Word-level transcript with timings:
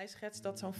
Hij 0.00 0.08
schetst 0.08 0.42
dat 0.42 0.58
zo'n 0.58 0.74
40% 0.74 0.78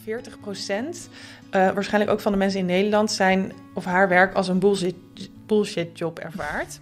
uh, 1.54 1.70
waarschijnlijk 1.72 2.12
ook 2.12 2.20
van 2.20 2.32
de 2.32 2.38
mensen 2.38 2.60
in 2.60 2.66
Nederland 2.66 3.12
zijn 3.12 3.52
of 3.74 3.84
haar 3.84 4.08
werk 4.08 4.34
als 4.34 4.48
een 4.48 4.58
bullshit, 4.58 4.94
bullshit 5.46 5.98
job 5.98 6.18
ervaart. 6.18 6.78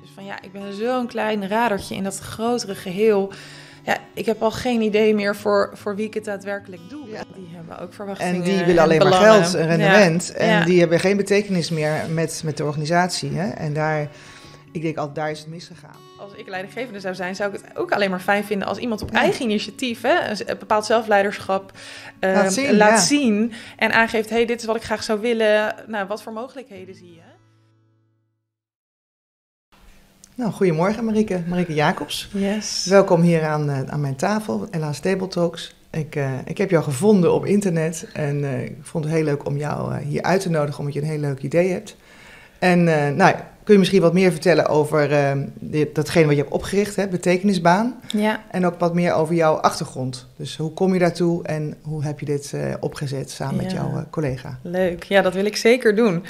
Dus 0.00 0.10
van 0.14 0.24
ja, 0.24 0.42
ik 0.42 0.52
ben 0.52 0.72
zo'n 0.72 1.06
klein 1.06 1.48
radertje 1.48 1.94
in 1.94 2.02
dat 2.02 2.18
grotere 2.18 2.74
geheel. 2.74 3.32
Ja, 3.84 3.98
ik 4.14 4.26
heb 4.26 4.42
al 4.42 4.50
geen 4.50 4.80
idee 4.80 5.14
meer 5.14 5.36
voor, 5.36 5.70
voor 5.74 5.96
wie 5.96 6.06
ik 6.06 6.14
het 6.14 6.24
daadwerkelijk 6.24 6.82
doe. 6.88 7.08
Ja. 7.08 7.22
Die 7.34 7.48
hebben 7.54 7.78
ook 7.78 7.94
verwachtingen. 7.94 8.34
En 8.34 8.42
die 8.42 8.64
willen 8.64 8.82
alleen 8.82 8.98
maar 8.98 9.12
geld 9.12 9.54
en 9.54 9.66
rendement. 9.66 10.26
Ja. 10.26 10.34
En 10.34 10.48
Ja. 10.48 10.64
die 10.64 10.80
hebben 10.80 11.00
geen 11.00 11.16
betekenis 11.16 11.70
meer 11.70 11.92
met, 12.10 12.42
met 12.44 12.56
de 12.56 12.64
organisatie. 12.64 13.30
Hè? 13.30 13.50
En 13.50 13.72
daar, 13.72 14.08
ik 14.76 14.82
denk 14.82 14.96
altijd, 14.96 15.16
daar 15.16 15.30
is 15.30 15.38
het 15.38 15.48
misgegaan. 15.48 15.96
Als 16.18 16.32
ik 16.34 16.48
leidinggevende 16.48 17.00
zou 17.00 17.14
zijn, 17.14 17.34
zou 17.34 17.54
ik 17.54 17.60
het 17.60 17.76
ook 17.76 17.92
alleen 17.92 18.10
maar 18.10 18.20
fijn 18.20 18.44
vinden 18.44 18.68
als 18.68 18.78
iemand 18.78 19.02
op 19.02 19.10
Ja. 19.12 19.18
eigen 19.18 19.44
initiatief, 19.44 20.00
hè, 20.02 20.28
een 20.28 20.58
bepaald 20.58 20.84
zelfleiderschap, 20.86 21.72
eh, 22.18 22.32
Laat 22.32 22.52
zien, 22.52 22.76
laat 22.76 22.90
ja. 22.90 23.04
zien 23.04 23.52
en 23.76 23.92
aangeeft: 23.92 24.30
hey, 24.30 24.46
dit 24.46 24.60
is 24.60 24.66
wat 24.66 24.76
ik 24.76 24.82
graag 24.82 25.02
zou 25.02 25.20
willen. 25.20 25.74
Nou, 25.86 26.06
wat 26.06 26.22
voor 26.22 26.32
mogelijkheden 26.32 26.94
zie 26.94 27.12
je? 27.14 27.20
Nou, 30.34 30.52
goedemorgen 30.52 31.04
Marieke, 31.04 31.42
Marieke 31.46 31.74
Jacobs. 31.74 32.28
Yes. 32.32 32.86
Welkom 32.86 33.20
hier 33.20 33.44
aan, 33.44 33.70
eh, 33.70 33.80
aan 33.86 34.00
mijn 34.00 34.16
tafel, 34.16 34.66
Ela's 34.70 35.00
Table 35.00 35.28
Talks. 35.28 35.74
Ik, 35.90 36.16
eh, 36.16 36.32
ik 36.44 36.58
heb 36.58 36.70
jou 36.70 36.84
gevonden 36.84 37.32
op 37.32 37.44
internet 37.46 38.06
en 38.12 38.44
eh, 38.44 38.64
ik 38.64 38.76
vond 38.80 39.04
het 39.04 39.12
heel 39.12 39.24
leuk 39.24 39.46
om 39.46 39.56
jou 39.56 39.96
hier 39.98 40.22
uit 40.22 40.40
te 40.40 40.50
nodigen, 40.50 40.78
omdat 40.78 40.94
je 40.94 41.00
een 41.00 41.06
heel 41.06 41.18
leuk 41.18 41.42
idee 41.42 41.70
hebt. 41.72 41.96
En 42.58 42.84
nou, 43.16 43.34
kun 43.66 43.74
je 43.74 43.80
misschien 43.80 44.00
wat 44.02 44.12
meer 44.12 44.30
vertellen 44.32 44.66
over 44.66 45.08
dit, 45.54 45.94
datgene 45.94 46.26
wat 46.26 46.34
je 46.34 46.40
hebt 46.40 46.52
opgericht, 46.54 46.96
hè, 46.96 47.08
betekenisbaan. 47.08 48.00
Ja, 48.12 48.40
En 48.50 48.66
ook 48.66 48.78
wat 48.78 48.94
meer 48.94 49.12
over 49.14 49.34
jouw 49.34 49.54
achtergrond. 49.54 50.26
Dus 50.36 50.56
hoe 50.56 50.72
kom 50.72 50.92
je 50.92 50.98
daartoe 50.98 51.42
en 51.44 51.74
hoe 51.82 52.04
heb 52.04 52.20
je 52.20 52.26
dit 52.26 52.52
eh, 52.52 52.74
opgezet 52.80 53.30
samen 53.30 53.56
met 53.56 53.72
jouw 53.72 53.88
eh, 53.96 54.02
collega? 54.10 54.58
leuk. 54.62 55.02
Ja, 55.04 55.22
dat 55.22 55.34
wil 55.34 55.44
ik 55.44 55.56
zeker 55.56 55.96
doen. 55.96 56.24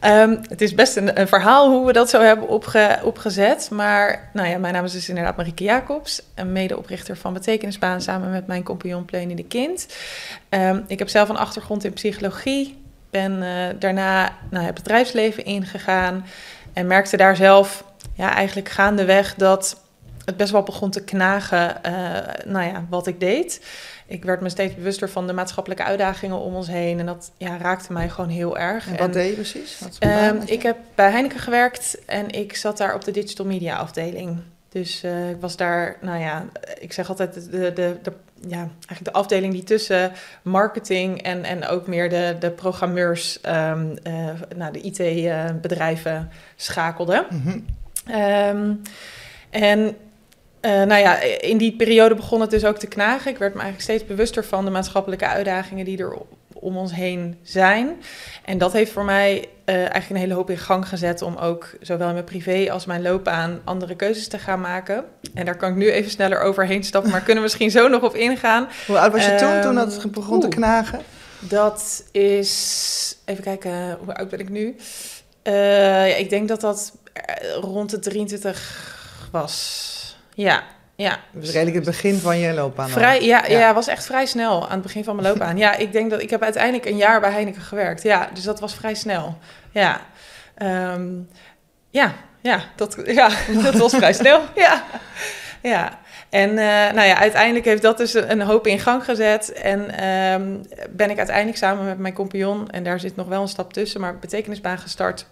Ehm, 0.00 0.36
het 0.48 0.60
is 0.60 0.74
best 0.74 0.96
een, 0.96 1.20
een 1.20 1.28
verhaal 1.28 1.70
hoe 1.70 1.86
we 1.86 1.92
dat 1.92 2.10
zo 2.10 2.20
hebben 2.20 2.48
opge- 2.48 3.00
opgezet. 3.04 3.68
Maar 3.72 4.30
nou 4.32 4.48
ja, 4.48 4.58
mijn 4.58 4.74
naam 4.74 4.84
is 4.84 4.92
dus 4.92 5.08
inderdaad 5.08 5.36
Marieke 5.36 5.64
Jacobs, 5.64 6.22
een 6.34 6.52
medeoprichter 6.52 7.16
van 7.16 7.32
Betekenisbaan 7.32 8.00
samen 8.00 8.30
met 8.30 8.46
mijn 8.46 8.62
compagnon 8.62 9.04
Pleunie 9.04 9.36
de 9.36 9.44
Kind. 9.44 9.86
Ehm, 10.48 10.80
ik 10.86 10.98
heb 10.98 11.08
zelf 11.08 11.28
een 11.28 11.36
achtergrond 11.36 11.84
in 11.84 11.92
psychologie. 11.92 12.78
Ben 13.10 13.42
eh, 13.42 13.74
daarna 13.78 14.32
naar 14.50 14.64
het 14.64 14.74
bedrijfsleven 14.74 15.44
ingegaan 15.44 16.24
en 16.76 16.86
merkte 16.86 17.16
daar 17.16 17.36
zelf 17.36 17.84
ja, 18.14 18.34
eigenlijk 18.34 18.68
gaandeweg 18.68 19.34
dat 19.34 19.80
het 20.24 20.36
best 20.36 20.52
wel 20.52 20.62
begon 20.62 20.90
te 20.90 21.04
knagen, 21.04 21.82
eh, 21.82 22.44
nou 22.44 22.66
ja, 22.66 22.86
wat 22.88 23.06
ik 23.06 23.20
deed. 23.20 23.66
Ik 24.06 24.24
werd 24.24 24.40
me 24.40 24.48
steeds 24.48 24.74
bewuster 24.74 25.10
van 25.10 25.26
de 25.26 25.32
maatschappelijke 25.32 25.84
uitdagingen 25.84 26.38
om 26.38 26.54
ons 26.54 26.66
heen. 26.66 26.98
En 26.98 27.06
dat 27.06 27.30
ja, 27.36 27.56
raakte 27.56 27.92
mij 27.92 28.08
gewoon 28.08 28.30
heel 28.30 28.58
erg. 28.58 28.86
En 28.86 28.92
En, 28.92 28.98
wat 28.98 29.12
deed 29.12 29.28
je 29.28 29.34
precies? 29.34 29.78
Wat 29.78 29.96
ehm, 29.98 30.36
ik 30.44 30.62
heb 30.62 30.76
bij 30.94 31.10
Heineken 31.10 31.38
gewerkt 31.38 31.98
en 32.06 32.30
ik 32.30 32.56
zat 32.56 32.76
daar 32.76 32.94
op 32.94 33.04
de 33.04 33.10
digital 33.10 33.46
media 33.46 33.76
afdeling. 33.76 34.38
Dus 34.80 35.02
eh, 35.02 35.30
ik 35.30 35.36
was 35.40 35.56
daar, 35.56 35.96
nou 36.00 36.20
ja, 36.20 36.46
ik 36.78 36.92
zeg 36.92 37.08
altijd 37.08 37.34
de, 37.34 37.72
de, 37.72 37.96
de, 38.02 38.12
ja, 38.48 38.58
eigenlijk 38.58 39.04
de 39.04 39.12
afdeling 39.12 39.52
die 39.52 39.64
tussen 39.64 40.12
marketing 40.42 41.22
en, 41.22 41.44
en 41.44 41.66
ook 41.66 41.86
meer 41.86 42.08
de, 42.08 42.36
de 42.40 42.50
programmeurs, 42.50 43.40
eh, 43.40 43.80
nou, 44.56 44.72
de 44.72 44.80
IT-bedrijven 44.80 46.30
schakelde. 46.56 47.26
Mhm. 47.30 47.58
Ehm, 48.06 48.72
en 49.50 49.96
eh, 50.60 50.82
nou 50.82 51.00
ja, 51.00 51.20
in 51.22 51.58
die 51.58 51.76
periode 51.76 52.14
begon 52.14 52.40
het 52.40 52.50
dus 52.50 52.64
ook 52.64 52.78
te 52.78 52.86
knagen. 52.88 53.30
Ik 53.30 53.38
werd 53.38 53.54
me 53.54 53.60
eigenlijk 53.60 53.90
steeds 53.90 54.06
bewuster 54.06 54.44
van 54.44 54.64
de 54.64 54.70
maatschappelijke 54.70 55.26
uitdagingen 55.26 55.84
die 55.84 55.98
er 55.98 56.18
om 56.66 56.76
ons 56.76 56.94
heen 56.94 57.38
zijn. 57.42 58.02
En 58.44 58.58
dat 58.58 58.72
heeft 58.72 58.92
voor 58.92 59.04
mij 59.04 59.48
eh, 59.64 59.76
eigenlijk 59.76 60.10
een 60.10 60.16
hele 60.16 60.34
hoop 60.34 60.50
in 60.50 60.58
gang 60.58 60.88
gezet 60.88 61.22
om 61.22 61.36
ook 61.36 61.70
zowel 61.80 62.06
in 62.06 62.12
mijn 62.12 62.24
privé 62.24 62.72
als 62.72 62.86
mijn 62.86 63.02
loopbaan 63.02 63.60
andere 63.64 63.94
keuzes 63.94 64.28
te 64.28 64.38
gaan 64.38 64.60
maken. 64.60 65.04
En 65.34 65.44
daar 65.44 65.56
kan 65.56 65.70
ik 65.70 65.76
nu 65.76 65.90
even 65.90 66.10
sneller 66.10 66.40
overheen 66.40 66.84
stappen, 66.84 67.10
maar 67.10 67.20
kunnen 67.20 67.36
we 67.36 67.42
misschien 67.42 67.70
zo 67.70 67.88
nog 67.88 68.02
op 68.02 68.14
ingaan. 68.14 68.68
Hoe 68.86 68.98
oud 68.98 69.12
was 69.12 69.24
je 69.24 69.34
toen, 69.34 69.60
toen 69.60 69.78
Ehm, 69.78 69.88
dat 69.88 70.10
begon 70.10 70.40
te 70.40 70.48
knagen? 70.48 71.00
Dat 71.38 72.04
is, 72.12 73.16
even 73.24 73.42
kijken, 73.42 73.98
hoe 74.04 74.14
oud 74.14 74.28
ben 74.28 74.40
ik 74.40 74.48
nu? 74.48 74.76
Eh, 75.42 76.08
ja, 76.08 76.16
ik 76.16 76.30
denk 76.30 76.48
dat 76.48 76.60
dat 76.60 76.92
eh, 77.12 77.54
rond 77.60 77.90
de 77.90 77.98
23 77.98 79.28
was. 79.30 79.94
Ja, 80.34 80.62
ja. 80.96 81.18
Dus 81.32 81.50
redelijk 81.50 81.76
het 81.76 81.84
begin 81.84 82.14
van 82.18 82.38
je 82.38 82.52
loopbaan. 82.52 82.88
Vrij, 82.88 83.22
ja, 83.22 83.46
Ja. 83.46 83.58
ja. 83.58 83.74
was 83.74 83.86
echt 83.88 84.06
vrij 84.06 84.26
snel 84.26 84.64
aan 84.64 84.72
het 84.72 84.82
begin 84.82 85.04
van 85.04 85.16
mijn 85.16 85.28
loopbaan. 85.28 85.56
ja, 85.56 85.76
ik 85.76 85.92
denk 85.92 86.10
dat 86.10 86.20
ik 86.20 86.30
heb 86.30 86.42
uiteindelijk 86.42 86.84
een 86.84 86.96
jaar 86.96 87.20
bij 87.20 87.30
Heineken 87.30 87.62
gewerkt. 87.62 88.02
Ja, 88.02 88.28
dus 88.32 88.44
dat 88.44 88.60
was 88.60 88.74
vrij 88.74 88.94
snel. 88.94 89.38
Ja, 89.70 90.00
Ehm, 90.56 91.08
ja, 91.90 92.12
ja, 92.40 92.60
dat, 92.76 92.96
ja, 93.04 93.28
dat 93.62 93.74
was 93.74 93.94
vrij 93.94 94.12
snel. 94.12 94.40
Ja, 94.54 94.84
ja. 95.62 95.98
En 96.30 96.50
eh, 96.50 96.94
nou 96.94 97.06
ja, 97.06 97.18
uiteindelijk 97.18 97.64
heeft 97.64 97.82
dat 97.82 97.98
dus 97.98 98.14
een, 98.14 98.30
een 98.30 98.42
hoop 98.42 98.66
in 98.66 98.78
gang 98.78 99.04
gezet. 99.04 99.52
En 99.52 99.90
ehm, 99.90 100.56
ben 100.90 101.10
ik 101.10 101.18
uiteindelijk 101.18 101.56
samen 101.56 101.84
met 101.84 101.98
mijn 101.98 102.14
compagnon, 102.14 102.70
en 102.70 102.84
daar 102.84 103.00
zit 103.00 103.16
nog 103.16 103.26
wel 103.26 103.42
een 103.42 103.48
stap 103.48 103.72
tussen, 103.72 104.00
maar 104.00 104.18
betekenisbaan 104.18 104.78
gestart. 104.78 105.26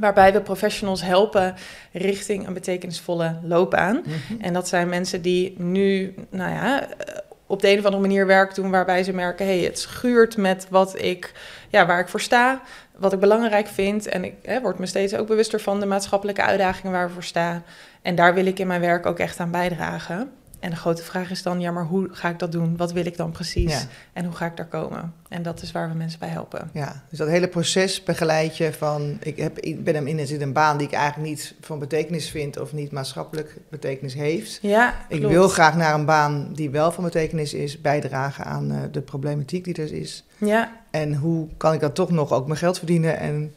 Waarbij 0.00 0.32
we 0.32 0.40
professionals 0.40 1.02
helpen 1.02 1.54
richting 1.92 2.46
een 2.46 2.52
betekenisvolle 2.52 3.38
loopbaan. 3.42 4.02
Mhm. 4.04 4.40
En 4.40 4.52
dat 4.52 4.68
zijn 4.68 4.88
mensen 4.88 5.22
die 5.22 5.54
nu, 5.58 6.14
nou 6.30 6.50
ja, 6.50 6.82
eh, 6.82 7.16
op 7.46 7.60
de 7.60 7.70
een 7.70 7.78
of 7.78 7.84
andere 7.84 8.02
manier 8.02 8.26
werk 8.26 8.54
doen 8.54 8.70
waarbij 8.70 9.02
ze 9.02 9.12
merken, 9.12 9.46
hé, 9.46 9.56
hey, 9.56 9.64
het 9.64 9.78
schuurt 9.78 10.36
met 10.36 10.66
wat 10.70 11.02
ik, 11.02 11.32
ja, 11.68 11.86
waar 11.86 12.00
ik 12.00 12.08
voor 12.08 12.20
sta, 12.20 12.62
wat 12.96 13.12
ik 13.12 13.20
belangrijk 13.20 13.66
vind. 13.66 14.06
En 14.06 14.24
ik 14.24 14.34
hè, 14.42 14.60
word 14.60 14.78
me 14.78 14.86
steeds 14.86 15.14
ook 15.14 15.26
bewuster 15.26 15.60
van 15.60 15.80
de 15.80 15.86
maatschappelijke 15.86 16.42
uitdagingen 16.42 16.92
waar 16.92 17.06
we 17.06 17.12
voor 17.12 17.24
staan. 17.24 17.64
En 18.02 18.14
daar 18.14 18.34
wil 18.34 18.46
ik 18.46 18.58
in 18.58 18.66
mijn 18.66 18.80
werk 18.80 19.06
ook 19.06 19.18
echt 19.18 19.40
aan 19.40 19.50
bijdragen. 19.50 20.32
En 20.60 20.70
de 20.70 20.76
grote 20.76 21.02
vraag 21.02 21.30
is 21.30 21.42
dan, 21.42 21.60
ja, 21.60 21.70
maar 21.70 21.84
hoe 21.84 22.08
ga 22.12 22.28
ik 22.28 22.38
dat 22.38 22.52
doen? 22.52 22.76
Wat 22.76 22.92
wil 22.92 23.06
ik 23.06 23.16
dan 23.16 23.30
precies? 23.30 23.72
Ja. 23.72 23.80
En 24.12 24.24
hoe 24.24 24.34
ga 24.34 24.46
ik 24.46 24.56
daar 24.56 24.66
komen? 24.66 25.14
En 25.28 25.42
dat 25.42 25.62
is 25.62 25.72
waar 25.72 25.88
we 25.88 25.94
mensen 25.94 26.18
bij 26.18 26.28
helpen. 26.28 26.70
Ja, 26.72 27.02
dus 27.08 27.18
dat 27.18 27.28
hele 27.28 27.48
proces 27.48 28.02
begeleid 28.02 28.56
je 28.56 28.72
van... 28.72 29.16
Ik, 29.22 29.36
heb, 29.36 29.58
ik 29.58 29.84
ben 29.84 29.94
hem 29.94 30.06
in 30.06 30.26
zit 30.26 30.40
een 30.40 30.52
baan 30.52 30.76
die 30.78 30.86
ik 30.86 30.92
eigenlijk 30.92 31.28
niet 31.28 31.54
van 31.60 31.78
betekenis 31.78 32.30
vind... 32.30 32.58
of 32.60 32.72
niet 32.72 32.92
maatschappelijk 32.92 33.56
betekenis 33.68 34.14
heeft. 34.14 34.58
Ja, 34.62 34.94
Ik 35.08 35.18
klopt. 35.18 35.34
wil 35.34 35.48
graag 35.48 35.76
naar 35.76 35.94
een 35.94 36.04
baan 36.04 36.48
die 36.54 36.70
wel 36.70 36.92
van 36.92 37.04
betekenis 37.04 37.54
is... 37.54 37.80
bijdragen 37.80 38.44
aan 38.44 38.70
eh, 38.70 38.78
de 38.92 39.00
problematiek 39.00 39.64
die 39.64 39.74
er 39.74 39.92
is. 39.92 40.24
Ja, 40.38 40.72
En 40.90 41.14
hoe 41.14 41.48
kan 41.56 41.72
ik 41.72 41.80
dan 41.80 41.92
toch 41.92 42.10
nog 42.10 42.32
ook 42.32 42.46
mijn 42.46 42.58
geld 42.58 42.78
verdienen? 42.78 43.18
En 43.18 43.54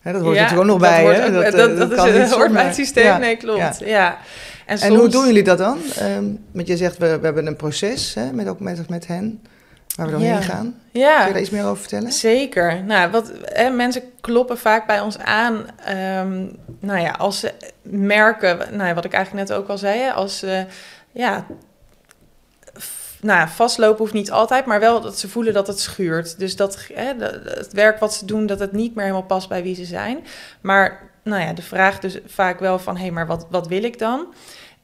hè, 0.00 0.12
dat 0.12 0.22
hoort 0.22 0.36
ja, 0.36 0.42
natuurlijk 0.42 0.70
ook 0.70 0.78
nog 0.80 0.88
dat 0.88 0.90
bij. 0.90 1.02
hoort 1.02 1.16
hè? 1.16 1.26
ook- 1.36 1.42
eh, 1.42 1.52
dat, 1.52 1.76
dat, 1.76 1.94
kan 1.94 2.08
is, 2.08 2.20
niet 2.22 2.30
hoort 2.32 2.52
bij 2.52 2.64
het 2.64 2.74
systeem. 2.74 3.04
Ja, 3.04 3.16
Nee, 3.18 3.36
klopt. 3.36 3.78
ja. 3.84 4.18
En, 4.66 4.78
En 4.78 4.94
hoe 4.94 5.08
doen 5.08 5.26
jullie 5.26 5.42
dat 5.42 5.58
dan? 5.58 5.78
Ehm, 5.98 6.24
want 6.52 6.66
je 6.66 6.76
zegt, 6.76 6.98
we, 6.98 7.18
we 7.18 7.24
hebben 7.24 7.46
een 7.46 7.56
proces 7.56 8.14
hè, 8.14 8.32
met, 8.32 8.48
ook 8.48 8.60
met, 8.60 8.88
met 8.88 9.06
hen... 9.06 9.42
waar 9.96 10.06
we 10.06 10.12
doorheen 10.12 10.30
Ja. 10.30 10.40
gaan. 10.40 10.74
Ja. 10.92 11.16
Kun 11.18 11.26
je 11.26 11.32
daar 11.32 11.42
iets 11.42 11.50
meer 11.50 11.64
over 11.64 11.76
vertellen? 11.76 12.12
Zeker. 12.12 12.84
Nou, 12.84 13.10
wat, 13.10 13.32
hè, 13.44 13.70
mensen 13.70 14.02
kloppen 14.20 14.58
vaak 14.58 14.86
bij 14.86 15.00
ons 15.00 15.18
aan. 15.18 15.66
ehm, 15.84 16.44
nou 16.80 17.00
ja, 17.00 17.10
als 17.10 17.40
ze 17.40 17.52
merken, 17.82 18.58
nou 18.58 18.88
ja, 18.88 18.94
wat 18.94 19.04
ik 19.04 19.12
eigenlijk 19.12 19.48
net 19.48 19.58
ook 19.58 19.68
al 19.68 19.78
zei, 19.78 20.00
hè, 20.00 20.12
als 20.12 20.38
ze 20.38 20.64
ja, 21.12 21.46
f- 22.80 23.18
nou 23.20 23.38
ja, 23.38 23.48
vastlopen 23.48 23.98
hoeft 23.98 24.12
niet 24.12 24.30
altijd, 24.30 24.64
maar 24.66 24.80
wel 24.80 25.00
dat 25.00 25.18
ze 25.18 25.28
voelen 25.28 25.52
dat 25.52 25.66
het 25.66 25.80
schuurt. 25.80 26.38
Dus 26.38 26.56
dat 26.56 26.78
hè, 26.94 27.16
de- 27.16 27.42
het 27.58 27.72
werk 27.72 27.98
wat 27.98 28.14
ze 28.14 28.24
doen, 28.24 28.46
dat 28.46 28.58
het 28.58 28.72
niet 28.72 28.94
meer 28.94 29.04
helemaal 29.04 29.26
past 29.26 29.48
bij 29.48 29.62
wie 29.62 29.74
ze 29.74 29.84
zijn. 29.84 30.18
Maar 30.60 31.10
nou 31.22 31.42
ja, 31.42 31.52
de 31.52 31.62
vraag 31.62 31.98
dus 31.98 32.18
vaak 32.26 32.58
wel 32.58 32.78
van, 32.78 32.96
hé, 32.96 33.02
hey, 33.02 33.10
maar 33.10 33.26
wat, 33.26 33.46
wat 33.50 33.68
wil 33.68 33.84
ik 33.84 33.98
dan? 33.98 34.34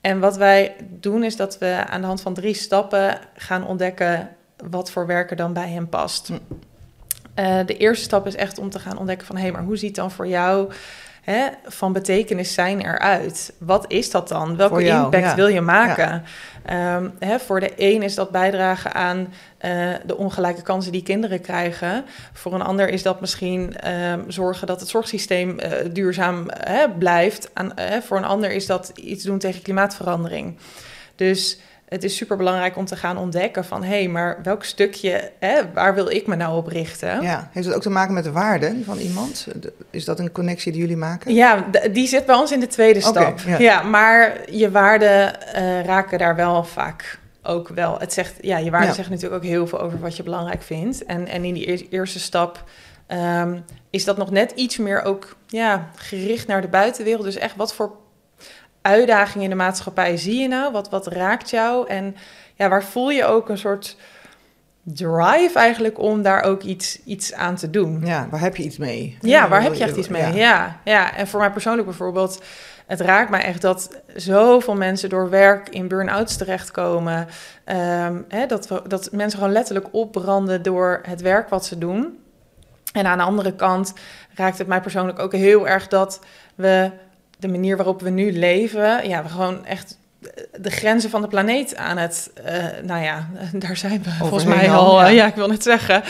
En 0.00 0.20
wat 0.20 0.36
wij 0.36 0.76
doen 0.80 1.24
is 1.24 1.36
dat 1.36 1.58
we 1.58 1.84
aan 1.88 2.00
de 2.00 2.06
hand 2.06 2.20
van 2.20 2.34
drie 2.34 2.54
stappen 2.54 3.18
gaan 3.34 3.66
ontdekken 3.66 4.36
wat 4.56 4.90
voor 4.90 5.06
werken 5.06 5.36
dan 5.36 5.52
bij 5.52 5.68
hen 5.68 5.88
past. 5.88 6.28
Hm. 6.28 6.34
Eh, 7.34 7.66
de 7.66 7.76
eerste 7.76 8.04
stap 8.04 8.26
is 8.26 8.34
echt 8.34 8.58
om 8.58 8.70
te 8.70 8.78
gaan 8.78 8.98
ontdekken 8.98 9.26
van... 9.26 9.36
hé, 9.36 9.42
hey, 9.42 9.52
maar 9.52 9.62
hoe 9.62 9.76
ziet 9.76 9.94
dan 9.94 10.10
voor 10.10 10.26
jou 10.26 10.72
hè, 11.30 11.48
van 11.64 11.92
betekenis 11.92 12.54
zijn 12.54 12.80
eruit? 12.80 13.52
Wat 13.58 13.84
is 13.88 14.10
dat 14.10 14.28
dan? 14.28 14.56
Welke 14.56 14.82
jou, 14.82 15.04
impact 15.04 15.24
ja. 15.24 15.34
wil 15.34 15.46
je 15.46 15.60
maken? 15.60 16.24
Ehm, 16.64 17.08
hè, 17.18 17.38
voor 17.38 17.60
de 17.60 17.72
een 17.76 18.02
is 18.02 18.14
dat 18.14 18.30
bijdragen 18.30 18.94
aan 18.94 19.32
eh, 19.58 19.70
de 20.04 20.16
ongelijke 20.16 20.62
kansen 20.62 20.92
die 20.92 21.02
kinderen 21.02 21.40
krijgen. 21.40 22.04
Voor 22.32 22.54
een 22.54 22.62
ander 22.62 22.88
is 22.88 23.02
dat 23.02 23.20
misschien 23.20 23.76
ehm, 23.76 24.20
zorgen 24.28 24.66
dat 24.66 24.80
het 24.80 24.88
zorgsysteem 24.88 25.58
eh, 25.58 25.70
duurzaam 25.92 26.46
hè, 26.48 26.90
blijft. 26.90 27.50
Aan, 27.52 27.72
hè, 27.74 28.02
voor 28.02 28.16
een 28.16 28.24
ander 28.24 28.50
is 28.50 28.66
dat 28.66 28.92
iets 28.94 29.24
doen 29.24 29.38
tegen 29.38 29.62
klimaatverandering. 29.62 30.56
Dus 31.16 31.58
het 31.88 32.04
is 32.04 32.16
super 32.16 32.36
belangrijk 32.36 32.76
om 32.76 32.84
te 32.84 32.96
gaan 32.96 33.16
ontdekken 33.16 33.64
van... 33.64 33.82
hé, 33.82 33.88
hey, 33.98 34.08
maar 34.08 34.38
welk 34.42 34.64
stukje, 34.64 35.30
hè, 35.38 35.72
waar 35.72 35.94
wil 35.94 36.10
ik 36.10 36.26
me 36.26 36.36
nou 36.36 36.56
op 36.56 36.66
richten? 36.66 37.22
Ja, 37.22 37.48
heeft 37.52 37.66
dat 37.66 37.76
ook 37.76 37.82
te 37.82 37.90
maken 37.90 38.14
met 38.14 38.24
de 38.24 38.32
waarden 38.32 38.84
van 38.84 38.98
iemand? 38.98 39.46
Is 39.90 40.04
dat 40.04 40.18
een 40.18 40.32
connectie 40.32 40.72
die 40.72 40.80
jullie 40.80 40.96
maken? 40.96 41.34
Ja, 41.34 41.64
die 41.92 42.06
zit 42.06 42.26
bij 42.26 42.34
ons 42.34 42.52
in 42.52 42.60
de 42.60 42.66
tweede 42.66 43.00
stap. 43.00 43.38
ja. 43.46 43.58
ja. 43.58 43.82
maar 43.82 44.50
je 44.50 44.70
waarden 44.70 45.42
eh, 45.54 45.84
raken 45.84 46.18
daar 46.18 46.36
wel 46.36 46.64
vaak 46.64 47.18
ook 47.42 47.68
wel. 47.68 47.98
Het 47.98 48.12
zegt, 48.12 48.34
ja, 48.40 48.58
je 48.58 48.70
waarde 48.70 48.86
Ja. 48.86 48.92
zegt 48.92 49.10
natuurlijk 49.10 49.42
ook 49.42 49.48
heel 49.48 49.66
veel 49.66 49.80
over 49.80 49.98
wat 50.00 50.16
je 50.16 50.22
belangrijk 50.22 50.62
vindt. 50.62 51.04
En, 51.04 51.26
en 51.28 51.44
in 51.44 51.54
die 51.54 51.68
eer- 51.68 51.86
eerste 51.90 52.20
stap 52.20 52.64
ehm, 53.06 53.58
is 53.90 54.04
dat 54.04 54.16
nog 54.16 54.30
net 54.30 54.50
iets 54.54 54.76
meer 54.76 55.02
ook 55.02 55.36
ja, 55.46 55.88
gericht 55.94 56.46
naar 56.46 56.60
de 56.60 56.68
buitenwereld. 56.68 57.24
Dus 57.24 57.36
echt 57.36 57.56
wat 57.56 57.74
voor 57.74 57.92
uitdagingen 58.88 59.44
in 59.44 59.50
de 59.50 59.56
maatschappij 59.56 60.16
zie 60.16 60.40
je 60.40 60.48
nou? 60.48 60.72
Wat, 60.72 60.90
wat 60.90 61.06
raakt 61.06 61.50
jou? 61.50 61.88
En 61.88 62.16
ja, 62.54 62.68
waar 62.68 62.84
voel 62.84 63.10
je 63.10 63.24
ook 63.24 63.48
een 63.48 63.58
soort 63.58 63.96
drive 64.82 65.52
eigenlijk 65.54 65.98
om 65.98 66.22
daar 66.22 66.42
ook 66.42 66.62
iets, 66.62 67.02
iets 67.04 67.34
aan 67.34 67.54
te 67.54 67.70
doen? 67.70 68.00
Ja, 68.04 68.26
waar 68.30 68.40
heb 68.40 68.56
je 68.56 68.62
iets 68.62 68.76
mee? 68.76 69.18
Ja, 69.20 69.48
waar 69.48 69.62
heb 69.62 69.74
je 69.74 69.84
echt 69.84 69.96
iets 69.96 70.08
mee? 70.08 70.22
Ja. 70.22 70.32
Ja. 70.34 70.80
ja, 70.84 71.16
En 71.16 71.26
voor 71.26 71.40
mij 71.40 71.50
persoonlijk 71.50 71.86
bijvoorbeeld, 71.86 72.42
het 72.86 73.00
raakt 73.00 73.30
mij 73.30 73.42
echt 73.42 73.62
dat 73.62 74.00
zoveel 74.14 74.74
mensen 74.74 75.08
door 75.08 75.30
werk 75.30 75.68
in 75.68 75.88
burn-outs 75.88 76.36
terechtkomen. 76.36 77.28
Ehm, 77.64 78.16
hè, 78.28 78.46
dat, 78.46 78.68
we, 78.68 78.82
dat 78.86 79.08
mensen 79.12 79.38
gewoon 79.38 79.54
letterlijk 79.54 79.88
opbranden 79.90 80.62
door 80.62 81.00
het 81.02 81.20
werk 81.20 81.48
wat 81.48 81.64
ze 81.64 81.78
doen. 81.78 82.18
En 82.92 83.06
aan 83.06 83.18
de 83.18 83.24
andere 83.24 83.54
kant 83.54 83.92
raakt 84.34 84.58
het 84.58 84.66
mij 84.66 84.80
persoonlijk 84.80 85.18
ook 85.18 85.32
heel 85.32 85.68
erg 85.68 85.88
dat 85.88 86.20
we 86.54 86.90
de 87.38 87.48
manier 87.48 87.76
waarop 87.76 88.00
we 88.02 88.10
nu 88.10 88.32
leven, 88.32 89.08
ja, 89.08 89.22
we 89.22 89.28
gewoon 89.28 89.64
echt 89.66 89.98
de 90.60 90.70
grenzen 90.70 91.10
van 91.10 91.22
de 91.22 91.28
planeet 91.28 91.76
aan 91.76 91.96
het, 91.96 92.30
eh, 92.44 92.64
nou 92.82 93.02
ja, 93.02 93.28
daar 93.52 93.76
zijn 93.76 94.02
we 94.02 94.10
volgens 94.10 94.44
mij 94.44 94.70
al, 94.70 95.00
al, 95.00 95.08
ja. 95.08 95.26
ik 95.26 95.34
wil 95.34 95.48
net 95.48 95.62
zeggen, 95.62 96.02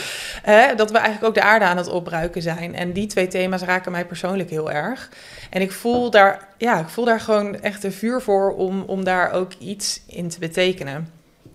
hè, 0.43 0.75
dat 0.75 0.91
we 0.91 0.97
eigenlijk 0.97 1.27
ook 1.27 1.33
de 1.43 1.49
aarde 1.49 1.65
aan 1.65 1.77
het 1.77 1.87
opbruiken 1.87 2.41
zijn. 2.41 2.75
En 2.75 2.91
die 2.93 3.07
twee 3.07 3.27
thema's 3.27 3.61
raken 3.61 3.91
mij 3.91 4.05
persoonlijk 4.05 4.49
heel 4.49 4.71
erg. 4.71 5.09
En 5.49 5.61
ik 5.61 5.71
voel 5.71 6.09
daar, 6.09 6.47
ja, 6.57 6.79
ik 6.79 6.87
voel 6.89 7.05
daar 7.05 7.19
gewoon 7.19 7.61
echt 7.61 7.83
een 7.83 7.91
vuur 7.93 8.21
voor 8.21 8.55
om, 8.55 8.83
om 8.87 9.03
daar 9.03 9.31
ook 9.31 9.51
iets 9.59 10.01
in 10.07 10.29
te 10.29 10.39
betekenen. 10.39 11.09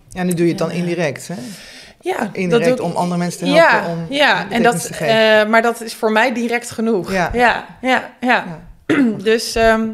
Ja, 0.09 0.23
nu 0.23 0.33
doe 0.33 0.43
je 0.45 0.49
het 0.51 0.57
dan 0.59 0.71
indirect, 0.71 1.27
hè? 1.27 1.35
Ja, 2.01 2.29
Indirect 2.31 2.79
ik- 2.79 2.85
om 2.85 2.91
andere 2.95 3.19
mensen 3.19 3.39
te 3.39 3.45
helpen 3.45 3.63
ja, 3.63 3.87
om 3.89 4.05
ja, 4.09 4.49
en 4.49 4.63
dat, 4.63 4.81
te 4.85 4.93
geven. 4.93 5.39
eh, 5.39 5.47
maar 5.47 5.61
dat 5.61 5.81
is 5.81 5.93
voor 5.93 6.11
mij 6.11 6.33
direct 6.33 6.71
genoeg. 6.71 7.11
Ja. 7.11 7.29
ja, 7.33 7.65
ja. 7.81 8.09
ja. 8.19 8.45
dus, 9.23 9.55
ehm, 9.55 9.87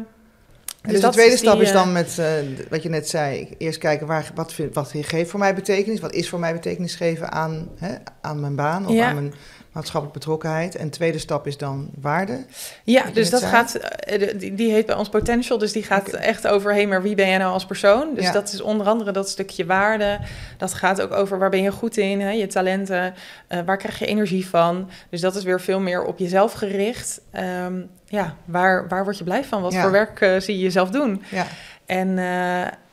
Dus, 0.82 0.92
de 0.94 1.00
dat 1.00 1.12
tweede 1.12 1.36
stap 1.36 1.54
die, 1.54 1.62
is 1.62 1.68
eh, 1.68 1.74
dan 1.74 1.92
met 1.92 2.18
eh, 2.18 2.32
wat 2.70 2.82
je 2.82 2.88
net 2.88 3.08
zei. 3.08 3.54
Eerst 3.58 3.78
kijken 3.78 4.06
waar, 4.06 4.30
wat, 4.34 4.52
vind, 4.52 4.74
wat 4.74 4.92
geeft 4.94 5.30
voor 5.30 5.38
mij 5.40 5.54
betekenis. 5.54 6.00
Wat 6.00 6.12
is 6.12 6.28
voor 6.28 6.38
mij 6.38 6.52
betekenis 6.52 6.94
geven 6.94 7.32
aan, 7.32 7.68
hè, 7.76 7.94
aan 8.20 8.40
mijn 8.40 8.56
baan 8.56 8.86
of 8.86 8.92
Ja. 8.94 9.08
aan 9.08 9.14
mijn 9.14 9.34
maatschappelijke 9.72 10.18
betrokkenheid. 10.18 10.76
En 10.76 10.84
de 10.84 10.90
tweede 10.90 11.18
stap 11.18 11.46
is 11.46 11.56
dan 11.56 11.90
waarde. 12.00 12.44
Ja, 12.84 13.04
dus 13.12 13.30
dat 13.30 13.40
zei. 13.40 13.52
gaat, 13.52 13.74
eh, 13.74 14.38
die, 14.38 14.54
die 14.54 14.72
heet 14.72 14.86
bij 14.86 14.94
ons 14.96 15.08
potential, 15.08 15.58
dus 15.58 15.72
die 15.72 15.82
gaat 15.82 16.08
echt 16.08 16.46
over, 16.46 16.72
hey, 16.72 16.86
maar 16.86 17.02
wie 17.02 17.14
ben 17.14 17.28
jij 17.28 17.38
nou 17.38 17.52
als 17.52 17.66
persoon? 17.66 18.14
Dus 18.14 18.24
Ja. 18.24 18.32
dat 18.32 18.52
is 18.52 18.60
onder 18.60 18.86
andere 18.86 19.10
dat 19.12 19.28
stukje 19.28 19.66
waarde. 19.66 20.18
Dat 20.58 20.74
gaat 20.74 21.00
ook 21.00 21.12
over 21.12 21.38
waar 21.38 21.50
ben 21.50 21.62
je 21.62 21.72
goed 21.72 21.96
in, 21.96 22.20
hè, 22.20 22.30
je 22.30 22.46
talenten, 22.46 23.14
eh, 23.48 23.58
waar 23.66 23.76
krijg 23.76 23.98
je 23.98 24.06
energie 24.06 24.48
van? 24.48 24.90
Dus 25.10 25.20
dat 25.20 25.34
is 25.34 25.44
weer 25.44 25.60
veel 25.60 25.80
meer 25.80 26.04
op 26.04 26.18
jezelf 26.18 26.52
gericht. 26.52 27.20
Ehm, 27.30 27.80
ja, 28.06 28.36
waar, 28.44 28.88
waar 28.88 29.04
word 29.04 29.18
je 29.18 29.24
blij 29.24 29.44
van? 29.44 29.62
Wat 29.62 29.72
Ja. 29.72 29.82
voor 29.82 29.90
werk 29.90 30.20
eh, 30.20 30.40
zie 30.40 30.56
je 30.56 30.62
jezelf 30.62 30.90
doen? 30.90 31.22
Ja, 31.30 31.46
En, 31.86 32.18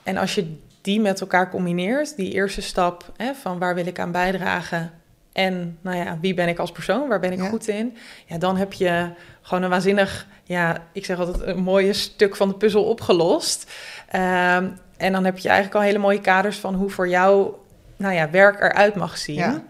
en 0.03 0.17
als 0.17 0.35
je 0.35 0.55
die 0.81 0.99
met 1.01 1.21
elkaar 1.21 1.49
combineert, 1.49 2.15
die 2.15 2.31
eerste 2.33 2.61
stap 2.61 3.11
hè, 3.17 3.33
van 3.33 3.59
waar 3.59 3.75
wil 3.75 3.85
ik 3.87 3.99
aan 3.99 4.11
bijdragen 4.11 4.91
en 5.39 5.77
nou 5.81 5.97
ja, 5.97 6.17
wie 6.21 6.33
ben 6.33 6.47
ik 6.47 6.59
als 6.59 6.71
persoon, 6.71 7.07
waar 7.07 7.19
ben 7.19 7.31
ik 7.31 7.39
Ja. 7.39 7.49
goed 7.49 7.67
in, 7.67 7.97
ja, 8.25 8.37
dan 8.37 8.57
heb 8.57 8.73
je 8.73 9.09
gewoon 9.41 9.63
een 9.63 9.69
waanzinnig, 9.69 10.27
ja, 10.43 10.77
ik 10.91 11.05
zeg 11.05 11.19
altijd 11.19 11.41
een 11.41 11.63
mooie 11.63 11.93
stuk 11.93 12.35
van 12.35 12.47
de 12.47 12.53
puzzel 12.53 12.83
opgelost. 12.83 13.71
Ehm, 14.09 14.67
en 14.97 15.11
dan 15.11 15.25
heb 15.25 15.37
je 15.37 15.47
eigenlijk 15.47 15.77
al 15.77 15.81
hele 15.81 15.97
mooie 15.97 16.21
kaders 16.21 16.57
van 16.57 16.75
hoe 16.75 16.89
voor 16.89 17.07
jou, 17.07 17.53
nou 17.97 18.13
ja, 18.13 18.29
werk 18.29 18.61
eruit 18.61 18.95
mag 18.95 19.17
zien. 19.17 19.35
Ja. 19.35 19.63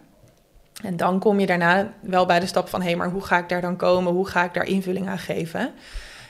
En 0.84 0.98
dan 0.98 1.20
kom 1.20 1.40
je 1.40 1.46
daarna 1.46 1.94
wel 2.00 2.26
bij 2.26 2.40
de 2.40 2.46
stap 2.46 2.70
van, 2.70 2.82
hé, 2.82 2.96
maar 2.96 3.10
hoe 3.10 3.22
ga 3.22 3.38
ik 3.38 3.50
daar 3.50 3.62
dan 3.62 3.76
komen? 3.76 4.14
Hoe 4.14 4.28
ga 4.28 4.44
ik 4.44 4.54
daar 4.54 4.66
invulling 4.66 5.08
aan 5.08 5.20
geven? 5.20 5.72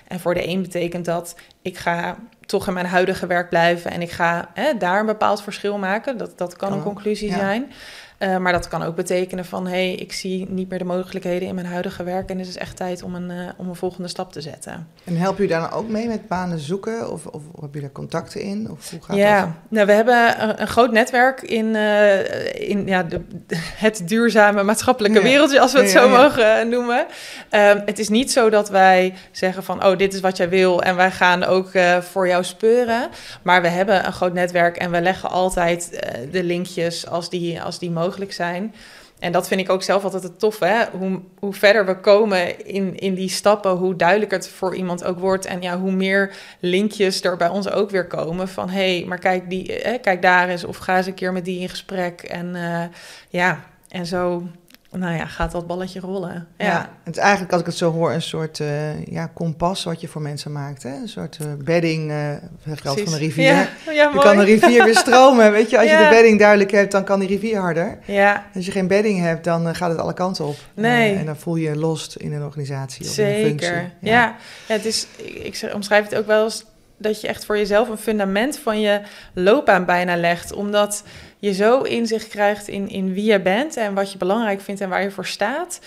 En 0.07 0.19
voor 0.19 0.33
de 0.33 0.47
een 0.47 0.61
betekent 0.61 1.05
dat 1.05 1.35
ik 1.61 1.77
ga 1.77 2.17
toch 2.45 2.67
in 2.67 2.73
mijn 2.73 2.85
huidige 2.85 3.27
werk 3.27 3.49
blijven 3.49 3.91
en 3.91 4.01
ik 4.01 4.11
ga 4.11 4.49
hè, 4.53 4.77
daar 4.77 4.99
een 4.99 5.05
bepaald 5.05 5.41
verschil 5.41 5.77
maken. 5.77 6.17
Dat, 6.17 6.37
dat 6.37 6.55
kan 6.55 6.73
een 6.73 6.83
conclusie 6.83 7.29
ja. 7.29 7.37
zijn. 7.37 7.71
Eh, 8.19 8.37
maar 8.37 8.51
dat 8.51 8.67
kan 8.67 8.83
ook 8.83 8.95
betekenen 8.95 9.45
van 9.45 9.67
hé, 9.67 9.71
hey, 9.71 9.95
ik 9.95 10.13
zie 10.13 10.49
niet 10.49 10.69
meer 10.69 10.79
de 10.79 10.85
mogelijkheden 10.85 11.47
in 11.47 11.55
mijn 11.55 11.67
huidige 11.67 12.03
werk 12.03 12.29
en 12.29 12.37
het 12.39 12.47
is 12.47 12.57
echt 12.57 12.75
tijd 12.75 13.03
om 13.03 13.15
een, 13.15 13.31
eh, 13.31 13.37
om 13.57 13.69
een 13.69 13.75
volgende 13.75 14.07
stap 14.07 14.31
te 14.31 14.41
zetten. 14.41 14.87
en 15.03 15.17
help 15.17 15.37
je 15.37 15.47
daar 15.47 15.61
dan 15.61 15.71
ook 15.71 15.87
mee 15.87 16.07
met 16.07 16.27
banen 16.27 16.59
zoeken? 16.59 17.11
Of, 17.11 17.25
of 17.25 17.41
heb 17.61 17.73
je 17.73 17.79
daar 17.81 17.91
contacten 17.91 18.41
in? 18.41 18.71
Of 18.71 18.89
hoe 18.89 19.01
gaat 19.01 19.15
ja, 19.17 19.41
dat? 19.41 19.49
nou, 19.69 19.85
we 19.85 19.91
hebben 19.91 20.41
een, 20.43 20.61
een 20.61 20.67
groot 20.67 20.91
netwerk 20.91 21.41
in, 21.41 21.75
eh, 21.75 22.69
in 22.69 22.87
ja, 22.87 23.03
de, 23.03 23.21
het 23.85 24.01
duurzame 24.05 24.63
maatschappelijke 24.63 25.17
Ja. 25.17 25.23
wereldje, 25.23 25.59
als 25.59 25.71
we 25.71 25.79
het 25.79 25.91
Ja, 25.91 26.01
zo 26.01 26.09
ja, 26.09 26.17
mogen 26.21 26.69
noemen. 26.69 27.05
Ehm, 27.49 27.81
het 27.85 27.99
is 27.99 28.09
niet 28.09 28.31
zo 28.31 28.49
dat 28.49 28.69
wij 28.69 29.13
zeggen 29.31 29.63
van, 29.63 29.85
oh, 29.85 29.97
dit 29.97 30.13
is 30.13 30.19
wat 30.19 30.37
jij 30.37 30.49
wil 30.49 30.83
en 30.83 30.95
wij 30.95 31.11
gaan 31.11 31.43
ook 31.43 31.71
voor 31.99 32.27
jou 32.27 32.43
speuren. 32.43 33.09
Maar 33.41 33.61
we 33.61 33.67
hebben 33.67 34.05
een 34.05 34.13
groot 34.13 34.33
netwerk 34.33 34.77
en 34.77 34.91
we 34.91 35.01
leggen 35.01 35.29
altijd 35.29 36.07
de 36.31 36.43
linkjes 36.43 37.07
als 37.07 37.29
die, 37.29 37.61
als 37.61 37.79
die 37.79 37.89
mogelijk 37.89 38.07
zijn. 38.31 38.73
En 39.19 39.31
dat 39.31 39.47
vind 39.47 39.61
ik 39.61 39.69
ook 39.69 39.83
zelf 39.83 40.03
altijd 40.03 40.23
het 40.23 40.39
toffe. 40.39 40.65
Hè? 40.65 40.97
Hoe, 40.97 41.21
hoe 41.39 41.53
verder 41.53 41.85
we 41.85 41.99
komen 41.99 42.65
in, 42.65 42.97
in 42.97 43.13
die 43.13 43.29
stappen, 43.29 43.71
hoe 43.71 43.95
duidelijker 43.95 44.37
het 44.37 44.49
voor 44.49 44.75
iemand 44.75 45.03
ook 45.03 45.19
wordt. 45.19 45.45
En 45.45 45.61
ja, 45.61 45.79
hoe 45.79 45.91
meer 45.91 46.35
linkjes 46.59 47.23
er 47.23 47.37
bij 47.37 47.49
ons 47.49 47.69
ook 47.69 47.89
weer 47.89 48.07
komen. 48.07 48.47
Van 48.47 48.69
hé, 48.69 48.97
hey, 48.97 49.05
maar 49.07 49.19
kijk, 49.19 49.49
die, 49.49 49.81
eh, 49.81 50.01
kijk 50.01 50.21
daar 50.21 50.49
eens. 50.49 50.63
Of 50.63 50.77
ga 50.77 50.97
eens 50.97 51.05
een 51.05 51.13
keer 51.13 51.33
met 51.33 51.45
die 51.45 51.59
in 51.59 51.69
gesprek. 51.69 52.21
En 52.21 52.55
eh, 52.55 52.83
ja, 53.29 53.63
en 53.87 54.05
zo 54.05 54.47
nou 54.91 55.15
ja, 55.15 55.25
gaat 55.25 55.51
dat 55.51 55.67
balletje 55.67 55.99
rollen. 55.99 56.47
Ja, 56.57 56.65
Ja. 56.65 56.89
het 57.03 57.15
is 57.15 57.21
eigenlijk, 57.21 57.51
als 57.51 57.61
ik 57.61 57.67
het 57.67 57.77
zo 57.77 57.91
hoor, 57.91 58.11
een 58.11 58.21
soort 58.21 58.59
eh, 58.59 59.05
ja, 59.05 59.25
kompas 59.33 59.83
wat 59.83 60.01
je 60.01 60.07
voor 60.07 60.21
mensen 60.21 60.51
maakt. 60.51 60.83
Hè? 60.83 60.89
Een 60.89 61.07
soort 61.09 61.37
eh, 61.41 61.45
bedding, 61.63 62.11
eh 62.11 62.17
zeg 62.65 62.77
ik 62.79 62.85
altijd 62.85 63.05
van 63.09 63.13
een 63.13 63.23
rivier. 63.25 63.43
Ja, 63.45 63.67
ja 63.91 64.09
je 64.13 64.19
kan 64.19 64.37
een 64.39 64.45
rivier 64.45 64.83
weer 64.83 64.97
stromen, 64.97 65.51
weet 65.51 65.69
je. 65.69 65.79
Als 65.79 65.89
je 65.89 65.97
de 65.97 66.07
bedding 66.09 66.39
duidelijk 66.39 66.71
hebt, 66.71 66.91
dan 66.91 67.03
kan 67.03 67.19
die 67.19 67.27
rivier 67.29 67.59
harder. 67.59 67.99
Ja, 68.05 68.45
Als 68.55 68.65
je 68.65 68.71
geen 68.71 68.87
bedding 68.87 69.19
hebt, 69.19 69.43
dan 69.43 69.67
eh, 69.67 69.73
gaat 69.75 69.89
het 69.89 69.99
alle 69.99 70.13
kanten 70.13 70.45
op. 70.45 70.55
Nee. 70.73 71.13
Eh, 71.13 71.19
en 71.19 71.25
dan 71.25 71.37
voel 71.37 71.55
je 71.55 71.69
je 71.69 71.75
lost 71.75 72.15
in 72.15 72.33
een 72.33 72.43
organisatie 72.43 73.05
of 73.05 73.17
in 73.17 73.25
een 73.25 73.45
functie. 73.45 73.67
Zeker. 73.67 73.91
Ja. 74.01 74.11
Ja. 74.11 74.35
het 74.75 74.85
is, 74.85 75.07
ik, 75.15 75.33
ik 75.33 75.55
zeg- 75.55 75.73
omschrijf 75.73 76.03
het 76.03 76.15
ook 76.15 76.27
wel 76.27 76.43
eens 76.43 76.65
dat 76.97 77.21
je 77.21 77.27
echt 77.27 77.45
voor 77.45 77.57
jezelf 77.57 77.89
een 77.89 77.97
fundament 77.97 78.57
van 78.57 78.79
je 78.81 79.01
loopbaan 79.33 79.85
bijna 79.85 80.15
legt. 80.15 80.53
Omdat 80.53 81.03
je 81.39 81.53
zo 81.53 81.81
inzicht 81.81 82.27
krijgt 82.27 82.67
in, 82.67 82.89
in 82.89 83.13
wie 83.13 83.31
je 83.31 83.41
bent 83.41 83.77
en 83.77 83.93
wat 83.93 84.11
je 84.11 84.17
belangrijk 84.17 84.61
vindt 84.61 84.81
en 84.81 84.89
waar 84.89 85.03
je 85.03 85.11
voor 85.11 85.25
staat. 85.25 85.79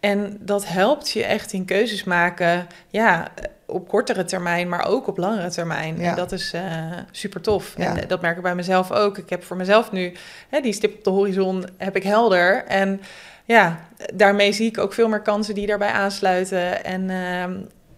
En 0.00 0.38
dat 0.40 0.66
helpt 0.66 1.10
je 1.10 1.24
echt 1.24 1.52
in 1.52 1.64
keuzes 1.64 2.04
maken, 2.04 2.66
ja, 2.90 3.28
op 3.66 3.88
kortere 3.88 4.24
termijn, 4.24 4.68
maar 4.68 4.86
ook 4.86 5.06
op 5.06 5.18
langere 5.18 5.50
termijn. 5.50 5.98
Ja. 5.98 6.10
En 6.10 6.16
dat 6.16 6.32
is 6.32 6.52
eh, 6.52 6.62
super 7.10 7.40
tof. 7.40 7.74
Ja. 7.76 7.84
En 7.84 8.02
eh, 8.02 8.08
dat 8.08 8.20
merk 8.20 8.36
ik 8.36 8.42
bij 8.42 8.54
mezelf 8.54 8.92
ook. 8.92 9.18
Ik 9.18 9.30
heb 9.30 9.44
voor 9.44 9.56
mezelf 9.56 9.92
nu 9.92 10.12
hè, 10.48 10.60
die 10.60 10.72
stip 10.72 10.94
op 10.94 11.04
de 11.04 11.10
horizon 11.10 11.64
heb 11.76 11.96
ik 11.96 12.02
helder. 12.02 12.64
En 12.64 13.00
ja, 13.44 13.80
daarmee 14.14 14.52
zie 14.52 14.66
ik 14.66 14.78
ook 14.78 14.92
veel 14.92 15.08
meer 15.08 15.22
kansen 15.22 15.54
die 15.54 15.66
daarbij 15.66 15.90
aansluiten. 15.90 16.84
En, 16.84 17.10
ehm, 17.10 17.54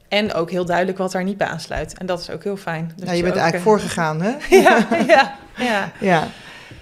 en 0.09 0.33
ook 0.33 0.51
heel 0.51 0.65
duidelijk 0.65 0.99
wat 0.99 1.13
daar 1.13 1.25
niet 1.25 1.37
bij 1.37 1.47
aansluit. 1.47 1.99
En 1.99 2.07
dat 2.07 2.21
is 2.21 2.31
ook 2.31 2.45
heel 2.45 2.57
fijn. 2.57 2.93
Dus 2.97 3.05
Nou, 3.05 3.17
je 3.17 3.23
bent 3.23 3.37
eigenlijk 3.37 3.65
eh, 3.65 3.71
voorgegaan, 3.71 4.23
hè? 4.23 4.31
ja, 4.63 4.87
ja, 5.07 5.37
ja. 5.57 5.93
Ja. 6.01 6.29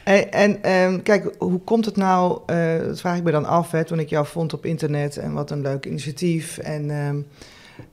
En, 0.06 0.32
en 0.32 0.62
ehm, 0.62 1.02
kijk, 1.02 1.34
hoe 1.38 1.58
komt 1.60 1.84
het 1.84 1.96
nou, 1.96 2.40
eh, 2.46 2.78
dat 2.86 3.00
vraag 3.00 3.16
ik 3.16 3.22
me 3.22 3.30
dan 3.30 3.44
af, 3.44 3.70
hè, 3.70 3.84
toen 3.84 3.98
ik 3.98 4.08
jou 4.08 4.26
vond 4.26 4.52
op 4.52 4.64
internet 4.66 5.16
en 5.16 5.32
wat 5.32 5.50
een 5.50 5.60
leuk 5.60 5.86
initiatief. 5.86 6.58
En 6.58 6.90
ehm, 6.90 7.16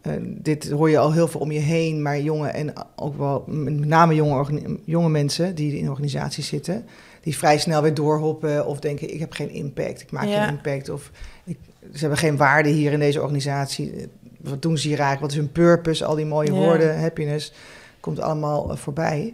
eh, 0.02 0.14
dit 0.26 0.70
hoor 0.70 0.90
je 0.90 0.98
al 0.98 1.14
heel 1.14 1.28
veel 1.28 1.40
om 1.40 1.52
je 1.52 1.60
heen, 1.60 2.02
maar 2.02 2.20
jonge 2.20 2.48
en 2.48 2.74
ook 2.96 3.18
wel 3.18 3.44
met 3.48 3.86
name 3.86 4.16
jonge, 4.16 4.46
jonge 4.86 5.10
mensen 5.10 5.56
die 5.56 5.78
in 5.78 5.90
organisaties 5.90 6.48
zitten, 6.48 6.86
die 7.22 7.38
vrij 7.38 7.58
snel 7.58 7.82
weer 7.82 7.94
doorhoppen 7.94 8.66
of 8.66 8.80
denken, 8.80 9.14
ik 9.14 9.20
heb 9.20 9.32
geen 9.32 9.50
impact, 9.50 10.02
ik 10.02 10.12
maak 10.12 10.28
Ja. 10.28 10.44
geen 10.44 10.56
impact 10.56 10.90
of 10.90 11.12
ik, 11.44 11.58
ze 11.94 12.00
hebben 12.00 12.18
geen 12.18 12.38
waarde 12.38 12.70
hier 12.70 12.92
in 12.92 13.00
deze 13.00 13.22
organisatie. 13.22 13.94
Wat 14.42 14.62
doen 14.62 14.78
ze 14.78 14.88
hier 14.88 15.00
eigenlijk? 15.00 15.22
Wat 15.22 15.32
is 15.32 15.38
hun 15.46 15.52
purpose? 15.64 16.06
Al 16.06 16.16
die 16.16 16.26
mooie 16.26 16.54
Ja. 16.54 16.60
woorden, 16.60 17.00
happiness, 17.00 17.54
komt 18.00 18.20
allemaal 18.20 18.72
eh, 18.72 18.78
voorbij. 18.78 19.34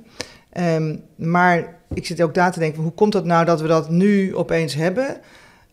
Ehm, 0.50 0.96
maar 1.16 1.78
ik 1.94 2.06
zit 2.06 2.22
ook 2.22 2.34
daar 2.34 2.52
te 2.52 2.60
denken, 2.60 2.82
hoe 2.84 2.92
komt 2.92 3.14
het 3.14 3.26
nou 3.26 3.46
dat 3.46 3.62
we 3.62 3.68
dat 3.68 3.90
nu 3.90 4.36
opeens 4.36 4.74
hebben? 4.74 5.18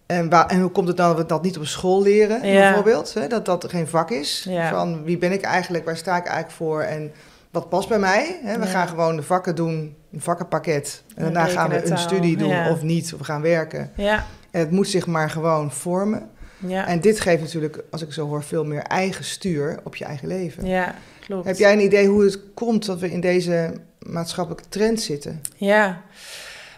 En, 0.06 0.28
waar, 0.30 0.46
en 0.46 0.60
hoe 0.60 0.70
komt 0.70 0.88
het 0.88 0.96
nou 0.96 1.10
dat 1.14 1.22
we 1.22 1.28
dat 1.28 1.42
niet 1.42 1.58
op 1.58 1.66
school 1.66 2.02
leren, 2.02 2.46
Ja. 2.46 2.60
bijvoorbeeld? 2.60 3.14
Hè? 3.14 3.26
Dat 3.26 3.44
dat 3.44 3.66
geen 3.68 3.86
vak 3.88 4.10
is. 4.10 4.46
Ja. 4.48 4.70
Van 4.70 5.04
wie 5.04 5.18
ben 5.18 5.32
ik 5.32 5.42
eigenlijk, 5.42 5.84
waar 5.84 5.96
sta 5.96 6.16
ik 6.16 6.24
eigenlijk 6.24 6.56
voor 6.56 6.80
en 6.82 7.12
wat 7.50 7.68
past 7.68 7.88
bij 7.88 7.98
mij? 7.98 8.38
Hè? 8.42 8.58
We 8.58 8.64
Ja. 8.64 8.70
gaan 8.70 8.88
gewoon 8.88 9.16
de 9.16 9.22
vakken 9.22 9.54
doen, 9.54 9.94
een 10.12 10.20
vakkenpakket. 10.20 11.02
En 11.14 11.22
daarna 11.22 11.44
gaan 11.46 11.70
we 11.70 11.90
een 11.90 11.98
studie 11.98 12.36
doen 12.36 12.68
of 12.68 12.82
niet, 12.82 13.12
of 13.12 13.18
we 13.18 13.24
gaan 13.24 13.42
werken. 13.42 13.90
Ja, 13.96 14.24
En 14.50 14.60
het 14.60 14.70
moet 14.70 14.88
zich 14.88 15.06
maar 15.06 15.30
gewoon 15.30 15.72
vormen. 15.72 16.28
ja, 16.58 16.86
En 16.86 17.00
dit 17.00 17.20
geeft 17.20 17.42
natuurlijk, 17.42 17.82
als 17.90 18.02
ik 18.02 18.12
zo 18.12 18.26
hoor, 18.26 18.42
veel 18.42 18.64
meer 18.64 18.82
eigen 18.82 19.24
stuur 19.24 19.78
op 19.84 19.96
je 19.96 20.04
eigen 20.04 20.28
leven. 20.28 20.66
ja, 20.66 20.94
klopt. 21.20 21.46
Heb 21.46 21.56
jij 21.56 21.72
een 21.72 21.80
idee 21.84 22.06
hoe 22.08 22.24
het 22.24 22.38
komt 22.54 22.86
dat 22.86 23.00
we 23.00 23.10
in 23.10 23.20
deze 23.20 23.72
maatschappelijke 24.06 24.68
trend 24.68 25.00
zitten? 25.00 25.42
Ja. 25.56 26.02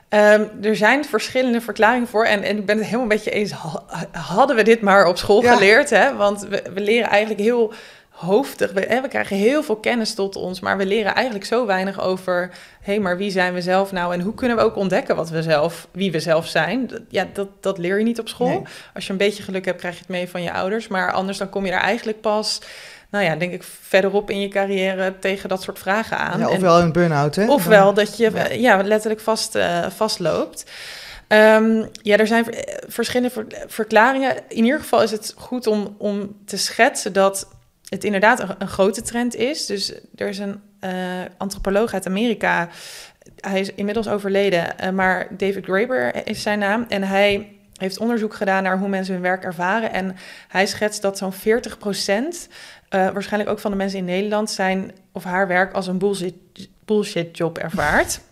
Ehm, 0.09 0.45
er 0.63 0.77
zijn 0.77 1.05
verschillende 1.05 1.61
verklaringen 1.61 2.09
voor. 2.09 2.25
En, 2.25 2.43
en 2.43 2.57
ik 2.57 2.67
ben 2.67 2.77
het 2.77 2.87
helemaal 2.87 3.07
met 3.07 3.25
je 3.25 3.31
eens. 3.31 3.53
Hadden 4.13 4.57
we 4.57 4.63
dit 4.63 4.81
maar 4.81 5.07
op 5.07 5.19
school 5.19 5.43
geleerd? 5.43 5.91
Hè? 5.91 6.17
Want 6.17 6.41
we, 6.41 6.63
we 6.75 6.81
leren 6.81 7.09
eigenlijk 7.09 7.41
heel 7.41 7.73
hoofdig. 8.19 8.73
We, 8.73 8.81
hè, 8.81 9.01
we 9.01 9.09
krijgen 9.09 9.37
heel 9.37 9.63
veel 9.63 9.77
kennis 9.77 10.15
tot 10.15 10.37
ons, 10.37 10.61
maar 10.61 10.77
we 10.77 10.87
leren 10.87 11.15
eigenlijk 11.15 11.47
zo 11.47 11.67
weinig 11.67 12.01
over, 12.01 12.51
hé, 12.81 12.93
hey, 12.93 13.01
maar 13.01 13.17
wie 13.17 13.31
zijn 13.31 13.55
we 13.55 13.61
zelf 13.61 13.93
nou 13.93 14.15
en 14.15 14.21
hoe 14.21 14.35
kunnen 14.35 14.57
we 14.57 14.63
ook 14.63 14.77
ontdekken 14.77 15.17
wat 15.17 15.31
we 15.31 15.43
zelf, 15.43 15.89
wie 15.91 16.13
we 16.13 16.21
zelf 16.21 16.47
zijn? 16.47 16.91
Ja, 17.09 17.27
dat, 17.33 17.49
dat 17.61 17.79
leer 17.79 17.99
je 17.99 18.05
niet 18.05 18.21
op 18.21 18.29
school. 18.29 18.67
Als 18.95 19.07
je 19.07 19.13
een 19.13 19.19
beetje 19.19 19.43
geluk 19.43 19.65
hebt, 19.65 19.79
krijg 19.79 19.95
je 19.95 20.01
het 20.01 20.09
mee 20.09 20.29
van 20.29 20.43
je 20.43 20.53
ouders, 20.53 20.89
maar 20.89 21.13
anders 21.13 21.39
dan 21.39 21.49
kom 21.49 21.67
je 21.67 21.73
er 21.73 21.81
eigenlijk 21.81 22.21
pas 22.21 22.61
nou 23.11 23.25
ja, 23.25 23.37
denk 23.37 23.53
ik 23.53 23.63
verderop 23.63 24.31
in 24.31 24.41
je 24.41 24.49
carrière 24.49 25.19
tegen 25.19 25.49
dat 25.49 25.63
soort 25.63 25.79
vragen 25.79 26.19
aan. 26.19 26.39
Ja, 26.39 26.49
ofwel 26.49 26.81
een 26.81 26.93
burn-out, 26.93 27.37
hè? 27.37 27.51
Ofwel 27.51 27.95
dat 27.95 28.17
je 28.17 28.57
ja. 28.59 28.83
letterlijk 28.83 29.21
vast, 29.21 29.57
uh, 29.57 29.91
vastloopt. 29.91 30.65
Um, 31.29 31.89
ja, 32.03 32.17
er 32.17 32.27
zijn 32.27 32.45
verschillende 32.87 33.47
verklaringen. 33.67 34.37
In 34.49 34.65
ieder 34.65 34.81
geval 34.81 35.03
is 35.03 35.11
het 35.11 35.35
goed 35.37 35.67
om, 35.67 35.95
om 35.99 36.37
te 36.45 36.57
schetsen 36.57 37.13
dat 37.13 37.49
het 37.89 38.05
inderdaad 38.05 38.45
een, 38.59 38.69
grote 38.69 39.03
trend 39.03 39.35
is. 39.35 39.67
Dus 39.67 39.93
er 40.15 40.29
is 40.29 40.39
een 40.39 40.61
uh, 40.81 40.91
antropoloog 41.37 41.95
uit 41.95 42.07
Amerika. 42.07 42.69
Hij 43.37 43.61
is 43.61 43.75
inmiddels 43.75 44.09
overleden, 44.09 44.75
uh, 44.85 44.91
maar 44.91 45.27
David 45.37 45.65
Graeber 45.65 46.27
is 46.27 46.43
zijn 46.43 46.59
naam. 46.59 46.85
En 46.89 47.03
hij 47.03 47.58
heeft 47.79 47.99
onderzoek 47.99 48.35
gedaan 48.35 48.63
naar 48.63 48.79
hoe 48.79 48.89
mensen 48.89 49.15
hun 49.15 49.23
werk 49.23 49.45
ervaren. 49.45 49.93
En 49.93 50.17
hij 50.49 50.67
schetst 50.67 51.03
dat 51.03 51.19
zo'n 51.19 51.33
40 51.33 51.79
procent, 51.79 52.49
uh, 52.91 53.11
waarschijnlijk 53.11 53.51
ook 53.51 53.59
van 53.59 53.71
de 53.71 53.77
mensen 53.77 53.99
in 53.99 54.05
Nederland, 54.05 54.51
zijn 54.51 54.93
of 55.13 55.25
haar 55.25 55.49
werk 55.49 55.73
als 55.73 55.87
een 55.87 55.99
bullshit, 55.99 56.35
bullshit 56.85 57.37
job 57.37 57.59
ervaart. 57.59 58.21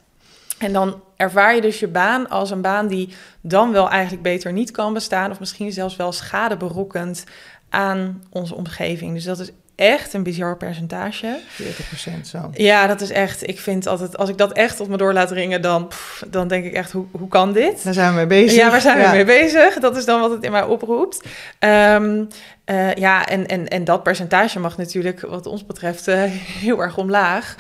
En 0.59 0.73
dan 0.73 1.03
ervaar 1.17 1.55
je 1.55 1.61
dus 1.61 1.81
je 1.81 1.89
baan 1.89 2.29
als 2.29 2.51
een 2.51 2.61
baan 2.61 2.87
die 2.87 3.15
dan 3.41 3.73
wel 3.73 3.91
eigenlijk 3.91 4.23
beter 4.23 4.53
niet 4.53 4.71
kan 4.71 4.93
bestaan, 4.93 5.31
of 5.31 5.41
misschien 5.41 5.73
zelfs 5.73 5.97
wel 5.97 6.13
schade 6.13 6.57
berokkend 6.57 7.25
aan 7.69 8.23
onze 8.31 8.55
omgeving. 8.55 9.15
Dus 9.15 9.25
dat 9.25 9.39
is 9.39 9.51
echt 9.77 10.13
een 10.13 10.23
bizar 10.23 10.57
percentage. 10.57 11.39
40% 11.63 12.21
zo. 12.25 12.51
Ja, 12.53 12.87
dat 12.87 13.01
is 13.01 13.11
echt. 13.11 13.49
Ik 13.49 13.61
vind 13.61 13.87
altijd, 13.87 14.17
als 14.17 14.29
ik 14.29 14.39
dat 14.39 14.53
echt 14.53 14.81
op 14.81 14.89
me 14.89 14.97
door 14.97 15.13
laat 15.13 15.31
ringen, 15.31 15.63
dan, 15.63 15.91
dan 16.27 16.49
denk 16.49 16.65
ik 16.65 16.73
echt, 16.73 16.93
hoe, 16.93 17.07
hoe 17.11 17.29
kan 17.29 17.53
dit? 17.53 17.85
Daar 17.85 17.95
zijn 17.95 18.11
we 18.11 18.17
mee 18.17 18.27
bezig. 18.27 18.57
Ja, 18.59 18.71
waar 18.71 18.81
zijn 18.81 18.99
we 18.99 19.17
mee 19.17 19.25
bezig? 19.25 19.79
Dat 19.79 19.97
is 19.97 20.05
dan 20.05 20.21
wat 20.21 20.31
het 20.31 20.43
in 20.43 20.51
mij 20.51 20.63
oproept. 20.63 21.29
Ehm, 21.59 22.25
eh, 22.65 22.95
ja, 22.95 23.27
en, 23.27 23.47
en, 23.47 23.69
en 23.69 23.85
dat 23.85 24.03
percentage 24.03 24.61
mag 24.61 24.77
natuurlijk, 24.77 25.21
wat 25.21 25.47
ons 25.47 25.67
betreft, 25.67 26.09
uh, 26.09 26.23
heel 26.61 26.81
erg 26.81 26.99
omlaag. 26.99 27.55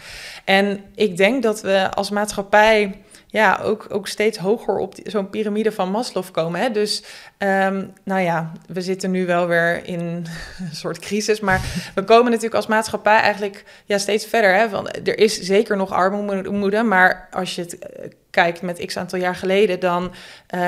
En 0.44 0.80
ik 0.94 1.16
denk 1.16 1.42
dat 1.42 1.60
we 1.60 1.90
als 1.94 2.10
maatschappij 2.10 3.00
ja, 3.36 3.60
ook, 3.62 3.86
ook 3.88 4.08
steeds 4.08 4.38
hoger 4.38 4.78
op 4.78 4.94
zo'n 5.02 5.30
piramide 5.30 5.72
van 5.72 5.90
Maslow 5.90 6.24
komen. 6.32 6.60
Hè? 6.60 6.70
Dus 6.70 7.02
um, 7.38 7.92
nou 8.04 8.20
ja, 8.20 8.52
we 8.68 8.80
zitten 8.80 9.10
nu 9.10 9.26
wel 9.26 9.46
weer 9.46 9.86
in 9.86 10.00
een 10.60 10.74
soort 10.74 10.98
crisis. 10.98 11.40
Maar 11.40 11.60
we 11.94 12.04
komen 12.04 12.24
natuurlijk 12.24 12.54
als 12.54 12.66
maatschappij 12.66 13.20
eigenlijk 13.20 13.64
ja, 13.84 13.98
steeds 13.98 14.26
verder. 14.26 14.54
Hè? 14.54 14.90
Er 15.04 15.18
is 15.18 15.40
zeker 15.40 15.76
nog 15.76 15.90
armoede, 15.90 16.82
maar 16.82 17.28
als 17.30 17.54
je 17.54 17.62
het 17.62 17.78
eh, 17.78 18.10
kijkt 18.30 18.62
met 18.62 18.86
x 18.86 18.96
aantal 18.96 19.18
jaar 19.18 19.36
geleden, 19.36 19.80
dan 19.80 20.02
uh, 20.04 20.10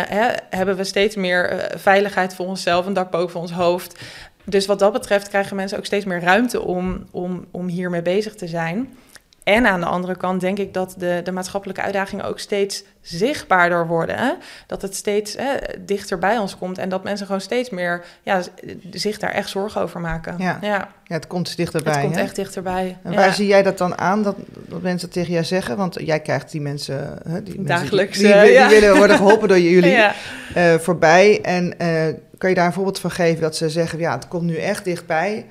hè, 0.06 0.34
hebben 0.50 0.76
we 0.76 0.84
steeds 0.84 1.16
meer 1.16 1.52
uh, 1.52 1.78
veiligheid 1.78 2.34
voor 2.34 2.46
onszelf, 2.46 2.87
een 2.87 2.92
dak 2.92 3.10
boven 3.10 3.40
ons 3.40 3.52
hoofd. 3.52 4.00
Dus 4.44 4.66
wat 4.66 4.78
dat 4.78 4.92
betreft 4.92 5.28
krijgen 5.28 5.56
mensen 5.56 5.78
ook 5.78 5.84
steeds 5.84 6.04
meer 6.04 6.20
ruimte 6.20 6.60
om, 6.60 7.06
om, 7.10 7.46
om 7.50 7.66
hiermee 7.66 8.02
bezig 8.02 8.34
te 8.34 8.46
zijn. 8.46 8.96
En 9.49 9.67
aan 9.67 9.81
de 9.81 9.87
andere 9.87 10.17
kant 10.17 10.40
denk 10.40 10.59
ik 10.59 10.75
dat 10.75 10.95
de, 10.99 11.21
de 11.25 11.33
maatschappelijke 11.33 11.83
uitdagingen 11.83 12.25
ook 12.25 12.38
steeds 12.38 12.85
zichtbaarder 13.00 13.87
worden. 13.87 14.17
Hè? 14.17 14.33
Dat 14.67 14.83
het 14.83 14.95
steeds 14.95 15.37
hè, 15.37 15.55
dichter 15.85 16.19
bij 16.19 16.38
ons 16.38 16.59
komt 16.59 16.78
en 16.78 16.88
dat 16.88 17.05
mensen 17.05 17.26
gewoon 17.26 17.40
steeds 17.40 17.71
meer 17.71 18.05
ja, 18.23 18.43
zich 18.90 19.19
daar 19.19 19.31
echt 19.31 19.49
zorgen 19.49 19.81
over 19.81 20.00
maken. 20.00 20.35
Ja, 20.38 20.59
ja. 20.61 20.88
ja 21.05 21.14
het 21.14 21.26
komt 21.26 21.57
dichterbij. 21.57 21.93
Het 21.93 22.02
komt 22.02 22.17
echt 22.17 22.37
dichterbij. 22.37 22.97
En 23.02 23.14
waar 23.14 23.33
zie 23.33 23.47
jij 23.47 23.62
dat 23.62 23.78
dan 23.78 23.99
aan, 23.99 24.23
dat, 24.23 24.37
dat 24.69 24.83
mensen 24.83 25.11
tegen 25.11 25.33
jou 25.33 25.45
zeggen? 25.45 25.76
Want 25.76 25.97
jij 26.00 26.21
krijgt 26.21 26.50
die 26.50 26.61
mensen, 26.61 27.19
hè, 27.28 27.43
die 27.43 27.62
Dagelijks, 27.62 28.19
mensen 28.19 28.43
die, 28.43 28.59
die, 28.59 28.81
willen 28.81 28.97
worden 28.97 29.17
geholpen 29.17 29.49
door 29.49 29.61
jullie 29.71 29.97
uh, 30.57 30.75
voorbij. 30.75 31.40
En 31.43 31.75
uh, 31.83 32.14
kan 32.38 32.49
je 32.49 32.57
daar 32.57 32.67
een 32.67 32.73
voorbeeld 32.73 33.00
van 33.00 33.11
geven 33.11 33.40
dat 33.40 33.57
ze 33.57 33.69
zeggen, 33.69 33.99
ja, 33.99 34.14
het 34.14 34.28
komt 34.28 34.43
nu 34.43 34.57
echt 34.57 34.85
dichtbij. 34.85 35.47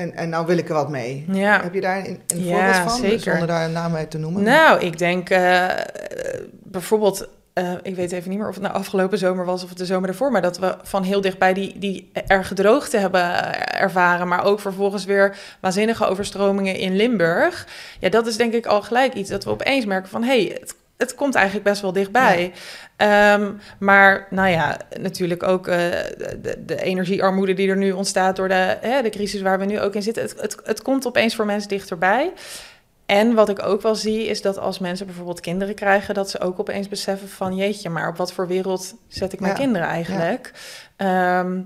En, 0.00 0.16
en 0.16 0.28
nou 0.28 0.46
wil 0.46 0.58
ik 0.58 0.68
er 0.68 0.74
wat 0.74 0.88
mee. 0.88 1.24
Ja. 1.32 1.62
Heb 1.62 1.74
je 1.74 1.80
daar 1.80 1.98
een, 1.98 2.20
een 2.26 2.42
voorbeeld 2.42 2.76
van? 2.76 2.98
Zeker. 2.98 3.20
Zonder 3.20 3.46
daar 3.46 3.64
een 3.64 3.72
naam 3.72 3.94
uit 3.94 4.10
te 4.10 4.18
noemen. 4.18 4.42
Nou, 4.42 4.80
ik 4.80 4.98
denk 4.98 5.30
uh, 5.30 5.68
bijvoorbeeld... 6.50 7.28
Uh, 7.54 7.72
ik 7.82 7.94
weet 7.96 8.12
even 8.12 8.30
niet 8.30 8.38
meer 8.38 8.48
of 8.48 8.54
het 8.54 8.62
nou 8.62 8.74
afgelopen 8.74 9.18
zomer 9.18 9.44
was 9.44 9.62
of 9.62 9.68
het 9.68 9.78
de 9.78 9.84
zomer 9.84 10.08
ervoor, 10.08 10.32
maar 10.32 10.42
dat 10.42 10.58
we 10.58 10.76
van 10.82 11.02
heel 11.02 11.20
dichtbij 11.20 11.52
die, 11.52 11.78
die 11.78 12.10
erge 12.26 12.54
droogte 12.54 12.98
hebben 12.98 13.54
ervaren, 13.74 14.28
maar 14.28 14.44
ook 14.44 14.60
vervolgens 14.60 15.04
weer 15.04 15.36
waanzinnige 15.60 16.06
overstromingen 16.06 16.76
in 16.76 16.96
Limburg. 16.96 17.66
Ja, 17.98 18.08
dat 18.08 18.26
is 18.26 18.36
denk 18.36 18.52
ik 18.52 18.66
al 18.66 18.82
gelijk 18.82 19.14
iets 19.14 19.30
dat 19.30 19.44
we 19.44 19.50
opeens 19.50 19.84
merken 19.84 20.10
van, 20.10 20.22
hé, 20.22 20.44
hey, 20.44 20.56
het 20.60 20.74
het 21.00 21.14
komt 21.14 21.34
eigenlijk 21.34 21.64
best 21.64 21.82
wel 21.82 21.92
dichtbij. 21.92 22.52
Ehm, 22.96 23.52
maar 23.78 24.26
nou 24.30 24.48
ja, 24.48 24.76
natuurlijk 25.00 25.42
ook 25.42 25.68
uh, 25.68 25.74
de, 25.74 26.62
de, 26.66 26.82
energiearmoede 26.82 27.54
die 27.54 27.68
er 27.68 27.76
nu 27.76 27.92
ontstaat 27.92 28.36
door 28.36 28.48
de, 28.48 28.76
hè, 28.80 29.02
de 29.02 29.08
crisis 29.08 29.40
waar 29.40 29.58
we 29.58 29.64
nu 29.64 29.80
ook 29.80 29.94
in 29.94 30.02
zitten. 30.02 30.22
Het, 30.22 30.40
het, 30.40 30.56
het 30.64 30.82
komt 30.82 31.06
opeens 31.06 31.34
voor 31.34 31.46
mensen 31.46 31.68
dichterbij. 31.68 32.32
En 33.06 33.34
wat 33.34 33.48
ik 33.48 33.62
ook 33.62 33.82
wel 33.82 33.94
zie, 33.94 34.26
is 34.26 34.42
dat 34.42 34.58
als 34.58 34.78
mensen 34.78 35.06
bijvoorbeeld 35.06 35.40
kinderen 35.40 35.74
krijgen, 35.74 36.14
dat 36.14 36.30
ze 36.30 36.40
ook 36.40 36.60
opeens 36.60 36.88
beseffen 36.88 37.28
van 37.28 37.56
jeetje, 37.56 37.90
maar 37.90 38.08
op 38.08 38.16
wat 38.16 38.32
voor 38.32 38.46
wereld 38.46 38.94
zet 39.08 39.32
ik 39.32 39.40
mijn 39.40 39.54
kinderen 39.54 39.88
eigenlijk? 39.88 40.52
Ehm, 40.96 41.60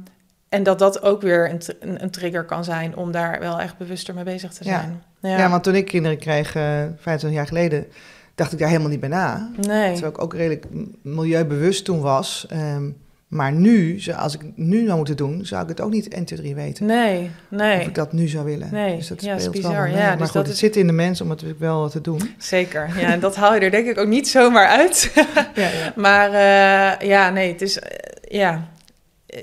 en 0.48 0.62
dat 0.62 0.78
dat 0.78 1.02
ook 1.02 1.22
weer 1.22 1.50
een, 1.50 1.60
een, 1.80 2.02
een, 2.02 2.10
trigger 2.10 2.44
kan 2.44 2.64
zijn 2.64 2.96
om 2.96 3.12
daar 3.12 3.40
wel 3.40 3.60
echt 3.60 3.76
bewuster 3.78 4.14
mee 4.14 4.24
bezig 4.24 4.52
te 4.52 4.64
zijn. 4.64 5.02
Ja, 5.20 5.36
ja. 5.36 5.50
want 5.50 5.62
toen 5.62 5.74
ik 5.74 5.86
kinderen 5.86 6.18
kreeg, 6.18 6.54
uh, 6.54 6.82
eh, 6.82 6.90
25 6.96 7.30
jaar 7.30 7.46
geleden, 7.46 7.86
dacht 8.34 8.52
ik 8.52 8.58
daar 8.58 8.68
helemaal 8.68 8.90
niet 8.90 9.00
bij 9.00 9.08
na. 9.08 9.50
Nee. 9.56 9.92
Terwijl 9.92 10.12
ik 10.12 10.22
ook 10.22 10.34
redelijk 10.34 10.64
milieubewust 11.02 11.84
toen 11.84 12.00
was. 12.00 12.46
Ehm, 12.48 12.90
maar 13.28 13.52
nu, 13.52 14.00
als 14.16 14.34
ik 14.34 14.40
nu 14.54 14.82
nou 14.82 14.96
moeten 14.96 15.16
doen, 15.16 15.46
zou 15.46 15.62
ik 15.62 15.68
het 15.68 15.80
ook 15.80 15.90
niet 15.90 16.08
1, 16.08 16.24
2, 16.24 16.38
3 16.38 16.54
weten. 16.54 16.86
Nee, 16.86 17.30
nee. 17.48 17.80
Of 17.80 17.86
ik 17.86 17.94
dat 17.94 18.12
nu 18.12 18.28
zou 18.28 18.44
willen. 18.44 18.68
Nee, 18.72 18.96
dus 18.96 19.08
dat 19.08 19.22
ja, 19.22 19.38
speelt 19.38 19.54
bizar. 19.54 19.72
Wel 19.72 19.96
ja, 19.96 20.08
maar 20.08 20.16
dus 20.16 20.26
goed, 20.26 20.34
dat 20.34 20.44
het 20.44 20.52
is... 20.52 20.58
zit 20.58 20.76
in 20.76 20.86
de 20.86 20.92
mens 20.92 21.20
om 21.20 21.30
het 21.30 21.58
wel 21.58 21.88
te 21.88 22.00
doen. 22.00 22.34
Zeker, 22.38 22.90
ja. 22.98 23.12
En 23.12 23.20
dat 23.20 23.36
haal 23.36 23.54
je 23.54 23.60
er 23.60 23.70
denk 23.70 23.86
ik 23.86 23.98
ook 23.98 24.08
niet 24.08 24.28
zomaar 24.28 24.66
uit. 24.66 25.12
ja, 25.54 25.68
ja. 25.68 25.92
Maar 25.96 26.28
uh, 26.30 27.08
ja, 27.08 27.30
nee, 27.30 27.52
het 27.52 27.62
is... 27.62 27.76
Uh, 27.76 27.82
ja, 28.22 28.68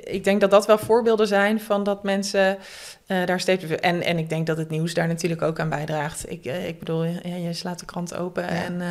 ik 0.03 0.23
denk 0.23 0.41
dat 0.41 0.51
dat 0.51 0.65
wel 0.65 0.77
voorbeelden 0.77 1.27
zijn 1.27 1.59
van 1.59 1.83
dat 1.83 2.03
mensen 2.03 2.57
uh, 3.11 3.25
daar 3.25 3.39
steeds. 3.39 3.63
En, 3.65 4.03
en 4.03 4.17
ik 4.17 4.29
denk 4.29 4.47
dat 4.47 4.57
het 4.57 4.69
nieuws 4.69 4.93
daar 4.93 5.07
natuurlijk 5.07 5.41
ook 5.41 5.59
aan 5.59 5.69
bijdraagt. 5.69 6.31
Ik, 6.31 6.45
uh, 6.45 6.67
ik 6.67 6.79
bedoel, 6.79 7.03
ja, 7.03 7.35
je 7.43 7.53
slaat 7.53 7.79
de 7.79 7.85
krant 7.85 8.15
open 8.15 8.47
en 8.47 8.81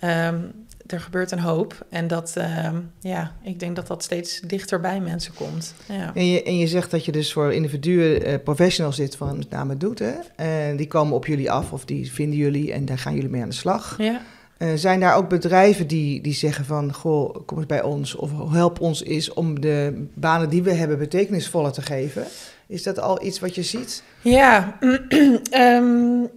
uh, 0.00 0.26
um, 0.26 0.52
er 0.86 1.00
gebeurt 1.00 1.30
een 1.30 1.38
hoop. 1.40 1.86
En 1.90 2.06
dat, 2.06 2.32
ehm, 2.36 2.76
ja, 3.00 3.32
ik 3.42 3.60
denk 3.60 3.76
dat 3.76 3.86
dat 3.86 4.02
steeds 4.02 4.40
dichter 4.40 4.80
bij 4.80 5.00
mensen 5.00 5.34
komt. 5.34 5.74
Ja. 5.88 6.14
En, 6.14 6.26
je, 6.26 6.42
en 6.42 6.58
je 6.58 6.66
zegt 6.66 6.90
dat 6.90 7.04
je 7.04 7.12
dus 7.12 7.32
voor 7.32 7.52
individuen, 7.52 8.42
professionals 8.42 8.96
dit 8.96 9.16
van 9.16 9.36
met 9.36 9.50
name 9.50 9.76
doet. 9.76 9.98
Hè? 9.98 10.76
Die 10.76 10.86
komen 10.86 11.14
op 11.14 11.26
jullie 11.26 11.50
af 11.50 11.72
of 11.72 11.84
die 11.84 12.12
vinden 12.12 12.38
jullie 12.38 12.72
en 12.72 12.84
daar 12.84 12.98
gaan 12.98 13.14
jullie 13.14 13.30
mee 13.30 13.42
aan 13.42 13.48
de 13.48 13.54
slag. 13.54 13.94
Ja. 13.98 14.20
Uh, 14.58 14.68
zijn 14.74 15.00
daar 15.00 15.16
ook 15.16 15.28
bedrijven 15.28 15.86
die, 15.86 16.20
die 16.20 16.34
zeggen 16.34 16.64
van, 16.64 16.92
goh, 16.92 17.36
kom 17.46 17.58
eens 17.58 17.66
bij 17.66 17.82
ons 17.82 18.14
of 18.14 18.52
help 18.52 18.80
ons 18.80 19.04
eens 19.04 19.32
om 19.32 19.60
de 19.60 20.06
banen 20.14 20.48
die 20.48 20.62
we 20.62 20.72
hebben 20.72 20.98
betekenisvoller 20.98 21.72
te 21.72 21.82
geven? 21.82 22.26
Is 22.68 22.82
dat 22.82 22.98
al 22.98 23.24
iets 23.24 23.38
wat 23.38 23.54
je 23.54 23.62
ziet? 23.62 24.02
Ja, 24.20 24.78
um, 24.80 26.22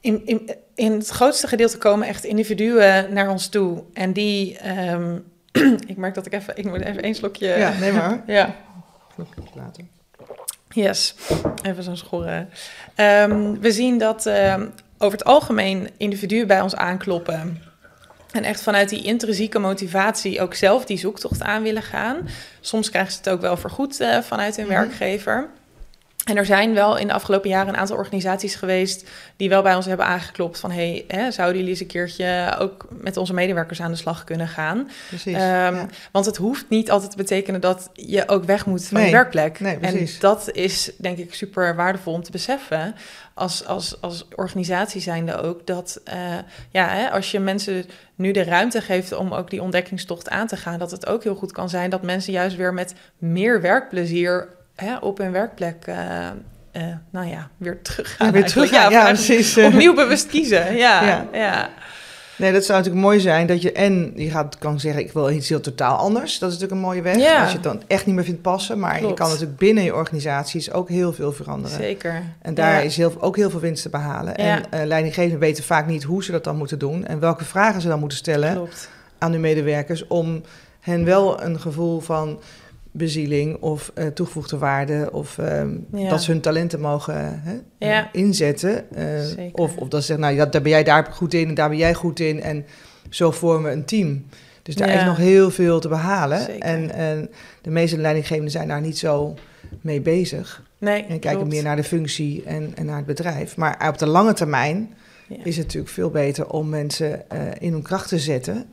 in, 0.00 0.26
in, 0.26 0.50
in 0.74 0.92
het 0.92 1.08
grootste 1.08 1.46
gedeelte 1.46 1.78
komen 1.78 2.08
echt 2.08 2.24
individuen 2.24 3.12
naar 3.12 3.30
ons 3.30 3.48
toe. 3.48 3.82
En 3.92 4.12
die, 4.12 4.58
um, 4.90 5.24
ik 5.86 5.96
merk 5.96 6.14
dat 6.14 6.26
ik 6.26 6.32
even, 6.32 6.56
ik 6.56 6.64
moet 6.64 6.80
even 6.80 7.02
één 7.02 7.14
slokje... 7.14 7.46
Ja, 7.48 7.72
neem 7.78 7.94
maar. 7.94 8.22
ja. 8.26 8.56
Slokje 9.14 9.42
later. 9.54 9.84
Yes, 10.68 11.14
even 11.62 11.82
zo'n 11.82 11.96
schorren. 11.96 12.50
Um, 12.96 13.60
we 13.60 13.72
zien 13.72 13.98
dat 13.98 14.30
over 14.98 15.18
het 15.18 15.24
algemeen 15.24 15.90
individuen 15.96 16.46
bij 16.46 16.60
ons 16.60 16.76
aankloppen 16.76 17.62
en 18.34 18.44
echt 18.44 18.62
vanuit 18.62 18.88
die 18.88 19.02
intrinsieke 19.02 19.58
motivatie 19.58 20.40
ook 20.40 20.54
zelf 20.54 20.84
die 20.84 20.98
zoektocht 20.98 21.42
aan 21.42 21.62
willen 21.62 21.82
gaan. 21.82 22.28
Soms 22.60 22.90
krijgen 22.90 23.12
ze 23.12 23.18
het 23.18 23.28
ook 23.28 23.40
wel 23.40 23.56
vergoed 23.56 24.00
uh, 24.00 24.18
vanuit 24.18 24.56
hun 24.56 24.66
mhm. 24.66 24.74
werkgever. 24.74 25.48
En 26.24 26.36
er 26.36 26.46
zijn 26.46 26.74
wel 26.74 26.96
in 26.96 27.06
de 27.06 27.12
afgelopen 27.12 27.50
jaren 27.50 27.68
een 27.68 27.80
aantal 27.80 27.96
organisaties 27.96 28.54
geweest 28.54 29.08
die 29.36 29.48
wel 29.48 29.62
bij 29.62 29.74
ons 29.74 29.86
hebben 29.86 30.06
aangeklopt 30.06 30.60
van 30.60 30.70
hey, 30.70 31.04
hè, 31.08 31.30
zouden 31.30 31.56
jullie 31.56 31.70
eens 31.70 31.80
een 31.80 31.86
keertje 31.86 32.56
ook 32.58 32.86
met 32.90 33.16
onze 33.16 33.34
medewerkers 33.34 33.80
aan 33.80 33.90
de 33.90 33.96
slag 33.96 34.24
kunnen 34.24 34.48
gaan? 34.48 34.90
Precies. 35.08 35.34
Ehm, 35.34 35.74
ja. 35.74 35.86
Want 36.12 36.26
het 36.26 36.36
hoeft 36.36 36.68
niet 36.68 36.90
altijd 36.90 37.10
te 37.10 37.16
betekenen 37.16 37.60
dat 37.60 37.90
je 37.92 38.28
ook 38.28 38.44
weg 38.44 38.66
moet 38.66 38.86
van 38.86 38.96
Nee, 38.96 39.06
je 39.06 39.12
werkplek. 39.12 39.60
nee, 39.60 39.78
en 39.78 40.08
dat 40.20 40.50
is 40.52 40.90
denk 40.98 41.18
ik 41.18 41.34
super 41.34 41.76
waardevol 41.76 42.12
om 42.12 42.22
te 42.22 42.30
beseffen 42.30 42.94
als, 43.34 43.66
als, 43.66 44.00
als 44.00 44.28
organisatie 44.34 45.00
zijnde 45.00 45.36
ook 45.36 45.66
dat 45.66 46.00
eh, 46.04 46.16
ja, 46.70 46.88
hè, 46.88 47.10
als 47.10 47.30
je 47.30 47.40
mensen 47.40 47.84
nu 48.14 48.32
de 48.32 48.44
ruimte 48.44 48.80
geeft 48.80 49.12
om 49.12 49.32
ook 49.32 49.50
die 49.50 49.62
ontdekkingstocht 49.62 50.28
aan 50.28 50.46
te 50.46 50.56
gaan, 50.56 50.78
dat 50.78 50.90
het 50.90 51.06
ook 51.06 51.22
heel 51.22 51.34
goed 51.34 51.52
kan 51.52 51.68
zijn 51.68 51.90
dat 51.90 52.02
mensen 52.02 52.32
juist 52.32 52.56
weer 52.56 52.74
met 52.74 52.94
meer 53.18 53.60
werkplezier 53.60 54.48
hè, 54.74 54.96
op 54.96 55.18
hun 55.18 55.32
werkplek. 55.32 55.82
eh, 55.86 56.26
eh, 56.72 56.82
nou 57.10 57.26
ja, 57.26 57.48
weer 57.56 57.82
terug 57.82 58.16
gaan. 58.16 58.26
Ja, 58.26 58.32
weer 58.32 58.44
terug 58.46 58.68
gaan, 58.70 58.90
ja, 58.90 59.04
precies. 59.04 59.56
Opnieuw 59.66 59.94
bewust 59.94 60.26
kiezen. 60.26 60.76
Ja, 60.76 61.04
Ja. 61.06 61.26
ja. 61.32 61.68
Nee, 62.36 62.52
dat 62.52 62.64
zou 62.64 62.78
natuurlijk 62.78 63.04
mooi 63.06 63.20
zijn 63.20 63.46
dat 63.46 63.62
je 63.62 63.72
en 63.72 64.12
je 64.16 64.30
gaat 64.30 64.58
kan 64.58 64.80
zeggen 64.80 65.00
ik 65.02 65.12
wil 65.12 65.30
iets 65.30 65.48
heel 65.48 65.60
totaal 65.60 65.96
anders. 65.96 66.38
Dat 66.38 66.52
is 66.52 66.54
natuurlijk 66.58 66.72
een 66.82 66.86
mooie 66.88 67.02
weg. 67.02 67.16
Ja. 67.16 67.40
Als 67.40 67.48
je 67.48 67.54
het 67.54 67.62
dan 67.64 67.82
echt 67.86 68.06
niet 68.06 68.14
meer 68.14 68.24
vindt 68.24 68.42
passen, 68.42 68.78
maar 68.78 69.06
je 69.06 69.14
kan 69.14 69.28
natuurlijk 69.28 69.58
binnen 69.58 69.84
je 69.84 69.94
organisaties 69.94 70.72
ook 70.72 70.88
heel 70.88 71.12
veel 71.12 71.32
veranderen. 71.32 71.76
zeker. 71.76 72.22
En 72.42 72.54
daar 72.54 72.72
Ja. 72.74 72.80
is 72.80 72.96
heel, 72.96 73.12
ook 73.20 73.36
heel 73.36 73.50
veel 73.50 73.60
winst 73.60 73.82
te 73.82 73.88
behalen. 73.88 74.32
Ja. 74.36 74.56
En 74.56 74.62
eh 74.70 74.86
leidinggevenden 74.86 75.38
weten 75.38 75.64
vaak 75.64 75.86
niet 75.86 76.02
hoe 76.02 76.24
ze 76.24 76.32
dat 76.32 76.44
dan 76.44 76.56
moeten 76.56 76.78
doen 76.78 77.06
en 77.06 77.18
welke 77.20 77.44
vragen 77.44 77.80
ze 77.80 77.88
dan 77.88 77.98
moeten 78.00 78.18
stellen 78.18 78.54
Klopt. 78.54 78.88
aan 79.18 79.32
hun 79.32 79.40
medewerkers 79.40 80.06
om 80.06 80.42
hen 80.80 81.04
wel 81.04 81.42
een 81.42 81.60
gevoel 81.60 82.00
van 82.00 82.40
bezieling 82.96 83.56
of 83.60 83.90
eh, 83.94 84.06
toegevoegde 84.06 84.58
waarde 84.58 85.08
of 85.12 85.38
ehm, 85.38 85.70
Ja. 85.92 86.08
dat 86.08 86.22
ze 86.22 86.30
hun 86.30 86.40
talenten 86.40 86.80
mogen 86.80 87.42
hè, 87.42 87.52
Ja. 87.88 88.02
eh, 88.12 88.20
inzetten. 88.20 88.94
Eh, 88.94 89.44
of, 89.52 89.76
of 89.76 89.88
dat 89.88 90.00
ze 90.00 90.06
zeggen, 90.06 90.24
nou 90.24 90.36
ja, 90.36 90.46
daar 90.46 90.62
ben 90.62 90.70
jij 90.70 90.84
daar 90.84 91.04
goed 91.10 91.34
in 91.34 91.48
en 91.48 91.54
daar 91.54 91.68
ben 91.68 91.78
jij 91.78 91.94
goed 91.94 92.20
in 92.20 92.42
en 92.42 92.64
zo 93.10 93.30
vormen 93.30 93.70
we 93.70 93.76
een 93.76 93.84
team. 93.84 94.24
Dus 94.62 94.74
daar 94.74 94.88
Ja. 94.88 94.98
is 94.98 95.04
nog 95.04 95.16
heel 95.16 95.50
veel 95.50 95.80
te 95.80 95.88
behalen. 95.88 96.40
Zeker. 96.40 96.60
En, 96.62 96.90
en 96.90 97.30
de 97.62 97.70
meeste 97.70 97.98
leidinggevenden 97.98 98.50
zijn 98.52 98.68
daar 98.68 98.80
niet 98.80 98.98
zo 98.98 99.34
mee 99.80 100.00
bezig. 100.00 100.62
Nee, 100.78 101.00
En 101.02 101.06
kijken 101.08 101.30
klopt. 101.30 101.48
meer 101.52 101.62
naar 101.62 101.76
de 101.76 101.84
functie 101.84 102.42
en, 102.44 102.72
en 102.74 102.86
naar 102.86 102.96
het 102.96 103.06
bedrijf. 103.06 103.56
Maar 103.56 103.88
op 103.88 103.98
de 103.98 104.06
lange 104.06 104.32
termijn 104.32 104.94
is 105.28 105.56
het 105.56 105.64
natuurlijk 105.66 105.92
veel 105.92 106.10
beter 106.10 106.48
om 106.48 106.68
mensen 106.68 107.22
in 107.58 107.72
hun 107.72 107.82
kracht 107.82 108.08
te 108.08 108.18
zetten. 108.18 108.66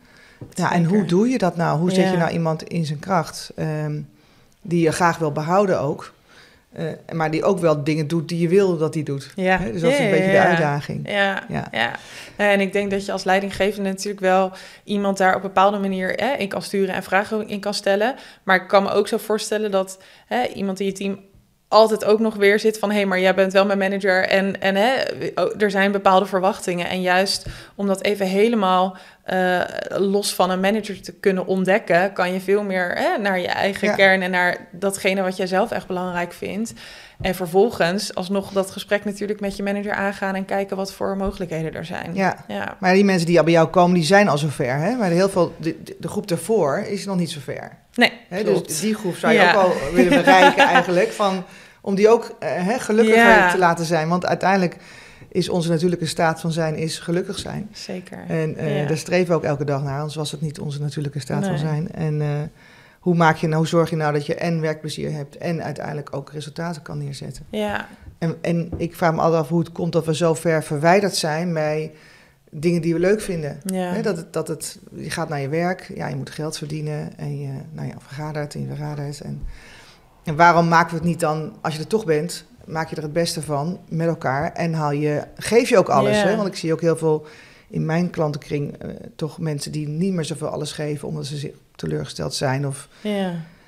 Ja, 0.54 0.72
en 0.72 0.86
hoe 0.86 1.06
doe 1.06 1.30
je 1.30 1.38
dat 1.38 1.56
nou? 1.56 1.80
Hoe 1.80 1.92
zet 1.92 2.04
Ja. 2.06 2.12
je 2.12 2.18
nou 2.18 2.32
iemand 2.32 2.64
in 2.64 2.86
zijn 2.86 3.00
kracht? 3.00 3.52
ehm, 3.56 4.02
die 4.62 4.82
je 4.82 4.92
graag 4.92 5.18
wil 5.18 5.32
behouden 5.32 5.80
ook. 5.80 6.14
eh, 6.72 6.86
maar 7.12 7.32
die 7.32 7.44
ook 7.44 7.60
wel 7.60 7.84
dingen 7.84 8.08
doet 8.08 8.30
die 8.30 8.40
je 8.40 8.48
wil 8.48 8.78
dat 8.78 8.94
hij 8.94 9.04
doet. 9.04 9.32
Ja. 9.36 9.58
Dus 9.58 9.82
dat 9.82 9.92
is 9.92 9.98
een 10.00 10.06
ja, 10.06 10.12
beetje 10.12 10.32
de 10.32 10.40
uitdaging. 10.40 11.10
Ja, 11.10 11.44
Ja. 11.50 11.68
ja. 11.72 11.92
En 12.36 12.60
ik 12.60 12.74
denk 12.74 12.92
dat 12.92 13.06
je 13.06 13.12
als 13.12 13.24
leidinggevende 13.24 13.90
natuurlijk 13.90 14.20
wel 14.22 14.52
iemand 14.84 15.18
daar 15.18 15.30
op 15.36 15.42
een 15.42 15.48
bepaalde 15.48 15.78
manier 15.78 16.10
hè, 16.16 16.34
in 16.34 16.48
kan 16.48 16.62
sturen 16.62 16.96
en 16.96 17.04
vragen 17.04 17.48
in 17.48 17.60
kan 17.60 17.74
stellen. 17.74 18.16
Maar 18.44 18.56
ik 18.62 18.68
kan 18.68 18.84
me 18.84 18.90
ook 18.92 19.08
zo 19.08 19.18
voorstellen 19.18 19.72
dat 19.72 20.00
hè, 20.28 20.46
iemand 20.48 20.80
in 20.80 20.86
je 20.86 20.92
team 20.92 21.20
altijd 21.72 22.06
ook 22.06 22.20
nog 22.20 22.36
weer 22.36 22.60
zit 22.60 22.80
van... 22.80 22.90
hé, 22.90 22.96
hey, 22.96 23.06
maar 23.06 23.20
jij 23.20 23.36
bent 23.36 23.54
wel 23.54 23.66
mijn 23.66 23.78
manager 23.80 24.28
en, 24.28 24.62
en 24.62 24.76
hè, 24.76 24.94
er 25.58 25.72
zijn 25.72 25.92
bepaalde 25.92 26.26
verwachtingen. 26.26 26.90
En 26.90 27.02
juist 27.02 27.46
om 27.76 27.88
dat 27.88 28.04
even 28.04 28.26
helemaal 28.28 28.98
eh, 29.24 29.62
los 29.90 30.34
van 30.36 30.50
een 30.50 30.60
manager 30.60 31.02
te 31.02 31.14
kunnen 31.14 31.46
ontdekken... 31.46 32.14
kan 32.14 32.34
je 32.34 32.40
veel 32.40 32.64
meer 32.64 32.92
hè, 32.96 33.18
naar 33.18 33.40
je 33.40 33.48
eigen 33.48 33.88
Ja. 33.88 33.96
kern 33.96 34.22
en 34.22 34.32
naar 34.32 34.68
datgene 34.72 35.22
wat 35.22 35.38
jij 35.38 35.48
zelf 35.48 35.72
echt 35.72 35.88
belangrijk 35.88 36.34
vindt... 36.34 36.74
En 37.22 37.36
vervolgens 37.36 38.16
alsnog 38.16 38.52
dat 38.52 38.72
gesprek 38.72 39.06
natuurlijk 39.06 39.40
met 39.40 39.56
je 39.58 39.64
manager 39.64 39.92
aangaan 39.94 40.36
en 40.36 40.46
kijken 40.46 40.78
wat 40.78 40.94
voor 40.94 41.18
mogelijkheden 41.18 41.74
er 41.74 41.86
zijn. 41.86 42.12
Ja. 42.14 42.36
ja. 42.48 42.76
Maar 42.80 42.94
die 42.94 43.06
mensen 43.06 43.28
die 43.28 43.38
al 43.38 43.44
bij 43.44 43.54
jou 43.54 43.68
komen, 43.68 43.94
die 43.96 44.04
zijn 44.04 44.28
al 44.28 44.38
zover. 44.38 44.76
Hè? 44.76 44.96
Maar 44.96 45.10
heel 45.10 45.30
veel, 45.30 45.54
de, 45.58 45.76
de- 46.00 46.08
groep 46.08 46.28
daarvoor 46.28 46.78
is 46.88 47.06
nog 47.06 47.18
niet 47.18 47.32
zo 47.32 47.40
ver. 47.44 47.78
Nee. 47.94 48.12
Dus 48.44 48.80
die 48.80 48.96
groep 48.96 49.16
zou 49.16 49.34
je 49.34 49.40
Ja. 49.40 49.54
ook 49.54 49.62
al 49.64 49.74
willen 49.94 50.10
bereiken 50.24 50.68
eigenlijk. 50.76 51.10
Van, 51.12 51.44
om 51.82 51.96
die 51.96 52.10
ook 52.10 52.36
eh, 52.40 52.50
hè, 52.54 52.80
gelukkiger 52.80 53.20
Ja. 53.24 53.52
te 53.52 53.58
laten 53.58 53.86
zijn. 53.86 54.08
Want 54.08 54.26
uiteindelijk 54.26 54.78
is 55.30 55.50
onze 55.50 55.70
natuurlijke 55.70 56.06
staat 56.06 56.42
van 56.42 56.52
zijn 56.52 56.76
is 56.76 57.00
gelukkig 57.00 57.40
zijn. 57.40 57.70
Zeker. 57.72 58.24
En 58.28 58.56
eh, 58.58 58.82
Ja. 58.82 58.88
daar 58.88 58.98
streven 58.98 59.28
we 59.28 59.34
ook 59.34 59.44
elke 59.44 59.66
dag 59.66 59.84
naar, 59.84 59.98
anders 59.98 60.16
was 60.16 60.32
het 60.32 60.42
niet 60.42 60.60
onze 60.60 60.82
natuurlijke 60.82 61.20
staat 61.20 61.46
van 61.46 61.58
zijn. 61.58 61.92
En 61.92 62.22
eh, 62.22 62.28
hoe, 63.00 63.16
maak 63.16 63.36
je 63.36 63.46
nou, 63.48 63.58
hoe 63.58 63.68
zorg 63.68 63.90
je 63.90 63.96
nou 63.96 64.14
dat 64.14 64.26
je 64.26 64.36
en 64.36 64.62
werkplezier 64.62 65.12
hebt 65.12 65.38
en 65.38 65.64
uiteindelijk 65.64 66.16
ook 66.16 66.32
resultaten 66.32 66.82
kan 66.82 66.98
neerzetten? 66.98 67.46
Ja, 67.50 67.88
En, 68.18 68.36
en 68.42 68.72
ik 68.78 68.96
vraag 68.96 69.14
me 69.14 69.22
altijd 69.22 69.42
af 69.42 69.50
hoe 69.50 69.60
het 69.60 69.72
komt 69.72 69.92
dat 69.92 70.06
we 70.06 70.16
zo 70.16 70.34
ver 70.34 70.64
verwijderd 70.64 71.16
zijn 71.16 71.54
bij 71.54 71.92
dingen 72.52 72.82
die 72.82 72.94
we 72.94 73.00
leuk 73.00 73.22
vinden. 73.22 73.60
ja. 73.66 74.02
Dat 74.02 74.18
het, 74.18 74.34
dat 74.34 74.48
het, 74.48 74.80
je 74.96 75.10
gaat 75.10 75.30
naar 75.30 75.40
je 75.42 75.50
werk, 75.50 75.92
ja, 75.96 76.08
je 76.08 76.16
moet 76.16 76.30
geld 76.30 76.58
verdienen 76.58 77.18
en 77.18 77.40
je 77.42 77.52
nou 77.72 77.88
ja, 77.88 77.94
vergadert 78.00 78.54
en 78.54 78.62
je 78.62 78.68
vergadert. 78.68 79.22
En, 79.22 79.42
en 80.24 80.36
waarom 80.36 80.68
maken 80.68 80.90
we 80.90 80.96
het 80.96 81.06
niet 81.06 81.20
dan, 81.20 81.56
als 81.62 81.74
je 81.74 81.80
er 81.80 81.88
toch 81.88 82.06
bent, 82.06 82.46
maak 82.66 82.90
je 82.90 82.96
er 82.96 83.02
het 83.04 83.14
beste 83.14 83.42
van 83.42 83.80
met 83.90 84.08
elkaar 84.08 84.54
en 84.54 84.74
haal 84.74 84.92
je, 84.92 85.24
geef 85.36 85.70
je 85.70 85.78
ook 85.78 85.90
alles. 85.90 86.22
Hè? 86.22 86.36
Want 86.36 86.48
ik 86.48 86.56
zie 86.56 86.74
ook 86.74 86.82
heel 86.82 86.98
veel 86.98 87.26
in 87.70 87.86
mijn 87.86 88.10
klantenkring 88.10 88.78
eh, 88.78 88.90
toch 89.16 89.40
mensen 89.40 89.72
die 89.72 89.88
niet 89.88 90.14
meer 90.14 90.26
zoveel 90.26 90.48
alles 90.48 90.72
geven 90.72 91.08
omdat 91.08 91.26
ze 91.26 91.38
zich 91.38 91.52
teleurgesteld 91.76 92.34
zijn 92.34 92.68
of 92.68 92.88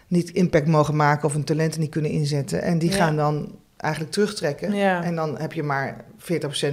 niet 0.08 0.30
impact 0.30 0.68
mogen 0.68 0.96
maken 0.96 1.26
of 1.26 1.34
hun 1.34 1.44
talenten 1.44 1.80
niet 1.80 1.90
kunnen 1.90 2.12
inzetten. 2.12 2.62
En 2.62 2.80
die 2.80 2.92
gaan 2.92 3.16
dan 3.16 3.56
eigenlijk 3.78 4.14
terugtrekken. 4.14 4.74
En 5.04 5.16
dan 5.16 5.38
heb 5.38 5.54
je 5.54 5.64
maar 5.64 5.96
40% 5.96 6.24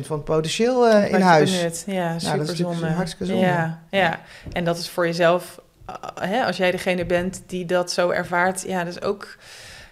van 0.00 0.16
het 0.16 0.24
potentieel 0.24 0.88
eh, 0.88 1.12
in 1.12 1.20
huis. 1.20 1.56
benut. 1.56 1.84
Ja, 1.86 2.12
dat 2.12 2.16
is 2.16 2.28
super 2.28 2.38
natuurlijk 2.38 2.78
zonde. 2.78 2.94
hartstikke 2.94 3.26
zonde. 3.26 3.46
Ja, 3.46 3.82
ja, 3.90 4.20
en 4.52 4.64
dat 4.64 4.78
is 4.78 4.88
voor 4.90 5.06
jezelf, 5.06 5.60
uh, 5.88 5.94
hè, 6.14 6.44
als 6.44 6.56
jij 6.56 6.70
degene 6.70 7.06
bent 7.06 7.42
die 7.46 7.66
dat 7.66 7.92
zo 7.92 8.10
ervaart, 8.10 8.62
ja, 8.66 8.84
dat 8.84 8.96
is 8.96 9.02
ook. 9.02 9.36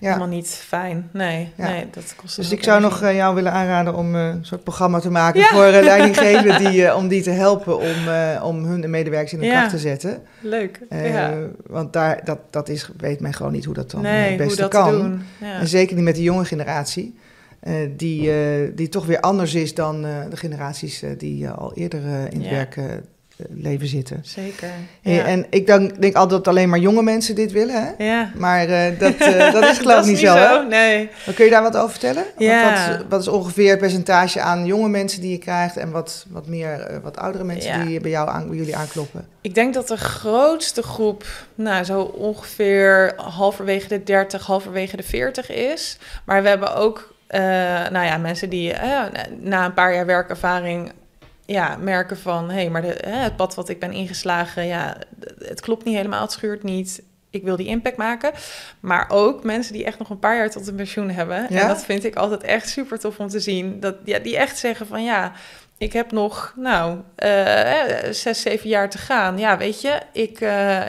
Helemaal 0.01 0.27
niet 0.29 0.49
fijn. 0.49 1.09
Nee, 1.13 1.53
nee, 1.57 1.87
dat 1.91 2.15
kost 2.17 2.37
Dus 2.37 2.51
ik 2.51 2.63
zou 2.65 2.81
nog 2.81 3.03
eh, 3.03 3.15
jou 3.15 3.35
willen 3.35 3.53
aanraden 3.53 3.95
om 3.95 4.15
eh, 4.15 4.27
een 4.27 4.45
soort 4.45 4.65
programma 4.65 4.99
te 5.01 5.11
maken 5.11 5.43
voor 5.45 5.67
uh, 5.67 5.83
leidinggevenden, 5.93 6.59
die, 6.71 6.87
eh, 6.87 6.97
om 6.97 7.09
die 7.09 7.23
te 7.23 7.31
helpen 7.31 7.79
om, 7.79 8.09
eh, 8.09 8.43
om 8.45 8.65
hun 8.65 8.91
medewerkers 8.91 9.33
in 9.33 9.39
de 9.41 9.49
kracht 9.49 9.71
te 9.71 9.79
zetten. 9.79 10.23
Leuk. 10.41 10.81
Eh. 10.89 11.29
Want 11.67 11.93
daar, 11.93 12.21
dat, 12.25 12.39
dat 12.51 12.69
is, 12.69 12.91
weet 12.97 13.21
men 13.21 13.33
gewoon 13.33 13.53
niet 13.53 13.65
hoe 13.65 13.75
dat 13.75 13.91
dan 13.91 14.05
eh, 14.05 14.13
Nee, 14.13 14.29
het 14.29 14.37
beste 14.37 14.69
kan. 14.69 15.23
En 15.41 15.69
zeker 15.69 15.95
niet 15.97 16.05
met 16.05 16.15
de 16.17 16.23
jonge 16.23 16.45
generatie, 16.45 17.19
eh, 17.61 17.75
die, 17.97 18.33
eh, 18.33 18.71
die 18.75 18.89
toch 18.89 19.07
weer 19.07 19.21
anders 19.21 19.55
is 19.55 19.75
dan 19.75 20.05
eh, 20.07 20.11
de 20.31 20.37
generaties 20.37 21.03
eh, 21.03 21.11
die 21.19 21.47
eh, 21.47 21.59
al 21.59 21.75
eerder 21.75 22.05
eh, 22.05 22.31
in 22.31 22.41
het 22.41 22.51
Ja. 22.51 22.67
Werkleven 23.39 23.87
zitten. 23.89 24.21
Zeker. 24.23 24.69
Eh, 25.03 25.17
Ja. 25.17 25.25
En 25.25 25.47
ik 25.51 25.67
denk, 25.67 26.01
denk 26.01 26.15
altijd 26.15 26.45
dat 26.45 26.55
alleen 26.55 26.69
maar 26.69 26.79
jonge 26.79 27.03
mensen 27.03 27.35
dit 27.35 27.53
willen, 27.53 27.83
hè? 27.97 28.05
ja. 28.05 28.31
Maar 28.37 28.69
eh, 28.69 28.99
dat, 29.01 29.15
eh, 29.15 29.53
dat 29.53 29.63
is 29.65 29.79
geloof 29.79 30.01
ik 30.01 30.07
niet 30.07 30.19
zo, 30.19 30.35
hè? 30.35 30.63
Nee. 30.63 31.11
Maar 31.27 31.35
kun 31.35 31.45
je 31.45 31.51
daar 31.51 31.63
wat 31.63 31.77
over 31.77 31.91
vertellen? 31.91 32.25
Ja. 32.39 32.89
Wat, 32.97 33.05
wat 33.09 33.21
is 33.21 33.29
ongeveer 33.29 33.71
het 33.71 33.79
percentage 33.79 34.41
aan 34.41 34.67
jonge 34.67 34.89
mensen 34.89 35.21
die 35.21 35.31
je 35.31 35.39
krijgt 35.39 35.77
en 35.77 35.91
wat, 35.91 36.27
wat 36.29 36.47
meer 36.47 37.01
wat 37.03 37.17
oudere 37.17 37.45
mensen 37.45 37.79
Ja. 37.79 37.85
die 37.85 38.01
bij, 38.01 38.11
jou 38.11 38.29
aan, 38.29 38.49
bij 38.49 38.57
jullie 38.57 38.77
aankloppen? 38.77 39.27
Ik 39.41 39.55
denk 39.55 39.75
dat 39.75 39.89
de 39.89 39.97
grootste 39.97 40.83
groep, 40.83 41.25
nou, 41.55 41.85
zo 41.85 42.01
ongeveer 42.01 43.13
halverwege 43.17 43.89
de 43.89 44.03
30, 44.03 44.47
halverwege 44.47 44.97
de 44.97 45.03
40 45.03 45.51
is. 45.51 45.99
Maar 46.25 46.43
we 46.43 46.49
hebben 46.49 46.75
ook, 46.75 47.15
nou 47.91 48.05
ja, 48.05 48.17
mensen 48.17 48.49
die 48.51 48.73
na 49.41 49.65
een 49.65 49.75
paar 49.75 49.95
jaar 49.95 50.07
werkervaring 50.07 50.93
ja, 51.51 51.77
merken 51.77 52.19
van... 52.19 52.49
hé, 52.51 52.55
hey, 52.55 52.71
maar 52.71 52.83
de, 52.83 52.99
hè, 53.01 53.17
het 53.17 53.37
pad 53.37 53.55
wat 53.55 53.69
ik 53.69 53.81
ben 53.81 53.93
ingeslagen, 53.93 54.67
ja, 54.67 54.97
het 55.39 55.61
klopt 55.61 55.85
niet 55.85 55.97
helemaal, 55.97 56.23
het 56.23 56.33
schuurt 56.33 56.63
niet. 56.63 57.03
Ik 57.31 57.43
wil 57.43 57.57
die 57.57 57.67
impact 57.67 57.97
maken. 57.97 58.33
Maar 58.81 59.07
ook 59.09 59.45
mensen 59.45 59.73
die 59.73 59.85
echt 59.85 59.99
nog 59.99 60.11
een 60.11 60.19
paar 60.19 60.37
jaar 60.37 60.51
tot 60.51 60.67
een 60.67 60.75
pensioen 60.75 61.11
hebben. 61.11 61.47
Ja? 61.49 61.61
En 61.61 61.69
dat 61.69 61.85
vind 61.85 62.05
ik 62.05 62.17
altijd 62.17 62.43
echt 62.43 62.69
super 62.69 62.99
tof 62.99 63.19
om 63.19 63.29
te 63.29 63.41
zien. 63.41 63.81
Dat, 63.81 63.95
ja, 64.05 64.19
die 64.19 64.37
echt 64.37 64.59
zeggen 64.59 64.87
van 64.87 65.05
ja, 65.05 65.33
ik 65.79 65.93
heb 65.93 66.13
nog, 66.13 66.55
nou, 66.57 66.99
eh, 67.15 68.11
zes, 68.11 68.41
zeven 68.41 68.69
jaar 68.69 68.91
te 68.91 68.99
gaan. 68.99 69.39
Ja, 69.39 69.59
weet 69.59 69.81
je, 69.81 70.01
ik, 70.13 70.41
eh, 70.41 70.81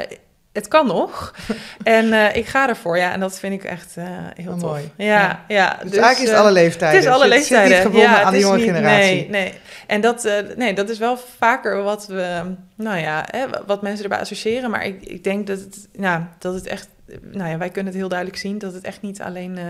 het 0.53 0.67
kan 0.67 0.87
nog. 0.87 1.35
en 1.83 2.13
eh, 2.13 2.35
ik 2.35 2.45
ga 2.47 2.69
ervoor. 2.69 2.97
Ja, 2.97 3.11
en 3.13 3.19
dat 3.19 3.39
vind 3.39 3.53
ik 3.53 3.63
echt 3.63 3.93
eh, 3.97 4.05
heel 4.35 4.51
Oh, 4.53 4.59
tof. 4.59 4.69
mooi. 4.69 4.91
Ja, 4.97 5.05
Ja. 5.05 5.39
ja. 5.47 5.69
Dus, 5.83 5.91
eigenlijk 5.91 6.11
is 6.19 6.19
het 6.23 6.29
eh, 6.29 6.39
alle 6.39 6.51
leeftijden. 6.51 6.95
het 6.97 7.05
is 7.07 7.11
alle 7.13 7.23
Het 7.23 7.33
zit- 7.33 7.43
zit 7.45 7.49
leeftijden. 7.57 7.77
niet 7.77 7.85
gebonden 7.87 8.09
ja, 8.09 8.15
aan 8.15 8.19
de 8.19 8.25
het 8.25 8.35
is 8.35 8.41
jonge 8.41 8.57
niet- 8.57 8.65
generatie. 8.65 9.01
Nee, 9.15 9.29
nee. 9.29 9.53
En 9.87 10.01
dat, 10.01 10.29
nee, 10.55 10.73
dat 10.73 10.89
is 10.89 10.97
wel 10.97 11.17
vaker 11.37 11.83
wat 11.83 12.07
we, 12.07 12.41
nou 12.75 12.97
ja, 12.97 13.23
hè, 13.27 13.45
wat 13.65 13.81
mensen 13.81 14.03
erbij 14.03 14.19
associëren. 14.19 14.69
Maar 14.69 14.85
ik, 14.85 15.03
ik 15.03 15.23
denk 15.23 15.47
dat 15.47 15.59
het, 15.59 15.87
nou, 15.93 16.21
dat 16.39 16.53
het 16.53 16.67
echt, 16.67 16.87
nou 17.21 17.49
ja, 17.49 17.57
wij 17.57 17.69
kunnen 17.69 17.91
het 17.91 18.01
heel 18.01 18.09
duidelijk 18.09 18.39
zien 18.39 18.57
dat 18.57 18.73
het 18.73 18.83
echt 18.83 19.01
niet 19.01 19.21
alleen, 19.21 19.57
eh, 19.57 19.65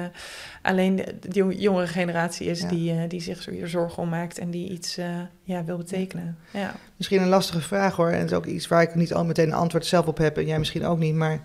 alleen 0.62 0.96
de, 0.96 1.16
de 1.20 1.30
jong- 1.34 1.56
jongere 1.62 1.88
generatie 1.88 2.48
is 2.48 2.62
Ja. 2.62 2.68
die, 2.68 2.92
eh, 2.92 3.10
die 3.10 3.22
zich 3.22 3.46
hier 3.46 3.68
zorgen 3.68 4.04
om 4.04 4.10
maakt 4.10 4.38
en 4.38 4.52
die 4.52 4.70
iets 4.70 4.98
eh, 4.98 5.06
ja, 5.44 5.64
wil 5.64 5.78
betekenen. 5.78 6.38
Ja. 6.54 6.76
Misschien 6.98 7.22
een 7.22 7.28
lastige 7.28 7.62
vraag 7.62 7.96
hoor. 7.96 8.10
En 8.10 8.20
het 8.20 8.32
is 8.32 8.38
ook 8.38 8.46
iets 8.46 8.68
waar 8.68 8.82
ik 8.82 8.96
niet 8.96 9.14
al 9.14 9.26
meteen 9.26 9.48
een 9.48 9.54
antwoord 9.54 9.86
zelf 9.86 10.06
op 10.06 10.18
heb. 10.18 10.38
En 10.38 10.46
jij 10.46 10.60
misschien 10.60 10.86
ook 10.86 11.00
niet. 11.00 11.16
Maar 11.16 11.42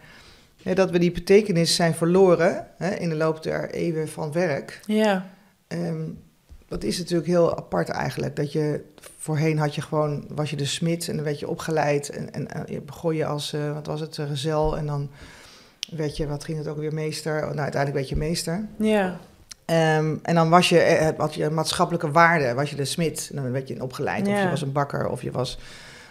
hè, 0.62 0.74
dat 0.74 0.90
we 0.90 0.98
die 0.98 1.12
betekenis 1.12 1.74
zijn 1.74 1.94
verloren 1.94 2.66
hè, 2.76 2.94
in 2.94 3.08
de 3.08 3.14
loop 3.16 3.42
der 3.42 3.70
eeuwen 3.70 4.08
van 4.08 4.32
werk. 4.32 4.80
Ja. 4.86 5.26
Ehm, 5.68 6.02
dat 6.68 6.84
is 6.84 6.98
natuurlijk 6.98 7.28
heel 7.28 7.56
apart 7.56 7.88
eigenlijk. 7.88 8.36
Dat 8.36 8.52
je 8.52 8.84
voorheen 9.18 9.58
had 9.58 9.74
je 9.74 9.80
gewoon, 9.82 10.24
was 10.28 10.50
je 10.50 10.56
de 10.56 10.64
smid 10.64 11.08
en 11.08 11.14
dan 11.14 11.24
werd 11.24 11.38
je 11.38 11.48
opgeleid 11.48 12.08
en, 12.08 12.32
en, 12.32 12.64
je 12.66 12.80
begon 12.80 13.14
je 13.14 13.26
als, 13.26 13.54
wat 13.74 13.86
was 13.86 14.00
het, 14.00 14.18
gezel 14.28 14.76
en 14.76 14.86
dan 14.86 15.10
werd 15.94 16.16
je, 16.16 16.26
wat 16.26 16.44
ging 16.44 16.58
het 16.58 16.68
ook 16.68 16.78
weer, 16.78 16.94
meester. 16.94 17.40
Nou, 17.40 17.58
uiteindelijk 17.58 17.94
werd 17.94 18.08
je 18.08 18.16
meester. 18.16 18.64
Ja. 18.78 19.18
Ehm, 19.64 20.16
en 20.22 20.34
dan 20.34 20.48
was 20.50 20.68
je, 20.68 20.78
eh, 20.78 21.18
had 21.18 21.34
je 21.34 21.50
maatschappelijke 21.50 22.10
waarde, 22.10 22.54
was 22.54 22.70
je 22.70 22.76
de 22.76 22.84
smid. 22.84 23.30
Dan 23.32 23.50
werd 23.52 23.68
je 23.68 23.82
opgeleid, 23.82 24.28
of 24.28 24.42
je 24.42 24.48
was 24.48 24.62
een 24.62 24.72
bakker, 24.72 25.08
of 25.08 25.22
je 25.22 25.30
was 25.30 25.58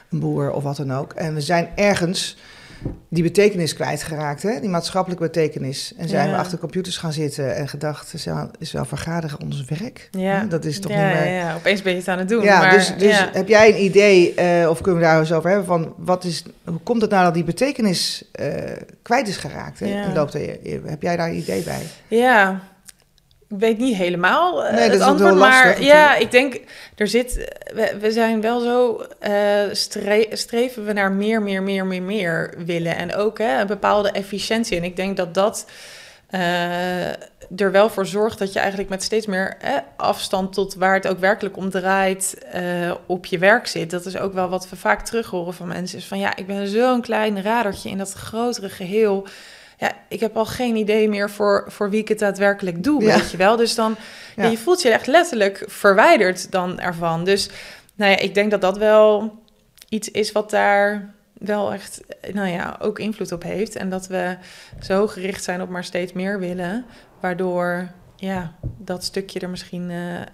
een 0.10 0.20
boer, 0.20 0.52
of 0.52 0.64
wat 0.64 0.76
dan 0.76 0.94
ook. 0.94 1.14
En 1.14 1.34
we 1.34 1.42
zijn 1.42 1.70
ergens 1.76 2.38
die 3.10 3.24
betekenis 3.24 3.74
kwijtgeraakt, 3.74 4.44
hè? 4.44 4.60
die 4.60 4.70
maatschappelijke 4.70 5.24
betekenis. 5.24 5.94
En 5.98 6.10
zijn 6.10 6.28
Ja. 6.28 6.34
we 6.34 6.40
achter 6.40 6.58
computers 6.58 6.98
gaan 6.98 7.14
zitten 7.14 7.56
en 7.56 7.68
gedacht, 7.68 8.14
is 8.14 8.26
wel, 8.26 8.50
is 8.60 8.72
wel 8.72 8.86
vergaderen 8.86 9.42
ons 9.42 9.66
werk? 9.66 10.08
Ja. 10.12 10.44
Dat 10.44 10.66
is 10.66 10.80
toch 10.80 10.92
ja, 10.92 11.08
niet 11.08 11.20
meer... 11.20 11.34
ja, 11.34 11.56
opeens 11.56 11.82
ben 11.82 11.92
je 11.92 11.98
het 11.98 12.08
aan 12.08 12.18
het 12.20 12.30
doen. 12.30 12.44
Ja, 12.44 12.60
maar, 12.60 12.72
dus, 12.72 12.94
dus 12.98 13.28
heb 13.34 13.48
jij 13.48 13.70
een 13.70 13.84
idee, 13.84 14.34
eh, 14.34 14.70
of 14.70 14.82
kunnen 14.82 15.02
we 15.02 15.08
daar 15.08 15.20
eens 15.20 15.34
over 15.34 15.50
hebben, 15.50 15.68
van 15.68 15.94
wat 15.98 16.24
is, 16.24 16.44
hoe 16.64 16.80
komt 16.84 17.02
het 17.02 17.12
nou 17.12 17.24
dat 17.24 17.34
die 17.34 17.44
betekenis 17.44 18.30
eh, 18.32 18.48
kwijt 19.02 19.28
is 19.28 19.38
geraakt 19.38 19.80
hè, 19.80 19.86
Ja. 19.86 20.02
in 20.04 20.10
de 20.10 20.16
loop 20.16 20.32
der 20.32 20.62
eeuwen? 20.64 20.90
Heb 20.90 21.02
jij 21.02 21.16
daar 21.18 21.28
een 21.30 21.38
idee 21.38 21.64
bij? 21.64 21.82
Ja, 22.08 22.62
weet 23.58 23.78
niet 23.78 23.96
helemaal 23.96 24.66
eh, 24.66 24.74
Nee, 24.74 24.90
dat 24.90 25.00
het 25.00 25.08
antwoord, 25.08 25.36
maar 25.36 25.66
lastig 25.68 25.86
ja, 25.86 26.16
ik 26.16 26.32
denk, 26.32 26.60
er 26.96 27.08
zit, 27.08 27.54
we, 27.74 27.98
we 28.00 28.12
zijn 28.12 28.42
wel 28.42 28.60
zo, 28.60 29.06
eh, 29.20 29.34
stre- 29.72 30.28
streven 30.32 30.86
we 30.86 30.94
naar 30.94 31.12
meer, 31.12 31.42
meer, 31.42 31.64
meer, 31.64 31.86
meer, 31.86 32.02
meer 32.02 32.54
willen. 32.66 32.96
En 32.96 33.16
ook 33.16 33.38
hè, 33.38 33.62
een 33.62 33.68
bepaalde 33.68 34.12
efficiëntie. 34.12 34.78
En 34.78 34.84
ik 34.84 34.96
denk 34.96 35.18
dat 35.18 35.34
dat 35.34 35.66
eh, 36.30 37.08
er 37.56 37.72
wel 37.72 37.90
voor 37.90 38.06
zorgt 38.06 38.40
dat 38.40 38.54
je 38.54 38.60
eigenlijk 38.60 38.90
met 38.90 39.04
steeds 39.04 39.26
meer 39.26 39.58
afstand 39.96 40.54
tot 40.54 40.76
waar 40.76 40.94
het 40.94 41.08
ook 41.08 41.20
werkelijk 41.20 41.58
om 41.58 41.70
draait 41.70 42.38
op 43.06 43.26
je 43.26 43.38
werk 43.38 43.68
zit. 43.68 43.90
Dat 43.90 44.06
is 44.06 44.18
ook 44.18 44.34
wel 44.34 44.50
wat 44.50 44.70
we 44.70 44.76
vaak 44.76 45.06
terug 45.06 45.30
horen 45.30 45.54
van 45.54 45.68
mensen. 45.68 45.98
Is 45.98 46.06
van 46.06 46.20
ja, 46.20 46.36
ik 46.36 46.48
ben 46.48 46.68
zo'n 46.68 47.02
klein 47.02 47.42
radertje 47.42 47.90
in 47.90 47.98
dat 47.98 48.14
grotere 48.14 48.70
geheel. 48.70 49.28
Ja, 49.84 49.92
ik 50.10 50.20
heb 50.20 50.38
al 50.38 50.46
geen 50.46 50.76
idee 50.76 51.10
meer 51.10 51.30
voor, 51.30 51.64
voor 51.68 51.90
wie 51.90 52.00
ik 52.02 52.08
het 52.08 52.20
daadwerkelijk 52.20 52.84
doe, 52.84 53.04
Ja. 53.04 53.16
weet 53.16 53.32
je 53.32 53.38
wel. 53.38 53.56
Dus 53.56 53.76
dan, 53.76 53.96
ja. 54.36 54.44
Ja. 54.44 54.50
je 54.50 54.58
voelt 54.58 54.82
je 54.82 54.90
echt 54.90 55.08
letterlijk 55.08 55.64
verwijderd 55.68 56.52
dan 56.52 56.80
ervan. 56.80 57.24
Dus 57.24 57.50
nou 57.96 58.12
ja, 58.12 58.18
ik 58.18 58.34
denk 58.34 58.52
dat 58.52 58.62
dat 58.62 58.78
wel 58.78 59.38
iets 59.90 60.12
is 60.12 60.32
wat 60.32 60.50
daar 60.50 61.14
wel 61.34 61.74
echt, 61.74 62.02
nou 62.34 62.48
ja, 62.48 62.78
ook 62.82 63.00
invloed 63.00 63.32
op 63.32 63.44
heeft. 63.44 63.76
En 63.76 63.90
dat 63.90 64.08
we 64.08 64.38
zo 64.82 65.08
gericht 65.08 65.44
zijn 65.44 65.62
op 65.62 65.70
maar 65.70 65.84
steeds 65.84 66.14
meer 66.14 66.40
willen, 66.40 66.86
waardoor, 67.20 67.88
ja, 68.16 68.54
dat 68.78 69.04
stukje 69.04 69.40
er 69.40 69.50
misschien, 69.50 69.90
eh, 69.92 70.22
eh, 70.22 70.26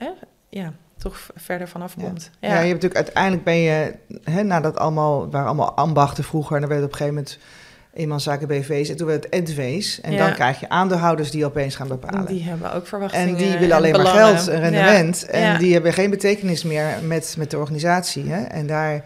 ja, 0.49 0.73
toch 0.97 1.29
verder 1.35 1.67
vanaf 1.67 1.93
Ja. 1.97 2.03
komt. 2.03 2.29
Ja, 2.39 2.47
je 2.49 2.53
hebt 2.55 2.67
natuurlijk 2.81 2.95
uiteindelijk 2.95 3.43
ben 3.43 3.57
je, 3.57 3.95
hè, 4.23 4.43
nadat 4.43 4.77
allemaal, 4.77 5.29
waren 5.29 5.47
allemaal 5.47 5.73
ambachten 5.73 6.23
vroeger, 6.23 6.55
en 6.55 6.61
dan 6.61 6.69
werd 6.69 6.83
op 6.83 6.91
een 6.91 6.97
gegeven 6.97 7.15
moment 7.15 7.37
eenmanszaken 7.93 8.47
BV's 8.47 8.89
en 8.89 8.95
toen 8.97 9.07
werd 9.07 9.27
het 9.29 9.47
NV's. 9.49 10.01
En 10.01 10.11
Ja. 10.11 10.17
dan 10.25 10.33
krijg 10.33 10.59
je 10.59 10.69
aandeelhouders 10.69 11.31
die 11.31 11.45
opeens 11.45 11.75
gaan 11.75 11.87
bepalen. 11.87 12.25
Die 12.25 12.43
hebben 12.43 12.73
ook 12.73 12.87
verwachtingen. 12.87 13.27
En 13.27 13.35
die 13.35 13.57
willen 13.57 13.75
alleen 13.75 13.91
maar 13.91 14.05
geld 14.05 14.47
en 14.47 14.59
rendement. 14.59 15.25
En 15.25 15.41
Ja. 15.41 15.57
die 15.57 15.73
hebben 15.73 15.93
geen 15.93 16.09
betekenis 16.09 16.63
meer 16.63 16.85
met, 17.03 17.35
met 17.37 17.51
de 17.51 17.57
organisatie. 17.57 18.29
Hè? 18.29 18.43
En 18.43 18.67
daar, 18.67 19.03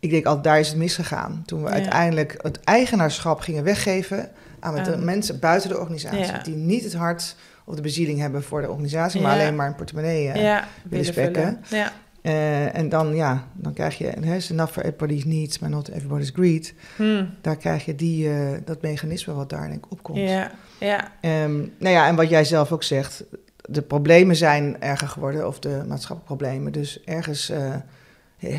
ik 0.00 0.10
denk 0.10 0.24
altijd, 0.26 0.44
daar 0.44 0.58
is 0.60 0.68
het 0.68 0.76
misgegaan. 0.76 1.42
Toen 1.46 1.62
we 1.62 1.68
uiteindelijk 1.68 2.34
het 2.38 2.60
eigenaarschap 2.64 3.40
gingen 3.40 3.64
weggeven 3.64 4.28
aan 4.60 4.82
de 4.84 4.96
mensen 4.96 5.38
buiten 5.38 5.68
de 5.68 5.78
organisatie. 5.78 6.42
Die 6.42 6.54
niet 6.56 6.84
het 6.84 6.94
hart 6.94 7.36
of 7.64 7.74
de 7.74 7.82
bezieling 7.82 8.18
hebben 8.20 8.42
voor 8.42 8.60
de 8.60 8.68
organisatie, 8.70 9.20
maar 9.20 9.32
alleen 9.32 9.56
maar 9.56 9.66
een 9.66 9.74
portemonnee. 9.74 10.28
eh. 10.28 10.58
Willen 10.82 11.04
spekken. 11.04 11.64
Ja. 11.68 11.92
Eh, 12.24 12.76
en 12.76 12.88
dan, 12.88 13.14
ja, 13.14 13.48
dan 13.52 13.72
krijg 13.72 13.98
je, 13.98 14.12
hè, 14.20 14.34
it's 14.34 14.50
enough 14.50 14.72
for 14.72 14.82
everybody's 14.82 15.24
needs, 15.24 15.58
maar 15.58 15.70
not 15.70 15.88
everybody's 15.88 16.30
greed. 16.34 16.74
Hm. 16.96 17.24
Daar 17.40 17.56
krijg 17.56 17.84
je 17.84 17.94
die, 17.94 18.28
eh, 18.28 18.58
dat 18.64 18.82
mechanisme 18.82 19.32
wat 19.34 19.50
daar 19.50 19.68
denk 19.68 19.84
ik 19.84 19.92
opkomt. 19.92 20.18
Ja, 20.18 20.50
ja, 20.78 21.12
Ehm, 21.20 21.56
nou 21.56 21.94
ja, 21.94 22.06
en 22.06 22.14
wat 22.14 22.28
jij 22.28 22.44
zelf 22.44 22.72
ook 22.72 22.82
zegt, 22.82 23.24
de 23.56 23.82
problemen 23.82 24.36
zijn 24.36 24.80
erger 24.80 25.08
geworden, 25.08 25.46
of 25.46 25.58
de 25.58 25.84
maatschappelijke 25.88 26.24
problemen. 26.24 26.72
Dus 26.72 27.04
ergens 27.04 27.50
eh, 27.50 27.74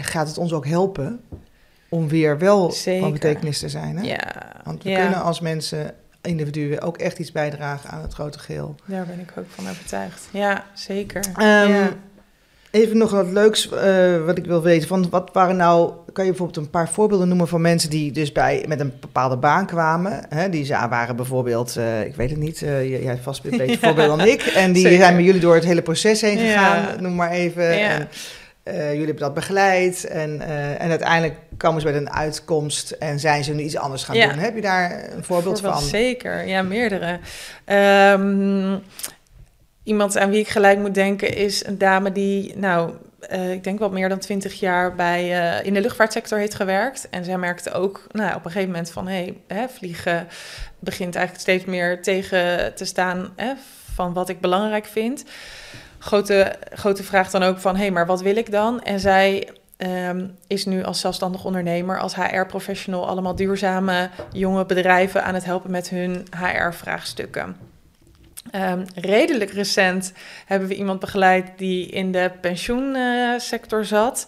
gaat 0.02 0.28
het 0.28 0.38
ons 0.38 0.54
ook 0.54 0.68
helpen 0.68 1.22
om 1.90 2.08
weer 2.08 2.38
wel 2.38 2.72
Zeker. 2.72 3.02
van 3.02 3.12
betekenis 3.12 3.60
te 3.60 3.70
zijn. 3.70 3.98
Hè? 3.98 4.04
ja. 4.04 4.62
Want 4.64 4.84
we 4.84 4.90
ja. 4.90 5.02
kunnen 5.02 5.22
als 5.22 5.40
mensen, 5.40 5.94
individuen, 6.22 6.82
ook 6.82 6.98
echt 6.98 7.20
iets 7.20 7.32
bijdragen 7.32 7.90
aan 7.90 8.02
het 8.02 8.14
grote 8.14 8.40
geheel. 8.40 8.76
Daar 8.86 9.06
ben 9.06 9.20
ik 9.20 9.34
ook 9.38 9.50
van 9.50 9.70
overtuigd. 9.70 10.28
Ja, 10.32 10.66
zeker. 10.74 11.26
Ehm, 11.36 11.72
ja. 11.72 11.94
Even 12.76 12.98
nog 12.98 13.12
wat 13.12 13.28
leuks 13.32 13.70
eh, 13.70 14.26
wat 14.26 14.38
ik 14.38 14.46
wil 14.46 14.62
weten. 14.62 14.88
Van 14.88 15.10
wat 15.10 15.30
waren 15.34 15.56
nou, 15.56 15.92
kan 16.14 16.24
je 16.26 16.30
bijvoorbeeld 16.30 16.66
een 16.66 16.70
paar 16.72 16.90
voorbeelden 16.90 17.28
noemen 17.28 17.48
van 17.48 17.62
mensen 17.62 17.90
die 17.90 18.12
dus 18.12 18.32
bij, 18.32 18.66
met 18.68 18.80
een 18.80 18.94
bepaalde 19.00 19.38
baan 19.38 19.66
kwamen? 19.66 20.26
Hè? 20.30 20.50
Die 20.50 20.66
za- 20.66 20.90
waren 20.90 21.16
bijvoorbeeld, 21.16 21.76
eh, 21.76 22.06
ik 22.06 22.16
weet 22.16 22.30
het 22.30 22.40
niet, 22.40 22.62
eh, 22.62 23.04
jij 23.04 23.18
vast 23.18 23.46
een 23.46 23.58
beter 23.58 23.78
voorbeeld 23.78 24.18
dan 24.18 24.28
ik. 24.28 24.42
En 24.42 24.72
die 24.72 24.82
Zeker. 24.82 25.00
zijn 25.00 25.16
met 25.16 25.26
jullie 25.26 25.42
door 25.42 25.56
het 25.56 25.64
hele 25.66 25.82
proces 25.82 26.22
heen 26.22 26.38
Ja. 26.40 26.44
gegaan, 26.44 27.04
noem 27.04 27.16
maar 27.16 27.32
even. 27.32 27.78
Ja. 27.78 27.90
En, 27.90 28.08
jullie 28.92 29.06
hebben 29.06 29.24
dat 29.24 29.34
begeleid 29.34 30.06
en, 30.06 30.42
en 30.80 30.90
uiteindelijk 30.90 31.36
komen 31.58 31.82
ze 31.82 31.88
met 31.88 31.96
een 31.96 32.12
uitkomst 32.12 32.92
en 32.92 33.20
zijn 33.20 33.44
ze 33.44 33.54
nu 33.54 33.64
iets 33.64 33.78
anders 33.78 34.04
gaan 34.04 34.16
Ja. 34.16 34.28
doen. 34.28 34.38
Heb 34.38 34.56
je 34.56 34.62
daar 34.62 34.92
een 34.92 35.24
voorbeeld 35.24 35.60
Voorbeeld 35.60 35.80
van? 35.80 35.90
Zeker, 35.90 36.48
ja, 36.48 36.62
meerdere. 36.62 37.20
Ehm, 37.66 38.76
iemand 39.86 40.18
aan 40.18 40.30
wie 40.30 40.40
ik 40.40 40.48
gelijk 40.48 40.80
moet 40.80 40.94
denken 40.94 41.36
is 41.36 41.66
een 41.66 41.78
dame 41.78 42.12
die, 42.12 42.58
nou, 42.58 42.92
eh, 43.20 43.52
ik 43.52 43.64
denk 43.64 43.80
wel 43.80 43.90
meer 43.90 44.10
dan 44.10 44.20
twintig 44.20 44.60
jaar 44.60 44.96
bij, 44.96 45.22
eh, 45.22 45.66
in 45.66 45.74
de 45.74 45.82
luchtvaartsector 45.82 46.38
heeft 46.38 46.56
gewerkt. 46.56 47.10
En 47.10 47.24
zij 47.24 47.38
merkte 47.38 47.72
ook 47.72 48.08
nou, 48.12 48.36
op 48.36 48.46
een 48.46 48.52
gegeven 48.52 48.72
moment 48.72 48.92
van, 48.92 49.08
hé, 49.08 49.34
hè, 49.48 49.70
vliegen 49.70 50.28
begint 50.80 51.16
eigenlijk 51.16 51.48
steeds 51.48 51.66
meer 51.66 52.02
tegen 52.02 52.76
te 52.76 52.86
staan 52.86 53.34
hè, 53.36 53.54
van 53.94 54.14
wat 54.14 54.30
ik 54.30 54.42
belangrijk 54.42 54.86
vind. 54.86 55.24
Grote, 56.00 56.56
grote 56.74 57.04
vraag 57.04 57.30
dan 57.30 57.44
ook 57.44 57.60
van, 57.60 57.76
hé, 57.76 57.90
maar 57.90 58.06
wat 58.06 58.22
wil 58.22 58.36
ik 58.36 58.52
dan? 58.52 58.82
En 58.82 59.00
zij 59.00 59.50
ehm, 59.78 60.28
is 60.48 60.66
nu 60.66 60.84
als 60.84 61.00
zelfstandig 61.00 61.46
ondernemer, 61.46 62.00
als 62.00 62.16
HR-professional, 62.16 63.08
allemaal 63.08 63.36
duurzame 63.36 64.10
jonge 64.32 64.66
bedrijven 64.66 65.24
aan 65.24 65.34
het 65.34 65.46
helpen 65.46 65.72
met 65.72 65.90
hun 65.90 66.26
HR-vraagstukken. 66.38 67.65
Ehm, 68.52 68.86
redelijk 68.96 69.52
recent 69.52 70.14
hebben 70.46 70.68
we 70.68 70.76
iemand 70.76 71.00
begeleid 71.00 71.58
die 71.58 71.88
in 71.88 72.12
de 72.12 72.32
pensioensector 72.42 73.86
zat. 73.86 74.28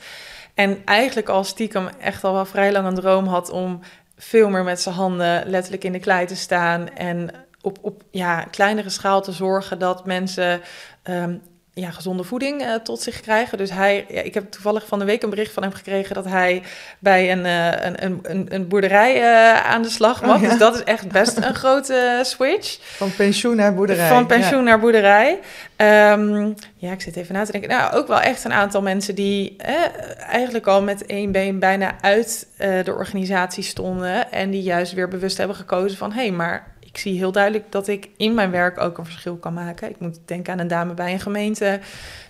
En 0.54 0.82
eigenlijk 0.86 1.30
al 1.30 1.44
stiekem 1.44 1.88
echt 2.00 2.24
al 2.24 2.34
wel 2.34 2.46
vrij 2.46 2.72
lang 2.72 2.88
een 2.88 2.96
droom 2.96 3.28
had 3.28 3.50
om 3.50 3.80
veel 4.18 4.50
meer 4.50 4.64
met 4.64 4.82
zijn 4.82 4.96
handen 4.96 5.50
letterlijk 5.50 5.84
in 5.84 5.92
de 5.92 6.00
klei 6.00 6.26
te 6.26 6.36
staan. 6.36 6.90
En 6.90 7.30
op, 7.62 7.78
op 7.82 8.04
ja, 8.12 8.44
kleinere 8.44 8.90
schaal 8.90 9.22
te 9.22 9.32
zorgen 9.32 9.80
dat 9.80 10.06
mensen 10.06 10.62
ehm, 11.04 11.38
ja, 11.80 11.92
gezonde 11.92 12.24
voeding 12.24 12.62
eh, 12.62 12.74
tot 12.74 13.02
zich 13.02 13.22
krijgen. 13.22 13.58
Dus 13.58 13.72
hij, 13.72 14.06
ja, 14.10 14.22
ik 14.22 14.34
heb 14.34 14.52
toevallig 14.52 14.88
van 14.88 15.00
de 15.00 15.06
week 15.06 15.24
een 15.24 15.30
bericht 15.30 15.54
van 15.54 15.64
hem 15.64 15.72
gekregen 15.72 16.16
dat 16.16 16.26
hij 16.26 16.64
bij 17.00 17.32
een, 17.32 17.46
eh, 17.46 17.86
een, 17.86 18.20
een, 18.22 18.46
een, 18.50 18.68
boerderij 18.68 19.22
eh, 19.22 19.66
aan 19.66 19.82
de 19.82 19.90
slag 19.90 20.22
mag. 20.22 20.36
Oh, 20.36 20.42
ja. 20.42 20.50
Dus 20.50 20.58
dat 20.58 20.76
is 20.76 20.84
echt 20.84 21.12
best 21.12 21.38
een 21.38 21.56
grote 21.64 22.20
switch. 22.24 22.78
Van 22.82 23.16
pensioen 23.16 23.56
naar 23.56 23.74
boerderij. 23.74 24.08
Van 24.08 24.26
pensioen 24.26 24.64
naar 24.64 24.80
boerderij. 24.80 25.40
Ehm, 25.78 26.52
ja, 26.76 26.92
ik 26.92 27.02
zit 27.02 27.16
even 27.16 27.34
na 27.34 27.46
te 27.46 27.52
denken. 27.52 27.70
Nou, 27.70 27.94
ook 27.94 28.08
wel 28.08 28.20
echt 28.20 28.44
een 28.44 28.54
aantal 28.54 28.82
mensen 28.82 29.16
die 29.16 29.56
eh, 29.58 29.76
eigenlijk 30.20 30.68
al 30.68 30.82
met 30.82 31.06
één 31.06 31.32
been 31.32 31.60
bijna 31.60 31.96
uit 32.02 32.48
eh, 32.58 32.84
de 32.84 32.94
organisatie 32.94 33.64
stonden. 33.64 34.32
En 34.32 34.50
die 34.50 34.62
juist 34.62 34.94
weer 34.94 35.08
bewust 35.08 35.38
hebben 35.38 35.56
gekozen 35.56 35.98
van... 35.98 36.12
hé, 36.12 36.22
hey, 36.22 36.32
maar 36.32 36.68
ik 36.80 36.98
zie 36.98 37.18
heel 37.18 37.32
duidelijk 37.32 37.72
dat 37.72 37.88
ik 37.88 38.10
in 38.18 38.34
mijn 38.34 38.52
werk 38.52 38.80
ook 38.80 38.98
een 38.98 39.06
verschil 39.06 39.36
kan 39.36 39.54
maken. 39.54 39.90
Ik 39.90 40.00
moet 40.00 40.20
denken 40.26 40.54
aan 40.54 40.60
een 40.60 40.68
dame 40.68 40.94
bij 40.94 41.14
een 41.14 41.20
gemeente... 41.20 41.80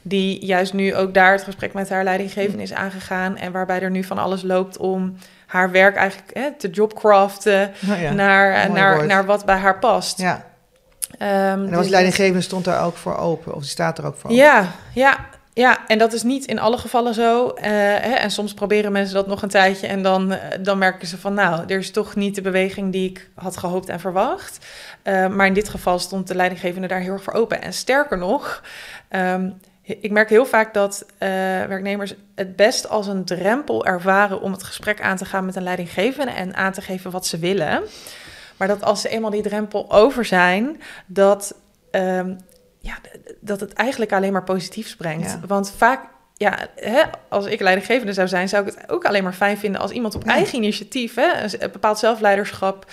die 0.02 0.46
juist 0.46 0.74
nu 0.74 0.96
ook 0.96 1.14
daar 1.14 1.32
het 1.32 1.44
gesprek 1.44 1.74
met 1.74 1.90
haar 1.90 2.04
leidinggevende 2.04 2.64
is 2.64 2.74
aangegaan... 2.74 3.38
en 3.38 3.52
waarbij 3.52 3.82
er 3.82 3.92
nu 3.92 4.04
van 4.04 4.18
alles 4.18 4.44
loopt 4.44 4.78
om 4.78 5.16
haar 5.46 5.72
werk 5.72 5.96
eigenlijk 5.96 6.60
te 6.60 6.70
jobcraften... 6.70 7.72
Nou 7.80 8.02
ja, 8.02 8.14
naar, 8.14 8.72
naar, 8.72 8.96
woord. 8.96 9.08
naar 9.08 9.26
wat 9.26 9.46
bij 9.46 9.58
haar 9.58 9.80
past. 9.80 10.20
Ja, 10.20 10.46
en 11.18 11.58
dan 11.58 11.62
was 11.62 11.70
dus 11.70 11.82
die 11.82 11.90
leidinggevende 11.90 12.42
stond 12.42 12.66
daar 12.66 12.86
ook 12.86 12.98
voor 12.98 13.18
open, 13.18 13.54
of 13.54 13.62
die 13.62 13.70
staat 13.70 13.98
er 13.98 14.06
ook 14.06 14.16
voor 14.16 14.30
open. 14.30 14.44
ja, 14.44 14.72
ja, 14.94 15.18
ja, 15.58 15.88
en 15.88 15.98
dat 15.98 16.14
is 16.14 16.24
niet 16.24 16.46
in 16.46 16.60
alle 16.60 16.78
gevallen 16.78 17.14
zo. 17.14 17.50
Eh, 17.50 17.72
hè, 17.72 18.14
en 18.14 18.32
soms 18.32 18.54
proberen 18.54 18.92
mensen 18.92 19.16
dat 19.16 19.28
nog 19.28 19.42
een 19.42 19.50
tijdje 19.50 19.88
en 19.88 20.02
dan, 20.02 20.32
eh, 20.32 20.60
dan 20.62 20.78
merken 20.78 21.08
ze 21.08 21.18
van, 21.18 21.34
nou, 21.34 21.64
er 21.68 21.78
is 21.78 21.92
toch 21.92 22.16
niet 22.16 22.36
de 22.36 22.42
beweging 22.42 22.92
die 22.92 23.10
ik 23.10 23.30
had 23.36 23.58
gehoopt 23.58 23.90
en 23.90 24.00
verwacht. 24.00 24.66
Eh, 25.02 25.28
maar 25.28 25.48
in 25.48 25.54
dit 25.54 25.70
geval 25.70 26.00
stond 26.00 26.28
de 26.28 26.36
leidinggevende 26.36 26.88
daar 26.88 27.00
heel 27.00 27.14
erg 27.14 27.24
voor 27.24 27.34
open. 27.34 27.62
En 27.62 27.74
sterker 27.74 28.18
nog, 28.18 28.64
ehm, 29.08 29.50
ik 29.82 30.12
merk 30.12 30.30
heel 30.30 30.46
vaak 30.46 30.74
dat 30.74 31.06
eh, 31.18 31.30
werknemers 31.68 32.14
het 32.36 32.56
best 32.56 32.90
als 32.90 33.08
een 33.08 33.26
drempel 33.26 33.86
ervaren 33.86 34.42
om 34.42 34.52
het 34.52 34.64
gesprek 34.64 35.02
aan 35.02 35.18
te 35.18 35.26
gaan 35.26 35.46
met 35.46 35.56
een 35.56 35.64
leidinggevende 35.64 36.32
en 36.32 36.56
aan 36.56 36.72
te 36.72 36.82
geven 36.82 37.12
wat 37.12 37.26
ze 37.26 37.38
willen. 37.38 37.82
Maar 38.58 38.68
dat 38.68 38.84
als 38.84 39.02
ze 39.02 39.10
eenmaal 39.10 39.30
die 39.30 39.42
drempel 39.42 39.92
over 39.92 40.26
zijn, 40.26 40.82
dat, 41.06 41.56
ehm, 41.92 42.34
ja, 42.80 42.98
dat 43.40 43.60
het 43.60 43.74
eigenlijk 43.74 44.12
alleen 44.14 44.34
maar 44.34 44.44
positiefs 44.44 44.96
brengt. 44.96 45.38
Want 45.48 45.74
vaak 45.78 46.00
ja, 46.38 46.68
hè, 46.76 47.02
als 47.30 47.46
ik 47.46 47.60
leidinggevende 47.60 48.14
zou 48.14 48.28
zijn, 48.28 48.50
zou 48.50 48.68
ik 48.68 48.74
het 48.74 48.90
ook 48.90 49.06
alleen 49.06 49.24
maar 49.24 49.34
fijn 49.34 49.58
vinden 49.58 49.82
als 49.82 49.92
iemand 49.92 50.16
op 50.16 50.24
eigen 50.24 50.58
initiatief, 50.58 51.16
hè, 51.16 51.44
een 51.44 51.72
bepaald 51.72 52.00
zelfleiderschap 52.00 52.92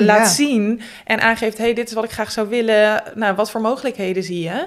laat, 0.00 0.30
zien, 0.30 0.80
en 1.04 1.20
aangeeft: 1.20 1.58
hey, 1.58 1.74
dit 1.74 1.88
is 1.88 1.94
wat 1.94 2.04
ik 2.04 2.10
graag 2.10 2.30
zou 2.30 2.48
willen. 2.48 3.02
Nou, 3.14 3.34
wat 3.34 3.50
voor 3.50 3.60
mogelijkheden 3.60 4.22
zie 4.22 4.40
je? 4.40 4.66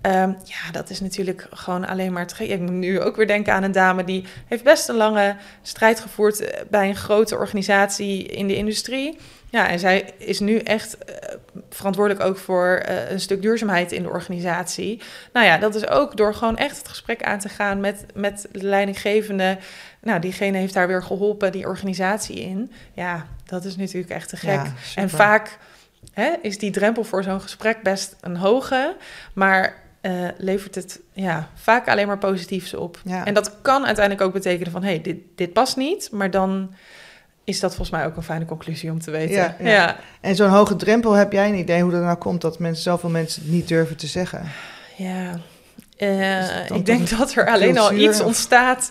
Ehm, 0.00 0.28
ja, 0.44 0.70
dat 0.72 0.90
is 0.90 1.00
natuurlijk 1.00 1.46
gewoon 1.50 1.86
alleen 1.86 2.12
maar 2.12 2.26
te 2.26 2.48
Ik 2.48 2.60
moet 2.60 2.70
nu 2.70 3.00
ook 3.00 3.16
weer 3.16 3.26
denken 3.26 3.52
aan 3.52 3.62
een 3.62 3.72
dame 3.72 4.04
die 4.04 4.24
heeft 4.48 4.64
best 4.64 4.88
een 4.88 4.96
lange 4.96 5.36
strijd 5.62 6.00
gevoerd 6.00 6.40
eh, 6.40 6.60
bij 6.70 6.88
een 6.88 6.96
grote 6.96 7.36
organisatie 7.36 8.24
in 8.24 8.46
de 8.46 8.56
industrie. 8.56 9.18
Ja, 9.54 9.68
en 9.68 9.78
zij 9.78 10.12
is 10.18 10.40
nu 10.40 10.58
echt 10.58 10.96
uh, 11.08 11.16
verantwoordelijk 11.70 12.24
ook 12.24 12.38
voor 12.38 12.82
uh, 12.88 13.10
een 13.10 13.20
stuk 13.20 13.42
duurzaamheid 13.42 13.92
in 13.92 14.02
de 14.02 14.08
organisatie. 14.08 15.02
Nou 15.32 15.46
ja, 15.46 15.58
dat 15.58 15.74
is 15.74 15.88
ook 15.88 16.16
door 16.16 16.34
gewoon 16.34 16.56
echt 16.56 16.76
het 16.76 16.88
gesprek 16.88 17.22
aan 17.22 17.38
te 17.38 17.48
gaan 17.48 17.80
met, 17.80 18.06
met 18.14 18.48
de 18.52 18.62
leidinggevende. 18.62 19.58
Nou, 20.00 20.20
diegene 20.20 20.58
heeft 20.58 20.74
daar 20.74 20.86
weer 20.86 21.02
geholpen, 21.02 21.52
die 21.52 21.66
organisatie 21.66 22.40
in. 22.40 22.72
Ja, 22.92 23.26
dat 23.44 23.64
is 23.64 23.76
natuurlijk 23.76 24.12
echt 24.12 24.28
te 24.28 24.36
gek. 24.36 24.60
en 24.94 25.10
vaak 25.10 25.58
hè, 26.12 26.32
is 26.42 26.58
die 26.58 26.70
drempel 26.70 27.04
voor 27.04 27.22
zo'n 27.22 27.40
gesprek 27.40 27.82
best 27.82 28.16
een 28.20 28.36
hoge. 28.36 28.96
Maar 29.32 29.82
uh, 30.02 30.28
levert 30.36 30.74
het 30.74 31.00
ja, 31.12 31.48
vaak 31.54 31.88
alleen 31.88 32.06
maar 32.06 32.18
positiefs 32.18 32.74
op. 32.74 33.00
Ja. 33.04 33.24
En 33.24 33.34
dat 33.34 33.60
kan 33.62 33.86
uiteindelijk 33.86 34.26
ook 34.26 34.32
betekenen 34.32 34.72
van... 34.72 34.82
hé, 34.82 34.88
hey, 34.88 35.00
dit, 35.00 35.18
dit 35.34 35.52
past 35.52 35.76
niet, 35.76 36.08
maar 36.12 36.30
dan 36.30 36.74
is 37.44 37.60
dat 37.60 37.74
volgens 37.74 37.96
mij 37.96 38.06
ook 38.06 38.16
een 38.16 38.22
fijne 38.22 38.44
conclusie 38.44 38.90
om 38.90 39.00
te 39.00 39.10
weten. 39.10 39.34
Ja, 39.34 39.56
ja. 39.58 39.96
En 40.20 40.36
zo'n 40.36 40.48
hoge 40.48 40.76
drempel, 40.76 41.12
heb 41.12 41.32
jij 41.32 41.48
een 41.48 41.58
idee 41.58 41.82
hoe 41.82 41.90
dat 41.90 42.02
nou 42.02 42.16
komt... 42.16 42.40
dat 42.40 42.58
mensen, 42.58 42.82
zoveel 42.82 43.10
mensen 43.10 43.42
het 43.42 43.50
niet 43.50 43.68
durven 43.68 43.96
te 43.96 44.06
zeggen? 44.06 44.50
Ja, 44.96 45.40
uh, 45.98 46.70
ik 46.70 46.86
denk 46.86 47.10
dat 47.18 47.34
er 47.34 47.46
alleen 47.46 47.78
al 47.78 47.92
iets 47.92 48.20
ontstaat 48.20 48.90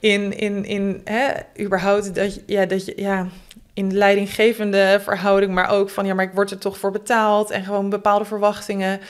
in, 0.00 0.38
in, 0.38 0.64
in 0.64 1.00
hè, 1.04 1.28
überhaupt 1.60 2.14
dat, 2.14 2.40
ja, 2.46 2.66
dat 2.66 2.84
je... 2.84 2.92
Ja, 2.96 3.26
in 3.74 3.88
de 3.88 3.94
leidinggevende 3.94 5.00
verhouding, 5.02 5.52
maar 5.52 5.68
ook 5.68 5.90
van 5.90 6.06
ja, 6.06 6.14
maar 6.14 6.24
ik 6.24 6.34
word 6.34 6.50
er 6.50 6.58
toch 6.58 6.78
voor 6.78 6.90
betaald 6.90 7.50
en 7.50 7.64
gewoon 7.64 7.90
bepaalde 7.90 8.24
verwachtingen 8.24 9.00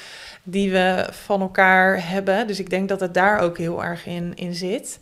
die 0.43 0.71
we 0.71 1.07
van 1.11 1.41
elkaar 1.41 2.09
hebben. 2.09 2.47
Dus 2.47 2.59
ik 2.59 2.71
denk 2.71 2.89
dat 2.89 3.01
het 3.01 3.15
daar 3.15 3.39
ook 3.39 3.59
heel 3.59 3.85
erg 3.85 4.07
in, 4.07 4.33
in 4.35 4.55
zit. 4.55 4.99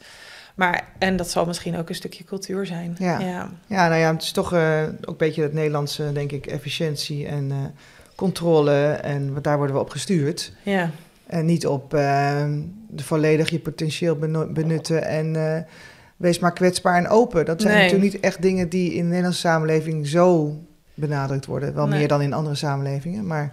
Maar, 0.59 0.85
en 0.99 1.17
dat 1.17 1.31
zal 1.31 1.47
misschien 1.47 1.77
ook 1.77 1.89
een 1.89 1.95
stukje 1.95 2.25
cultuur 2.25 2.67
zijn. 2.67 2.97
Ja, 2.99 3.19
ja. 3.19 3.51
ja 3.67 3.89
nou 3.89 4.01
ja, 4.01 4.13
het 4.13 4.23
is 4.23 4.33
toch 4.33 4.55
uh, 4.55 4.83
ook 4.83 5.09
een 5.09 5.17
beetje 5.17 5.43
het 5.43 5.53
Nederlandse, 5.53 6.13
denk 6.13 6.33
ik, 6.33 6.47
efficiëntie 6.47 7.27
en 7.27 7.51
uh, 7.51 7.57
controle. 8.15 8.91
En 8.91 9.35
daar 9.43 9.57
worden 9.57 9.77
we 9.77 9.83
op 9.83 9.91
gestuurd. 9.91 10.53
Ja. 10.63 10.91
En 11.27 11.47
niet 11.47 11.67
op 11.67 11.95
uh, 11.95 12.01
de 12.89 13.03
volledig 13.03 13.51
je 13.51 13.59
potentieel 13.59 14.19
benutten 14.53 15.05
en 15.05 15.67
wees 16.17 16.39
maar 16.39 16.53
kwetsbaar 16.53 16.97
en 16.97 17.09
open. 17.09 17.45
Dat 17.45 17.61
zijn 17.61 17.75
natuurlijk 17.75 18.13
niet 18.13 18.21
echt 18.21 18.43
dingen 18.43 18.69
die 18.69 18.93
in 18.93 19.03
de 19.03 19.09
Nederlandse 19.09 19.41
samenleving 19.41 20.07
zo 20.07 20.57
benadrukt 20.95 21.47
worden. 21.47 21.75
Wel 21.75 21.87
meer 21.87 22.09
dan 22.09 22.23
in 22.23 22.33
andere 22.33 22.55
samenlevingen, 22.55 23.27
maar... 23.27 23.51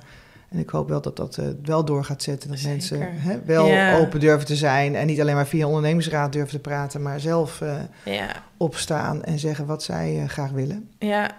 En 0.55 0.61
ik 0.61 0.69
hoop 0.69 0.89
wel 0.89 1.01
dat 1.01 1.15
dat 1.15 1.37
uh, 1.37 1.45
wel 1.63 1.85
door 1.85 2.03
gaat 2.03 2.23
zetten. 2.23 2.49
Dat 2.49 2.61
mensen 2.61 2.99
hè, 3.01 3.39
wel 3.45 3.99
open 3.99 4.19
durven 4.19 4.45
te 4.45 4.55
zijn. 4.55 4.95
En 4.95 5.07
niet 5.07 5.21
alleen 5.21 5.35
maar 5.35 5.47
via 5.47 5.65
ondernemingsraad 5.65 6.33
durven 6.33 6.51
te 6.51 6.59
praten, 6.59 7.01
maar 7.01 7.19
zelf 7.19 7.61
uh, 7.61 7.73
ja. 8.05 8.27
opstaan 8.57 9.23
en 9.23 9.39
zeggen 9.39 9.65
wat 9.65 9.83
zij 9.83 10.15
uh, 10.15 10.29
graag 10.29 10.51
willen. 10.51 10.89
Ja. 10.99 11.31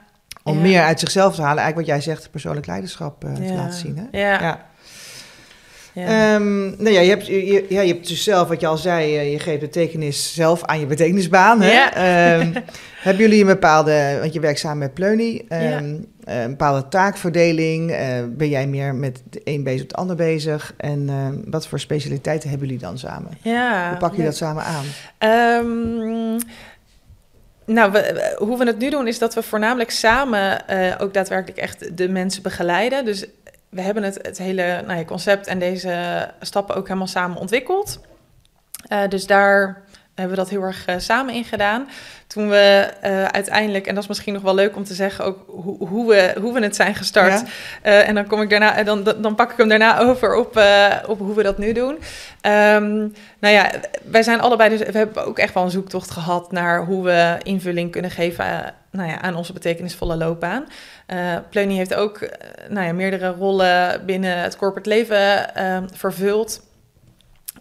Om 0.43 0.61
meer 0.61 0.83
uit 0.83 1.01
zichzelf 1.01 1.35
te 1.35 1.43
halen. 1.43 1.63
Eigenlijk 1.63 1.89
wat 1.89 1.97
jij 1.97 2.15
zegt, 2.15 2.31
persoonlijk 2.31 2.67
leiderschap 2.67 3.21
te 3.21 3.55
laten 3.55 3.79
zien. 3.79 4.09
Hè? 4.11 4.19
ja. 4.19 4.67
Ja. 5.97 6.35
Um, 6.35 6.75
nou 6.79 6.91
ja, 6.91 7.01
je 7.01 7.09
hebt, 7.09 7.27
je, 7.27 7.67
ja, 7.69 7.81
je 7.81 7.93
hebt 7.93 8.09
dus 8.09 8.25
zelf, 8.25 8.49
wat 8.49 8.61
je 8.61 8.67
al 8.67 8.77
zei, 8.77 9.31
je 9.31 9.39
geeft 9.39 9.61
betekenis 9.61 10.35
zelf 10.35 10.65
aan 10.65 10.81
je 10.81 10.87
betekenisbaan. 10.87 11.61
Hè? 11.61 11.73
Ja. 11.73 12.41
Um, 12.41 12.53
hebben 13.07 13.23
jullie 13.23 13.41
een 13.41 13.47
bepaalde, 13.47 14.17
want 14.21 14.33
je 14.33 14.41
werkt 14.41 14.59
samen 14.59 14.79
met 14.79 14.95
Pleuny, 14.95 15.45
um, 15.49 16.07
eh, 16.25 16.43
een 16.43 16.51
bepaalde 16.51 16.89
taakverdeling? 16.89 17.91
Uh, 17.91 17.99
ben 18.29 18.49
jij 18.49 18.67
meer 18.67 18.95
met 18.95 19.23
de 19.31 19.41
een 19.45 19.63
bezig 19.63 19.83
of 19.83 19.87
de 19.87 19.95
ander 19.95 20.17
bezig? 20.17 20.75
En 20.77 21.09
uh, 21.09 21.29
wat 21.51 21.67
voor 21.67 21.81
specialiteiten 21.81 22.49
hebben 22.49 22.67
jullie 22.69 22.83
dan 22.83 22.99
samen? 22.99 23.31
Ja, 23.43 23.89
hoe 23.89 23.99
pak 23.99 24.15
je 24.15 24.25
dat 24.25 24.37
samen 24.37 24.63
aan? 24.65 24.85
Nou, 27.67 27.93
we, 27.93 28.35
hoe 28.39 28.59
we 28.59 28.65
het 28.65 28.79
nu 28.79 28.91
doen 28.91 29.07
is 29.07 29.19
dat 29.19 29.35
we 29.35 29.43
voornamelijk 29.43 29.91
samen 29.91 30.63
ook 30.99 31.15
daadwerkelijk 31.15 31.59
echt 31.59 31.97
de 31.97 32.09
mensen 32.09 32.43
begeleiden. 32.43 33.05
Dus 33.05 33.27
we 33.77 33.83
hebben 33.83 34.03
het, 34.03 34.19
het 34.23 34.39
hele 34.39 34.83
nou 34.87 34.99
ja, 34.99 35.05
concept 35.05 35.47
en 35.47 35.59
deze 35.59 36.29
stappen 36.41 36.77
ook 36.77 36.87
helemaal 36.87 37.07
samen 37.07 37.37
ontwikkeld. 37.37 38.01
dus 39.09 39.27
daar 39.27 39.85
hebben 40.17 40.37
we 40.37 40.43
dat 40.43 40.51
heel 40.51 40.63
erg 40.63 40.89
uh, 40.89 40.95
samen 40.99 41.35
in 41.35 41.45
gedaan. 41.45 41.89
Toen 42.27 42.49
we 42.49 42.89
uh, 43.05 43.25
uiteindelijk, 43.25 43.87
en 43.87 43.95
dat 43.95 44.03
is 44.03 44.09
misschien 44.09 44.33
nog 44.33 44.43
wel 44.43 44.55
leuk 44.55 44.77
om 44.77 44.85
te 44.85 44.95
zeggen, 44.95 45.25
ook 45.25 45.39
hoe, 45.47 45.89
hoe 45.89 46.09
we, 46.09 46.35
hoe 46.41 46.53
we 46.53 46.63
het 46.63 46.77
zijn 46.77 46.95
gestart. 46.95 47.41
Ja. 47.41 47.47
Uh, 47.91 48.09
en 48.09 48.15
dan 48.15 48.27
kom 48.27 48.41
ik 48.41 48.51
daarna, 48.51 48.83
dan, 48.83 49.05
dan 49.05 49.35
pak 49.35 49.51
ik 49.51 49.57
hem 49.57 49.69
daarna 49.69 49.99
over 50.09 50.35
op, 50.35 50.61
op 51.07 51.19
hoe 51.19 51.35
we 51.35 51.43
dat 51.43 51.59
nu 51.59 51.73
doen. 51.73 51.95
Um, 51.95 53.13
nou 53.39 53.55
ja, 53.55 53.71
wij 54.03 54.23
zijn 54.23 54.41
allebei, 54.41 54.71
dus 54.71 54.79
we 54.79 54.99
hebben 54.99 55.27
ook 55.27 55.39
echt 55.39 55.55
wel 55.55 55.63
een 55.63 55.71
zoektocht 55.71 56.11
gehad 56.11 56.53
naar 56.53 56.85
hoe 56.85 57.05
we 57.05 57.39
invulling 57.43 57.91
kunnen 57.91 58.11
geven 58.11 58.75
nou 58.91 59.09
ja, 59.09 59.21
aan 59.21 59.35
onze 59.35 59.53
betekenisvolle 59.53 60.17
loopbaan. 60.17 60.65
Uh, 61.07 61.37
Pleunie 61.51 61.77
heeft 61.77 61.95
ook 61.95 62.29
nou 62.69 62.87
ja, 62.87 62.93
meerdere 62.93 63.29
rollen 63.29 64.05
binnen 64.07 64.39
het 64.39 64.57
corporate 64.57 64.89
leven 64.89 65.51
vervuld. 65.95 66.61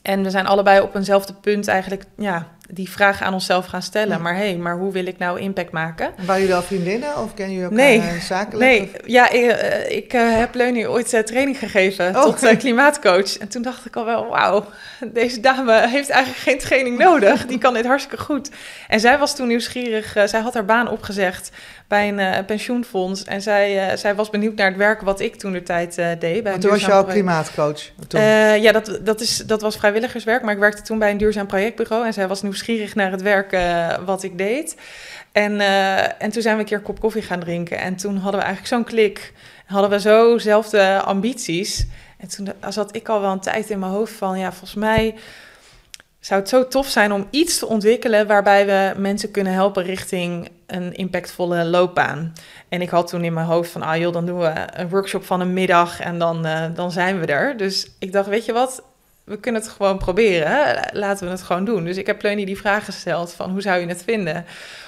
En 0.06 0.24
we 0.24 0.30
zijn 0.30 0.48
allebei 0.48 0.82
op 0.82 0.96
eenzelfde 0.96 1.34
punt 1.34 1.68
eigenlijk 1.68 2.04
ja, 2.18 2.48
die 2.70 2.90
vraag 2.90 3.22
aan 3.22 3.34
onszelf 3.34 3.66
gaan 3.66 3.82
stellen. 3.82 4.22
Maar 4.22 4.36
hé, 4.36 4.50
hey, 4.50 4.58
maar 4.58 4.78
hoe 4.78 4.92
wil 4.92 5.06
ik 5.06 5.18
nou 5.18 5.40
impact 5.40 5.72
maken? 5.72 6.14
Waren 6.26 6.42
jullie 6.42 6.56
al 6.56 6.62
vriendinnen 6.62 7.18
of 7.18 7.34
kennen 7.34 7.56
jullie 7.56 7.70
elkaar 7.70 8.10
nee, 8.10 8.22
zakelijk? 8.22 8.60
Nee, 8.60 8.92
ja, 9.06 9.30
ik, 9.30 9.44
uh, 9.44 9.98
ik 9.98 10.14
uh, 10.14 10.38
heb 10.38 10.56
Leunie 10.56 10.90
ooit 10.90 11.14
uh, 11.14 11.20
training 11.20 11.60
gegeven 11.60 12.16
oh. 12.16 12.24
tot 12.24 12.58
klimaatcoach. 12.58 13.38
En 13.38 13.48
toen 13.48 13.62
dacht 13.62 13.86
ik 13.86 13.96
al 13.96 14.06
wel, 14.06 14.28
wauw, 14.28 14.66
deze 15.14 15.40
dame 15.40 15.88
heeft 15.88 16.10
eigenlijk 16.10 16.44
geen 16.44 16.60
training 16.60 16.98
nodig. 16.98 17.46
Die 17.46 17.58
kan 17.58 17.74
dit 17.74 17.86
hartstikke 17.86 18.24
goed. 18.24 18.50
En 18.88 19.00
zij 19.00 19.18
was 19.18 19.36
toen 19.36 19.48
nieuwsgierig. 19.48 20.12
zij 20.26 20.40
had 20.40 20.54
haar 20.54 20.66
baan 20.66 20.90
opgezegd 20.90 21.52
bij 21.88 22.10
een 22.10 22.46
pensioenfonds. 22.46 23.24
En 23.24 23.42
zij, 23.42 23.98
zij 23.98 24.16
was 24.16 24.30
benieuwd 24.30 24.56
naar 24.56 24.68
het 24.68 24.78
werk 24.78 25.02
wat 25.02 25.20
ik 25.20 25.36
toen 25.36 25.52
de 25.52 25.64
tijd 25.64 25.96
deed. 26.20 26.44
Bij 26.44 26.58
toen 26.58 26.70
was 26.70 26.86
jouw 26.86 27.06
klimaatcoach? 27.06 27.82
ja, 28.60 28.72
dat, 28.72 29.00
dat, 29.02 29.22
is, 29.22 29.38
dat 29.38 29.62
was 29.62 29.78
vrijwilligerswerk. 29.78 30.44
Maar 30.44 30.54
ik 30.54 30.60
werkte 30.60 30.82
toen 30.82 31.00
bij 31.00 31.12
een 31.12 31.18
duurzaam 31.18 31.48
projectbureau. 31.48 32.06
En 32.06 32.14
zij 32.14 32.28
was 32.28 32.42
nieuwsgierig 32.42 32.55
naar 32.96 33.12
het 33.12 33.22
werk 33.22 33.54
uh, 33.54 33.98
wat 34.06 34.24
ik 34.24 34.38
deed. 34.38 34.76
En, 35.32 35.52
uh, 35.52 36.22
en 36.22 36.32
toen 36.32 36.42
zijn 36.42 36.56
we 36.56 36.62
een 36.62 36.68
keer 36.68 36.80
kop 36.80 37.00
koffie 37.00 37.22
gaan 37.22 37.40
drinken. 37.40 37.78
En 37.78 37.96
toen 37.96 38.18
hadden 38.18 38.40
we 38.40 38.46
eigenlijk 38.46 38.76
zo'n 38.76 38.84
klik. 38.84 39.34
Hadden 39.66 39.90
we 39.90 40.00
zo'zelfde 40.00 41.02
ambities. 41.02 41.88
En 42.18 42.28
toen 42.28 42.50
zat 42.70 42.96
ik 42.96 43.10
al 43.10 43.22
wel 43.22 43.32
een 43.32 43.40
tijd 43.40 43.70
in 43.70 43.80
mijn 43.80 43.92
hoofd 43.92 44.14
van... 44.14 44.40
ja, 44.40 44.50
volgens 44.50 44.74
mij 44.74 45.16
zou 46.20 46.40
het 46.40 46.50
zo 46.50 46.68
tof 46.68 46.88
zijn 46.88 47.12
om 47.12 47.28
iets 47.30 47.60
te 47.60 47.66
ontwikkelen... 47.66 48.28
waarbij 48.28 48.66
we 48.66 49.00
mensen 49.00 49.32
kunnen 49.32 49.54
helpen 49.54 49.84
richting 49.84 50.50
een 50.68 50.94
impactvolle 50.94 51.66
loopbaan. 51.66 52.34
En 52.70 52.82
ik 52.82 52.90
had 52.90 53.08
toen 53.08 53.24
in 53.24 53.34
mijn 53.34 53.46
hoofd 53.46 53.72
van... 53.72 53.82
ah 53.82 53.98
joh, 53.98 54.14
dan 54.14 54.26
doen 54.26 54.40
we 54.40 54.54
een 54.74 54.90
workshop 54.90 55.26
van 55.26 55.42
een 55.42 55.54
middag 55.54 56.00
en 56.00 56.20
dan, 56.20 56.46
uh, 56.46 56.66
dan 56.76 56.92
zijn 56.92 57.20
we 57.20 57.26
er. 57.26 57.58
Dus 57.58 57.92
ik 58.00 58.12
dacht, 58.12 58.28
weet 58.28 58.46
je 58.46 58.54
wat 58.54 58.84
we 59.26 59.40
kunnen 59.40 59.62
het 59.62 59.72
gewoon 59.72 59.98
proberen. 59.98 60.48
Hè? 60.48 60.74
Laten 60.92 61.26
we 61.26 61.32
het 61.32 61.42
gewoon 61.42 61.66
doen. 61.66 61.84
Dus 61.84 61.98
ik 61.98 62.08
heb 62.08 62.18
Pleunie 62.18 62.46
die 62.46 62.58
vraag 62.58 62.86
gesteld 62.86 63.34
van 63.34 63.52
hoe 63.52 63.62
zou 63.62 63.80
je 63.80 63.88
het 63.88 64.04
vinden 64.04 64.46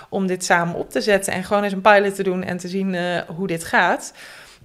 om 0.10 0.28
dit 0.28 0.46
samen 0.46 0.76
op 0.76 0.90
te 0.90 1.02
zetten 1.02 1.34
en 1.34 1.44
gewoon 1.44 1.64
eens 1.64 1.74
een 1.74 1.82
pilot 1.82 2.16
te 2.16 2.24
doen 2.24 2.44
en 2.44 2.58
te 2.58 2.68
zien 2.68 2.94
uh, 2.94 3.20
hoe 3.28 3.48
dit 3.48 3.64
gaat. 3.64 4.14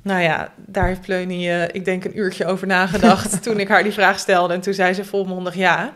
Nou 0.03 0.21
ja, 0.21 0.53
daar 0.57 0.87
heeft 0.87 1.01
Pleunie, 1.01 1.49
uh, 1.49 1.63
ik 1.63 1.85
denk, 1.85 2.05
een 2.05 2.19
uurtje 2.19 2.47
over 2.47 2.67
nagedacht 2.67 3.43
toen 3.43 3.61
ik 3.61 3.69
haar 3.69 3.83
die 3.83 3.93
vraag 3.93 4.19
stelde. 4.19 4.55
En 4.55 4.61
toen 4.61 4.75
zei 4.75 4.93
ze 4.93 5.05
volmondig 5.05 5.55
ja. 5.55 5.93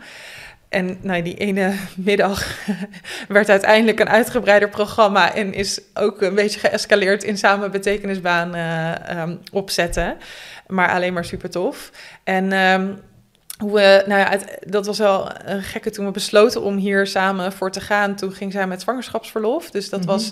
En 0.69 0.97
nou, 1.01 1.21
die 1.21 1.37
ene 1.37 1.73
middag 1.95 2.57
werd 3.27 3.49
uiteindelijk 3.49 3.99
een 3.99 4.09
uitgebreider 4.09 4.69
programma 4.69 5.33
en 5.33 5.53
is 5.53 5.81
ook 5.93 6.21
een 6.21 6.35
beetje 6.35 6.59
geëscaleerd 6.59 7.23
in 7.23 7.37
samen 7.37 7.71
betekenisbaan 7.71 8.55
uh, 8.55 9.21
um, 9.21 9.39
opzetten. 9.51 10.17
Maar 10.67 10.89
alleen 10.89 11.13
maar 11.13 11.25
super 11.25 11.49
tof. 11.49 11.91
En 12.23 12.51
um, 12.51 12.99
hoe 13.57 13.73
we, 13.73 14.03
nou 14.05 14.19
ja, 14.19 14.39
dat 14.59 14.85
was 14.85 14.97
wel 14.97 15.29
een 15.45 15.61
gekke 15.61 15.89
toen 15.89 16.05
we 16.05 16.11
besloten 16.11 16.61
om 16.61 16.77
hier 16.77 17.07
samen 17.07 17.53
voor 17.53 17.71
te 17.71 17.81
gaan. 17.81 18.15
Toen 18.15 18.31
ging 18.31 18.51
zij 18.51 18.67
met 18.67 18.81
zwangerschapsverlof. 18.81 19.71
Dus 19.71 19.89
dat 19.89 19.99
mhm. 19.99 20.09
was 20.09 20.31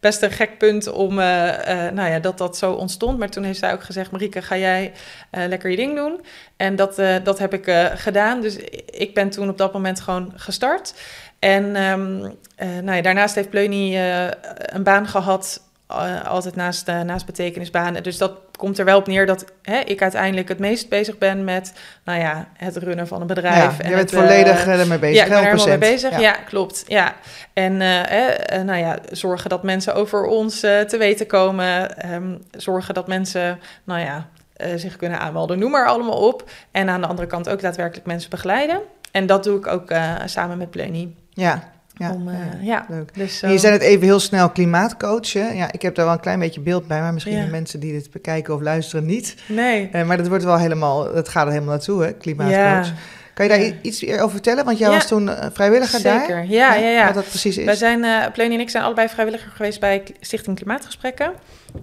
best 0.00 0.22
een 0.22 0.30
gek 0.30 0.58
punt 0.58 0.92
om, 0.92 1.18
uh, 1.18 1.46
uh, 1.46 1.90
nou 1.90 2.10
ja, 2.10 2.18
dat 2.18 2.38
dat 2.38 2.56
zo 2.56 2.72
ontstond. 2.72 3.18
Maar 3.18 3.30
toen 3.30 3.44
heeft 3.44 3.58
zij 3.58 3.72
ook 3.72 3.82
gezegd, 3.82 4.10
Marieke, 4.10 4.42
ga 4.42 4.56
jij 4.56 4.92
uh, 5.32 5.46
lekker 5.46 5.70
je 5.70 5.76
ding 5.76 5.96
doen? 5.96 6.20
En 6.56 6.76
dat, 6.76 6.96
dat 7.24 7.38
heb 7.38 7.54
ik 7.54 7.90
gedaan. 7.94 8.40
Dus 8.40 8.56
ik 8.86 9.14
ben 9.14 9.30
toen 9.30 9.48
op 9.48 9.58
dat 9.58 9.72
moment 9.72 10.00
gewoon 10.00 10.32
gestart. 10.36 10.94
En 11.38 11.64
um, 11.82 12.18
nou 12.56 12.96
ja, 12.96 13.02
daarnaast 13.02 13.34
heeft 13.34 13.50
Pleunie 13.50 13.98
een 14.56 14.82
baan 14.82 15.06
gehad 15.06 15.60
eh, 15.86 16.24
altijd 16.24 16.56
naast, 16.56 16.88
uh, 16.88 17.00
naast 17.00 17.26
betekenisbanen. 17.26 18.02
Dus 18.02 18.18
dat 18.18 18.32
komt 18.56 18.78
er 18.78 18.84
wel 18.84 18.98
op 18.98 19.06
neer 19.06 19.26
dat 19.26 19.44
hè, 19.62 19.78
ik 19.78 20.02
uiteindelijk 20.02 20.48
het 20.48 20.58
meest 20.58 20.88
bezig 20.88 21.18
ben 21.18 21.44
met 21.44 21.72
nou 22.04 22.20
ja, 22.20 22.48
het 22.56 22.76
runnen 22.76 23.06
van 23.06 23.20
een 23.20 23.26
bedrijf. 23.26 23.76
Ja, 23.78 23.84
en 23.84 23.90
je 23.90 23.96
bent 23.96 24.10
het, 24.10 24.20
volledig 24.20 24.66
uh, 24.66 24.80
ermee 24.80 24.98
bezig. 24.98 25.16
Ja, 25.16 25.22
ik 25.22 25.28
ben 25.28 25.38
er 25.38 25.44
helemaal 25.44 25.66
mee 25.66 25.78
bezig. 25.78 26.10
Ja. 26.10 26.18
Ja, 26.18 26.32
klopt. 26.32 26.84
Ja. 26.86 27.14
En 27.52 27.80
eh, 27.80 28.62
nou 28.62 28.78
ja, 28.78 28.98
zorgen 29.10 29.50
dat 29.50 29.62
mensen 29.62 29.94
over 29.94 30.24
ons 30.24 30.60
te 30.60 30.96
weten 30.98 31.26
komen. 31.26 31.90
Um, 32.12 32.42
zorgen 32.50 32.94
dat 32.94 33.06
mensen, 33.06 33.58
nou 33.84 34.00
ja, 34.00 34.28
zich 34.76 34.96
kunnen 34.96 35.18
aanmelden. 35.18 35.58
Noem 35.58 35.70
maar 35.70 35.86
allemaal 35.86 36.28
op. 36.28 36.50
En 36.70 36.88
aan 36.88 37.00
de 37.00 37.06
andere 37.06 37.28
kant 37.28 37.48
ook 37.48 37.60
daadwerkelijk 37.60 38.06
mensen 38.06 38.30
begeleiden. 38.30 38.80
En 39.10 39.26
dat 39.26 39.44
doe 39.44 39.58
ik 39.58 39.66
ook 39.66 39.92
samen 40.24 40.58
met 40.58 40.70
Pleunie. 40.70 41.16
Ja, 41.30 41.72
ja, 41.98 42.12
Om, 42.12 42.28
uh, 42.28 42.34
ja, 42.34 42.58
ja, 42.60 42.86
leuk. 42.88 43.14
Dus 43.14 43.40
Je 43.40 43.58
zei 43.58 43.72
het 43.72 43.82
even 43.82 44.04
heel 44.06 44.20
snel 44.20 44.50
klimaatcoach. 44.50 45.32
Hè? 45.32 45.48
Ja, 45.48 45.72
ik 45.72 45.82
heb 45.82 45.94
daar 45.94 46.04
wel 46.04 46.14
een 46.14 46.20
klein 46.20 46.38
beetje 46.38 46.60
beeld 46.60 46.86
bij, 46.86 47.00
maar 47.00 47.12
misschien 47.12 47.36
Ja. 47.36 47.44
de 47.44 47.50
mensen 47.50 47.80
die 47.80 47.92
dit 47.92 48.10
bekijken 48.10 48.54
of 48.54 48.60
luisteren 48.60 49.06
niet. 49.06 49.34
Nee. 49.48 49.88
Eh, 49.92 50.06
maar 50.06 50.16
dat 50.16 50.28
wordt 50.28 50.44
wel 50.44 50.58
helemaal, 50.58 51.12
dat 51.14 51.28
gaat 51.28 51.46
er 51.46 51.52
helemaal 51.52 51.74
naartoe, 51.74 52.02
hè, 52.02 52.12
klimaatcoach. 52.12 52.86
Ja. 52.86 52.94
Kan 53.34 53.44
je 53.46 53.50
daar 53.50 53.60
Ja. 53.60 53.72
iets 53.82 54.04
meer 54.04 54.20
over 54.20 54.30
vertellen? 54.30 54.64
Want 54.64 54.78
jij 54.78 54.88
was 54.90 55.06
toen 55.06 55.28
eh, 55.28 55.46
vrijwilliger 55.52 56.02
daar. 56.02 56.20
Zeker. 56.20 56.44
Ja, 56.44 56.74
ja, 56.74 56.88
ja. 56.88 57.04
Wat 57.04 57.14
dat 57.14 57.28
precies 57.28 57.58
is. 57.58 57.64
Wij 57.64 57.74
zijn, 57.74 57.98
uh, 58.04 58.38
en 58.38 58.60
ik 58.60 58.70
zijn 58.70 58.84
allebei 58.84 59.08
vrijwilliger 59.08 59.50
geweest 59.50 59.80
bij 59.80 60.02
Stichting 60.20 60.56
Klimaatgesprekken. 60.56 61.32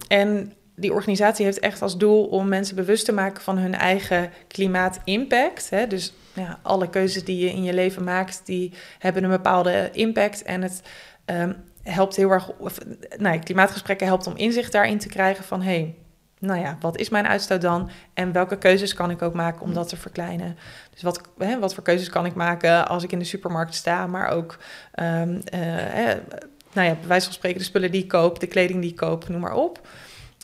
En 0.07 0.53
die 0.75 0.93
organisatie 0.93 1.45
heeft 1.45 1.59
echt 1.59 1.81
als 1.81 1.97
doel 1.97 2.25
om 2.25 2.47
mensen 2.47 2.75
bewust 2.75 3.05
te 3.05 3.11
maken 3.11 3.43
van 3.43 3.57
hun 3.57 3.75
eigen 3.75 4.31
klimaatimpact. 4.47 5.69
Hè? 5.69 5.87
Dus 5.87 6.13
ja, 6.33 6.59
alle 6.61 6.89
keuzes 6.89 7.23
die 7.23 7.37
je 7.37 7.51
in 7.51 7.63
je 7.63 7.73
leven 7.73 8.03
maakt, 8.03 8.41
die 8.45 8.73
hebben 8.99 9.23
een 9.23 9.29
bepaalde 9.29 9.89
impact. 9.91 10.43
En 10.43 10.61
het 10.61 10.81
ehm, 11.25 11.53
helpt 11.83 12.15
heel 12.15 12.29
erg, 12.29 12.49
of, 12.57 12.77
nou 13.17 13.39
klimaatgesprekken 13.39 14.07
helpt 14.07 14.27
om 14.27 14.35
inzicht 14.35 14.71
daarin 14.71 14.97
te 14.99 15.09
krijgen 15.09 15.43
van... 15.43 15.61
Hey, 15.61 15.95
nou 16.39 16.59
ja, 16.59 16.77
wat 16.79 16.97
is 16.97 17.09
mijn 17.09 17.27
uitstoot 17.27 17.61
dan? 17.61 17.89
En 18.13 18.31
welke 18.31 18.57
keuzes 18.57 18.93
kan 18.93 19.09
ik 19.09 19.21
ook 19.21 19.33
maken 19.33 19.61
om 19.61 19.73
dat 19.73 19.89
te 19.89 19.97
verkleinen? 19.97 20.57
Dus 20.93 21.01
wat, 21.01 21.21
hè, 21.37 21.59
wat 21.59 21.73
voor 21.73 21.83
keuzes 21.83 22.09
kan 22.09 22.25
ik 22.25 22.33
maken 22.33 22.87
als 22.87 23.03
ik 23.03 23.11
in 23.11 23.19
de 23.19 23.25
supermarkt 23.25 23.75
sta, 23.75 24.07
maar 24.07 24.29
ook, 24.29 24.57
ehm, 24.91 25.39
eh, 25.45 26.15
nou 26.73 26.87
ja, 26.87 26.93
bij 26.93 27.07
wijze 27.07 27.25
van 27.25 27.33
spreken, 27.33 27.57
de 27.57 27.63
spullen 27.63 27.91
die 27.91 28.03
ik 28.03 28.07
koop, 28.07 28.39
de 28.39 28.47
kleding 28.47 28.81
die 28.81 28.89
ik 28.89 28.95
koop, 28.95 29.27
noem 29.29 29.41
maar 29.41 29.55
op. 29.55 29.87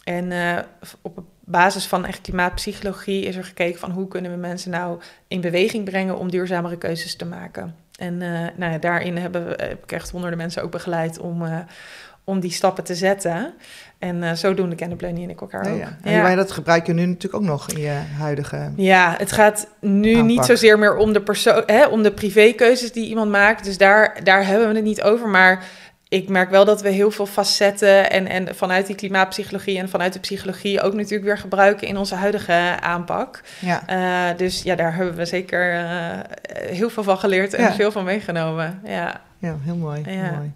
En 0.09 0.31
eh, 0.31 0.57
op 1.01 1.23
basis 1.39 1.85
van 1.85 2.05
echt 2.05 2.21
klimaatpsychologie 2.21 3.25
is 3.25 3.35
er 3.35 3.43
gekeken 3.43 3.79
van 3.79 3.91
hoe 3.91 4.07
kunnen 4.07 4.31
we 4.31 4.37
mensen 4.37 4.71
nou 4.71 4.99
in 5.27 5.41
beweging 5.41 5.85
brengen 5.85 6.17
om 6.17 6.31
duurzamere 6.31 6.77
keuzes 6.77 7.15
te 7.15 7.25
maken. 7.25 7.75
En 7.99 8.21
eh, 8.21 8.29
nou 8.55 8.71
ja, 8.71 8.77
daarin 8.77 9.17
hebben 9.17 9.45
we, 9.45 9.63
heb 9.63 9.83
ik 9.83 9.91
echt 9.91 10.09
honderden 10.09 10.37
mensen 10.37 10.63
ook 10.63 10.71
begeleid 10.71 11.19
om, 11.19 11.41
uh, 11.41 11.57
om 12.23 12.39
die 12.39 12.51
stappen 12.51 12.83
te 12.83 12.95
zetten. 12.95 13.53
En 13.99 14.15
uh, 14.15 14.31
zodoende 14.33 14.75
kennen 14.75 14.97
Pleunie 14.97 15.23
en 15.23 15.29
ik 15.29 15.41
elkaar 15.41 15.67
Ja, 15.67 15.73
ook. 15.73 15.79
ja. 15.79 15.97
En 16.03 16.11
ja. 16.11 16.35
dat 16.35 16.51
gebruik 16.51 16.85
je 16.87 16.93
nu 16.93 17.05
natuurlijk 17.05 17.43
ook 17.43 17.49
nog 17.49 17.69
in 17.69 17.79
je 17.79 18.01
huidige. 18.17 18.71
Ja, 18.75 19.15
het 19.17 19.31
gaat 19.31 19.67
nu 19.79 20.13
aanpak. 20.13 20.27
niet 20.27 20.45
zozeer 20.45 20.79
meer 20.79 20.97
om 20.97 21.13
de, 21.13 21.21
persoon, 21.21 21.63
hè, 21.65 21.85
om 21.85 22.03
de 22.03 22.11
privékeuzes 22.11 22.91
die 22.91 23.07
iemand 23.07 23.31
maakt. 23.31 23.63
Dus 23.63 23.77
daar, 23.77 24.19
daar 24.23 24.45
hebben 24.45 24.67
we 24.69 24.75
het 24.75 24.83
niet 24.83 25.01
over. 25.01 25.27
Maar 25.27 25.63
ik 26.09 26.29
merk 26.29 26.49
wel 26.49 26.65
dat 26.65 26.81
we 26.81 26.89
heel 26.89 27.11
veel 27.11 27.25
facetten 27.25 28.11
en, 28.11 28.27
en 28.27 28.55
vanuit 28.55 28.87
die 28.87 28.95
klimaatpsychologie 28.95 29.77
en 29.77 29.89
vanuit 29.89 30.13
de 30.13 30.19
psychologie 30.19 30.81
ook 30.81 30.93
natuurlijk 30.93 31.23
weer 31.23 31.37
gebruiken 31.37 31.87
in 31.87 31.97
onze 31.97 32.15
huidige 32.15 32.77
aanpak. 32.81 33.41
Ja. 33.59 33.83
Uh, 34.31 34.37
dus 34.37 34.61
ja, 34.63 34.75
daar 34.75 34.95
hebben 34.95 35.15
we 35.15 35.25
zeker 35.25 35.73
uh, 35.73 36.19
heel 36.51 36.89
veel 36.89 37.03
van 37.03 37.17
geleerd 37.17 37.53
en 37.53 37.63
Ja. 37.63 37.73
veel 37.73 37.91
van 37.91 38.03
meegenomen. 38.03 38.81
Ja, 38.85 39.21
ja 39.37 39.55
heel 39.61 39.75
mooi. 39.75 39.99
Ja. 39.99 40.11
Heel 40.11 40.31
mooi. 40.35 40.51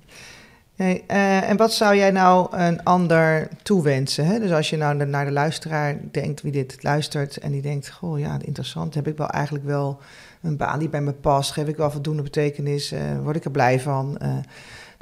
Hey, 0.75 1.03
uh, 1.11 1.49
en 1.49 1.57
wat 1.57 1.73
zou 1.73 1.95
jij 1.95 2.11
nou 2.11 2.57
een 2.57 2.83
ander 2.83 3.47
toewensen? 3.63 4.25
Hè? 4.25 4.39
Dus 4.39 4.51
als 4.51 4.69
je 4.69 4.77
nou 4.77 5.05
naar 5.05 5.25
de 5.25 5.31
luisteraar 5.31 5.95
denkt, 6.11 6.41
wie 6.41 6.51
dit 6.51 6.83
luistert, 6.83 7.37
en 7.37 7.51
die 7.51 7.61
denkt, 7.61 7.89
goh 7.89 8.19
ja, 8.19 8.37
interessant, 8.41 8.93
heb 8.93 9.07
ik 9.07 9.17
wel 9.17 9.29
eigenlijk 9.29 9.65
wel 9.65 9.99
een 10.41 10.57
baan 10.57 10.79
die 10.79 10.89
bij 10.89 11.01
me 11.01 11.11
past, 11.11 11.51
geef 11.51 11.67
ik 11.67 11.77
wel 11.77 11.91
voldoende 11.91 12.21
betekenis, 12.21 12.93
word 13.23 13.35
ik 13.35 13.45
er 13.45 13.51
blij 13.51 13.79
van. 13.79 14.17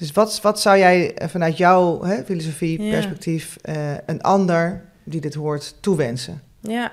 Dus 0.01 0.11
wat, 0.11 0.41
wat 0.41 0.61
zou 0.61 0.77
jij 0.77 1.15
vanuit 1.15 1.57
jouw 1.57 2.03
hè, 2.03 2.23
filosofie, 2.23 2.81
Ja. 2.81 2.91
perspectief, 2.91 3.57
uh, 3.69 3.93
een 4.05 4.21
ander 4.21 4.81
die 5.03 5.21
dit 5.21 5.33
hoort 5.33 5.75
toewensen? 5.81 6.41
Ja. 6.59 6.91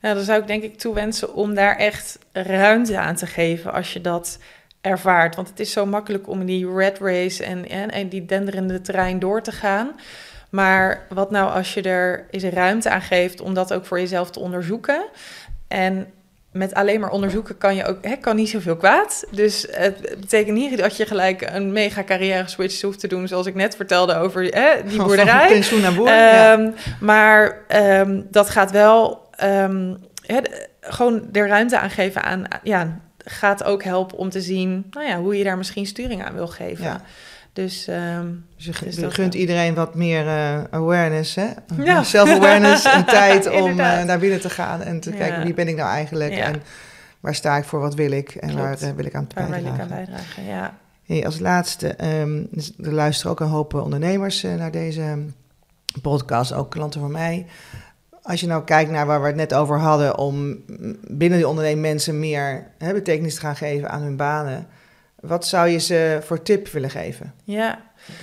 ja, 0.00 0.14
dan 0.14 0.24
zou 0.24 0.40
ik 0.40 0.46
denk 0.46 0.62
ik 0.62 0.78
toewensen 0.78 1.34
om 1.34 1.54
daar 1.54 1.76
echt 1.76 2.18
ruimte 2.32 2.98
aan 2.98 3.14
te 3.14 3.26
geven 3.26 3.72
als 3.72 3.92
je 3.92 4.00
dat 4.00 4.38
ervaart. 4.80 5.36
Want 5.36 5.48
het 5.48 5.60
is 5.60 5.72
zo 5.72 5.86
makkelijk 5.86 6.28
om 6.28 6.40
in 6.40 6.46
die 6.46 6.72
red 6.74 6.98
race 6.98 7.44
en, 7.44 7.68
en, 7.68 7.90
en 7.90 8.08
die 8.08 8.24
denderende 8.24 8.80
terrein 8.80 9.18
door 9.18 9.42
te 9.42 9.52
gaan. 9.52 9.90
Maar 10.50 11.06
wat 11.08 11.30
nou 11.30 11.52
als 11.52 11.74
je 11.74 11.82
er 11.82 12.26
eens 12.30 12.44
ruimte 12.44 12.90
aan 12.90 13.02
geeft 13.02 13.40
om 13.40 13.54
dat 13.54 13.72
ook 13.72 13.86
voor 13.86 13.98
jezelf 13.98 14.30
te 14.30 14.40
onderzoeken? 14.40 15.04
En 15.68 16.06
met 16.54 16.74
alleen 16.74 17.00
maar 17.00 17.10
onderzoeken 17.10 17.58
kan 17.58 17.76
je 17.76 17.84
ook, 17.84 17.98
hè, 18.00 18.16
kan 18.16 18.36
niet 18.36 18.48
zoveel 18.48 18.76
kwaad. 18.76 19.24
Dus 19.30 19.66
het 19.70 20.16
betekent 20.20 20.56
niet 20.56 20.78
dat 20.78 20.96
je 20.96 21.06
gelijk 21.06 21.50
een 21.52 21.72
mega 21.72 22.04
carrière 22.04 22.48
switch 22.48 22.82
hoeft 22.82 23.00
te 23.00 23.06
doen, 23.06 23.28
zoals 23.28 23.46
ik 23.46 23.54
net 23.54 23.76
vertelde 23.76 24.16
over 24.16 24.44
hè, 24.44 24.88
die 24.88 25.02
boerderij. 25.02 25.48
Pensioen 25.48 25.80
naar 25.80 25.94
boer. 25.94 26.08
Um, 26.08 26.14
ja. 26.14 26.72
Maar 27.00 27.58
um, 28.00 28.26
dat 28.30 28.50
gaat 28.50 28.70
wel 28.70 29.28
um, 29.44 29.96
hè, 30.26 30.38
gewoon 30.80 31.28
er 31.32 31.48
ruimte 31.48 31.78
aan 31.78 31.90
geven 31.90 32.22
aan, 32.22 32.44
ja, 32.62 33.00
gaat 33.24 33.64
ook 33.64 33.82
helpen 33.82 34.18
om 34.18 34.30
te 34.30 34.40
zien, 34.40 34.86
nou 34.90 35.06
ja, 35.06 35.18
hoe 35.18 35.38
je 35.38 35.44
daar 35.44 35.58
misschien 35.58 35.86
sturing 35.86 36.24
aan 36.24 36.34
wil 36.34 36.48
geven. 36.48 36.84
Ja. 36.84 37.00
Dus, 37.54 37.86
um, 37.88 38.44
dus 38.56 38.64
je 38.64 38.84
dus 38.84 38.94
je 38.96 39.10
gunt 39.10 39.32
wel. 39.32 39.40
iedereen 39.42 39.74
wat 39.74 39.94
meer 39.94 40.24
uh, 40.24 40.58
awareness, 40.70 41.34
hè? 41.34 41.46
Ja. 41.82 42.02
Self-awareness 42.14 42.84
en 42.84 43.04
tijd 43.20 43.50
om 43.50 43.70
uh, 43.70 44.02
naar 44.02 44.18
binnen 44.18 44.40
te 44.40 44.50
gaan 44.50 44.82
en 44.82 45.00
te 45.00 45.10
Ja. 45.10 45.16
kijken 45.16 45.42
wie 45.44 45.54
ben 45.54 45.68
ik 45.68 45.76
nou 45.76 45.88
eigenlijk 45.88 46.34
Ja. 46.34 46.44
en 46.44 46.62
waar 47.20 47.34
sta 47.34 47.56
ik 47.56 47.64
voor, 47.64 47.80
wat 47.80 47.94
wil 47.94 48.10
ik 48.10 48.30
en 48.34 48.48
Klopt. 48.48 48.62
waar 48.80 48.90
uh, 48.90 48.96
wil 48.96 49.04
ik 49.04 49.14
aan 49.14 49.26
waar 49.34 49.46
wil 49.48 49.56
ik 49.56 49.62
bijdragen. 49.62 49.82
aan 49.82 49.88
bijdragen, 50.04 50.44
ja. 50.44 50.78
Hey, 51.04 51.26
als 51.26 51.38
laatste, 51.38 52.20
um, 52.20 52.48
er 52.82 52.92
luisteren 52.92 53.32
ook 53.32 53.40
een 53.40 53.46
hoop 53.48 53.74
ondernemers 53.74 54.42
naar 54.42 54.70
deze 54.70 55.18
podcast, 56.02 56.52
ook 56.52 56.70
klanten 56.70 57.00
van 57.00 57.10
mij. 57.12 57.46
Als 58.22 58.40
je 58.40 58.46
nou 58.46 58.64
kijkt 58.64 58.90
naar 58.90 59.06
waar 59.06 59.20
we 59.20 59.26
het 59.26 59.36
net 59.36 59.54
over 59.54 59.78
hadden, 59.78 60.18
om 60.18 60.58
binnen 61.08 61.38
die 61.38 61.48
onderneming 61.48 61.82
mensen 61.86 62.18
meer 62.18 62.66
hè, 62.78 62.92
betekenis 62.92 63.34
te 63.34 63.40
gaan 63.40 63.56
geven 63.56 63.90
aan 63.90 64.02
hun 64.02 64.16
banen. 64.16 64.66
Wat 65.26 65.46
zou 65.46 65.68
je 65.68 65.78
ze 65.78 66.18
voor 66.22 66.42
tip 66.42 66.68
willen 66.68 66.90
geven? 66.90 67.34
Ja, 67.44 67.80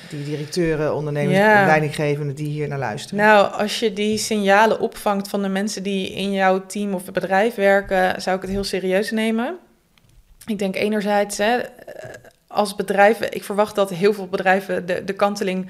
Die 0.10 0.24
directeuren, 0.24 0.96
ondernemers, 0.96 1.38
Ja. 1.38 1.66
leidinggevenden 1.66 2.36
die 2.36 2.48
hier 2.48 2.68
naar 2.68 2.80
luisteren. 2.80 3.26
nou, 3.26 3.52
als 3.54 3.80
je 3.80 3.94
die 3.94 4.18
signalen 4.18 4.80
opvangt 4.80 5.28
van 5.28 5.42
de 5.42 5.48
mensen 5.48 5.84
die 5.84 6.12
in 6.14 6.32
jouw 6.32 6.66
team 6.66 6.94
of 6.94 7.04
bedrijf 7.12 7.56
werken, 7.56 8.22
zou 8.22 8.36
ik 8.36 8.42
het 8.42 8.52
heel 8.52 8.64
serieus 8.64 9.12
nemen. 9.12 9.58
Ik 10.46 10.60
denk 10.60 10.76
enerzijds, 10.76 11.38
hè, 11.38 11.60
als 12.48 12.76
bedrijven, 12.76 13.34
ik 13.34 13.44
verwacht 13.44 13.76
dat 13.76 13.90
heel 13.90 14.14
veel 14.14 14.28
bedrijven 14.28 14.86
de, 14.86 15.04
de 15.04 15.14
kanteling 15.14 15.68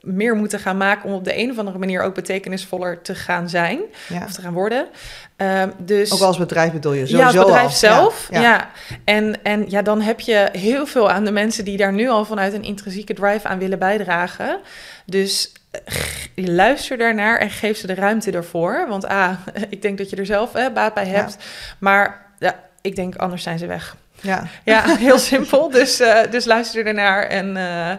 meer 0.00 0.34
moeten 0.34 0.58
gaan 0.58 0.76
maken 0.76 1.08
om 1.08 1.14
op 1.14 1.24
de 1.24 1.38
een 1.38 1.50
of 1.50 1.58
andere 1.58 1.78
manier 1.78 2.02
ook 2.02 2.14
betekenisvoller 2.14 3.02
te 3.02 3.14
gaan 3.14 3.48
zijn 3.48 3.80
ja. 4.08 4.24
of 4.24 4.32
te 4.32 4.40
gaan 4.40 4.52
worden. 4.52 4.86
Um, 5.36 5.72
dus 5.78 6.12
Ook 6.12 6.20
als 6.20 6.38
bedrijf 6.38 6.72
bedoel 6.72 6.92
je? 6.92 7.00
ja, 7.00 7.06
Sowieso 7.06 7.38
als 7.38 7.46
bedrijf 7.46 7.64
al. 7.64 7.70
zelf. 7.70 8.28
Ja, 8.30 8.40
Ja, 8.40 8.42
ja. 8.42 8.70
En, 9.04 9.44
en 9.44 9.64
ja, 9.70 9.82
dan 9.82 10.00
heb 10.00 10.20
je 10.20 10.48
heel 10.52 10.86
veel 10.86 11.10
aan 11.10 11.24
de 11.24 11.32
mensen 11.32 11.64
die 11.64 11.76
daar 11.76 11.92
nu 11.92 12.08
al 12.08 12.24
vanuit 12.24 12.52
een 12.52 12.62
intrinsieke 12.62 13.14
drive 13.14 13.48
aan 13.48 13.58
willen 13.58 13.78
bijdragen. 13.78 14.60
Dus 15.06 15.52
eh, 15.70 15.94
luister 16.34 16.98
daarnaar 16.98 17.38
en 17.38 17.50
geef 17.50 17.78
ze 17.78 17.86
de 17.86 17.94
ruimte 17.94 18.30
ervoor. 18.30 18.86
Want 18.88 19.06
ah, 19.06 19.32
ik 19.68 19.82
denk 19.82 19.98
dat 19.98 20.10
je 20.10 20.16
er 20.16 20.26
zelf 20.26 20.52
hè, 20.52 20.70
baat 20.70 20.94
bij 20.94 21.06
hebt. 21.06 21.36
Maar 21.78 22.26
ja, 22.38 22.60
ik 22.80 22.96
denk 22.96 23.16
anders 23.16 23.42
zijn 23.42 23.58
ze 23.58 23.66
weg. 23.66 23.96
Ja. 24.20 24.46
Ja, 24.64 24.96
heel 24.96 25.18
simpel. 25.18 25.70
Dus, 25.70 26.00
uh, 26.00 26.20
dus 26.30 26.44
luister 26.44 26.86
ernaar 26.86 27.22
en, 27.22 27.56
uh, 27.56 27.92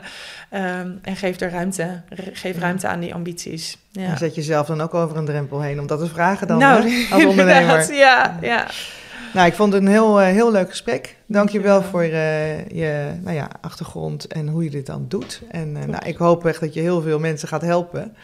um, 0.53 0.99
en 1.01 1.15
geef 1.15 1.39
er 1.39 1.51
ruimte. 1.51 2.01
Geef 2.33 2.57
ruimte 2.57 2.87
aan 2.87 2.99
die 2.99 3.13
ambities. 3.13 3.77
Ja. 3.91 4.03
En 4.03 4.17
zet 4.17 4.35
jezelf 4.35 4.67
dan 4.67 4.81
ook 4.81 4.93
over 4.93 5.17
een 5.17 5.25
drempel 5.25 5.61
heen 5.61 5.79
om 5.79 5.87
dat 5.87 5.99
te 5.99 6.07
vragen 6.07 6.47
dan 6.47 6.57
nou, 6.57 6.89
hè, 6.89 7.13
als 7.13 7.25
ondernemer. 7.31 7.93
Ja, 7.93 8.37
ja. 8.41 8.67
Nou, 9.33 9.47
ik 9.47 9.53
vond 9.53 9.73
het 9.73 9.81
een 9.81 9.87
heel, 9.87 10.21
uh, 10.21 10.27
heel 10.27 10.51
leuk 10.51 10.69
gesprek. 10.69 11.15
Dank 11.25 11.49
je 11.49 11.59
wel 11.59 11.83
voor 11.83 12.03
uh, 12.03 12.67
je 12.67 13.11
nou 13.21 13.35
ja, 13.35 13.49
achtergrond 13.61 14.27
en 14.27 14.47
hoe 14.47 14.63
je 14.63 14.69
dit 14.69 14.85
dan 14.85 15.05
doet. 15.07 15.41
En 15.51 15.75
uh, 15.75 15.83
nou, 15.83 16.05
ik 16.05 16.17
hoop 16.17 16.45
echt 16.45 16.59
dat 16.59 16.73
je 16.73 16.79
heel 16.79 17.01
veel 17.01 17.19
mensen 17.19 17.47
gaat 17.47 17.61
helpen. 17.61 18.15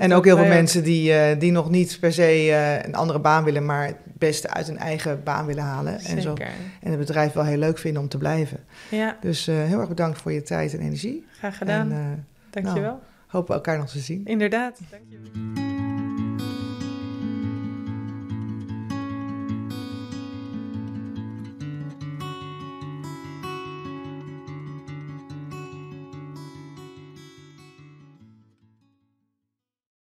En 0.00 0.12
ook 0.12 0.24
heel 0.24 0.36
veel 0.36 0.46
mensen 0.46 0.82
die, 0.82 1.12
uh, 1.12 1.38
die 1.38 1.52
nog 1.52 1.70
niet 1.70 1.96
per 2.00 2.12
se 2.12 2.46
uh, 2.46 2.82
een 2.82 2.94
andere 2.94 3.18
baan 3.18 3.44
willen, 3.44 3.64
maar 3.64 3.86
het 3.86 3.96
beste 4.18 4.50
uit 4.50 4.66
hun 4.66 4.78
eigen 4.78 5.22
baan 5.22 5.46
willen 5.46 5.62
halen. 5.62 6.00
Zeker. 6.00 6.16
En, 6.16 6.22
zo, 6.22 6.34
en 6.80 6.90
het 6.90 6.98
bedrijf 6.98 7.32
wel 7.32 7.44
heel 7.44 7.58
leuk 7.58 7.78
vinden 7.78 8.02
om 8.02 8.08
te 8.08 8.18
blijven. 8.18 8.58
Ja. 8.90 9.16
Dus 9.20 9.48
uh, 9.48 9.54
heel 9.64 9.78
erg 9.78 9.88
bedankt 9.88 10.20
voor 10.20 10.32
je 10.32 10.42
tijd 10.42 10.74
en 10.74 10.80
energie. 10.80 11.26
Graag 11.38 11.56
gedaan. 11.56 11.92
En, 11.92 12.26
Dank 12.50 12.66
je 12.66 12.72
wel. 12.72 12.82
Nou, 12.82 12.98
hopen 13.26 13.54
elkaar 13.54 13.78
nog 13.78 13.88
te 13.88 13.98
zien. 13.98 14.22
Inderdaad. 14.24 14.78
Dank 14.90 15.02
je. 15.08 15.69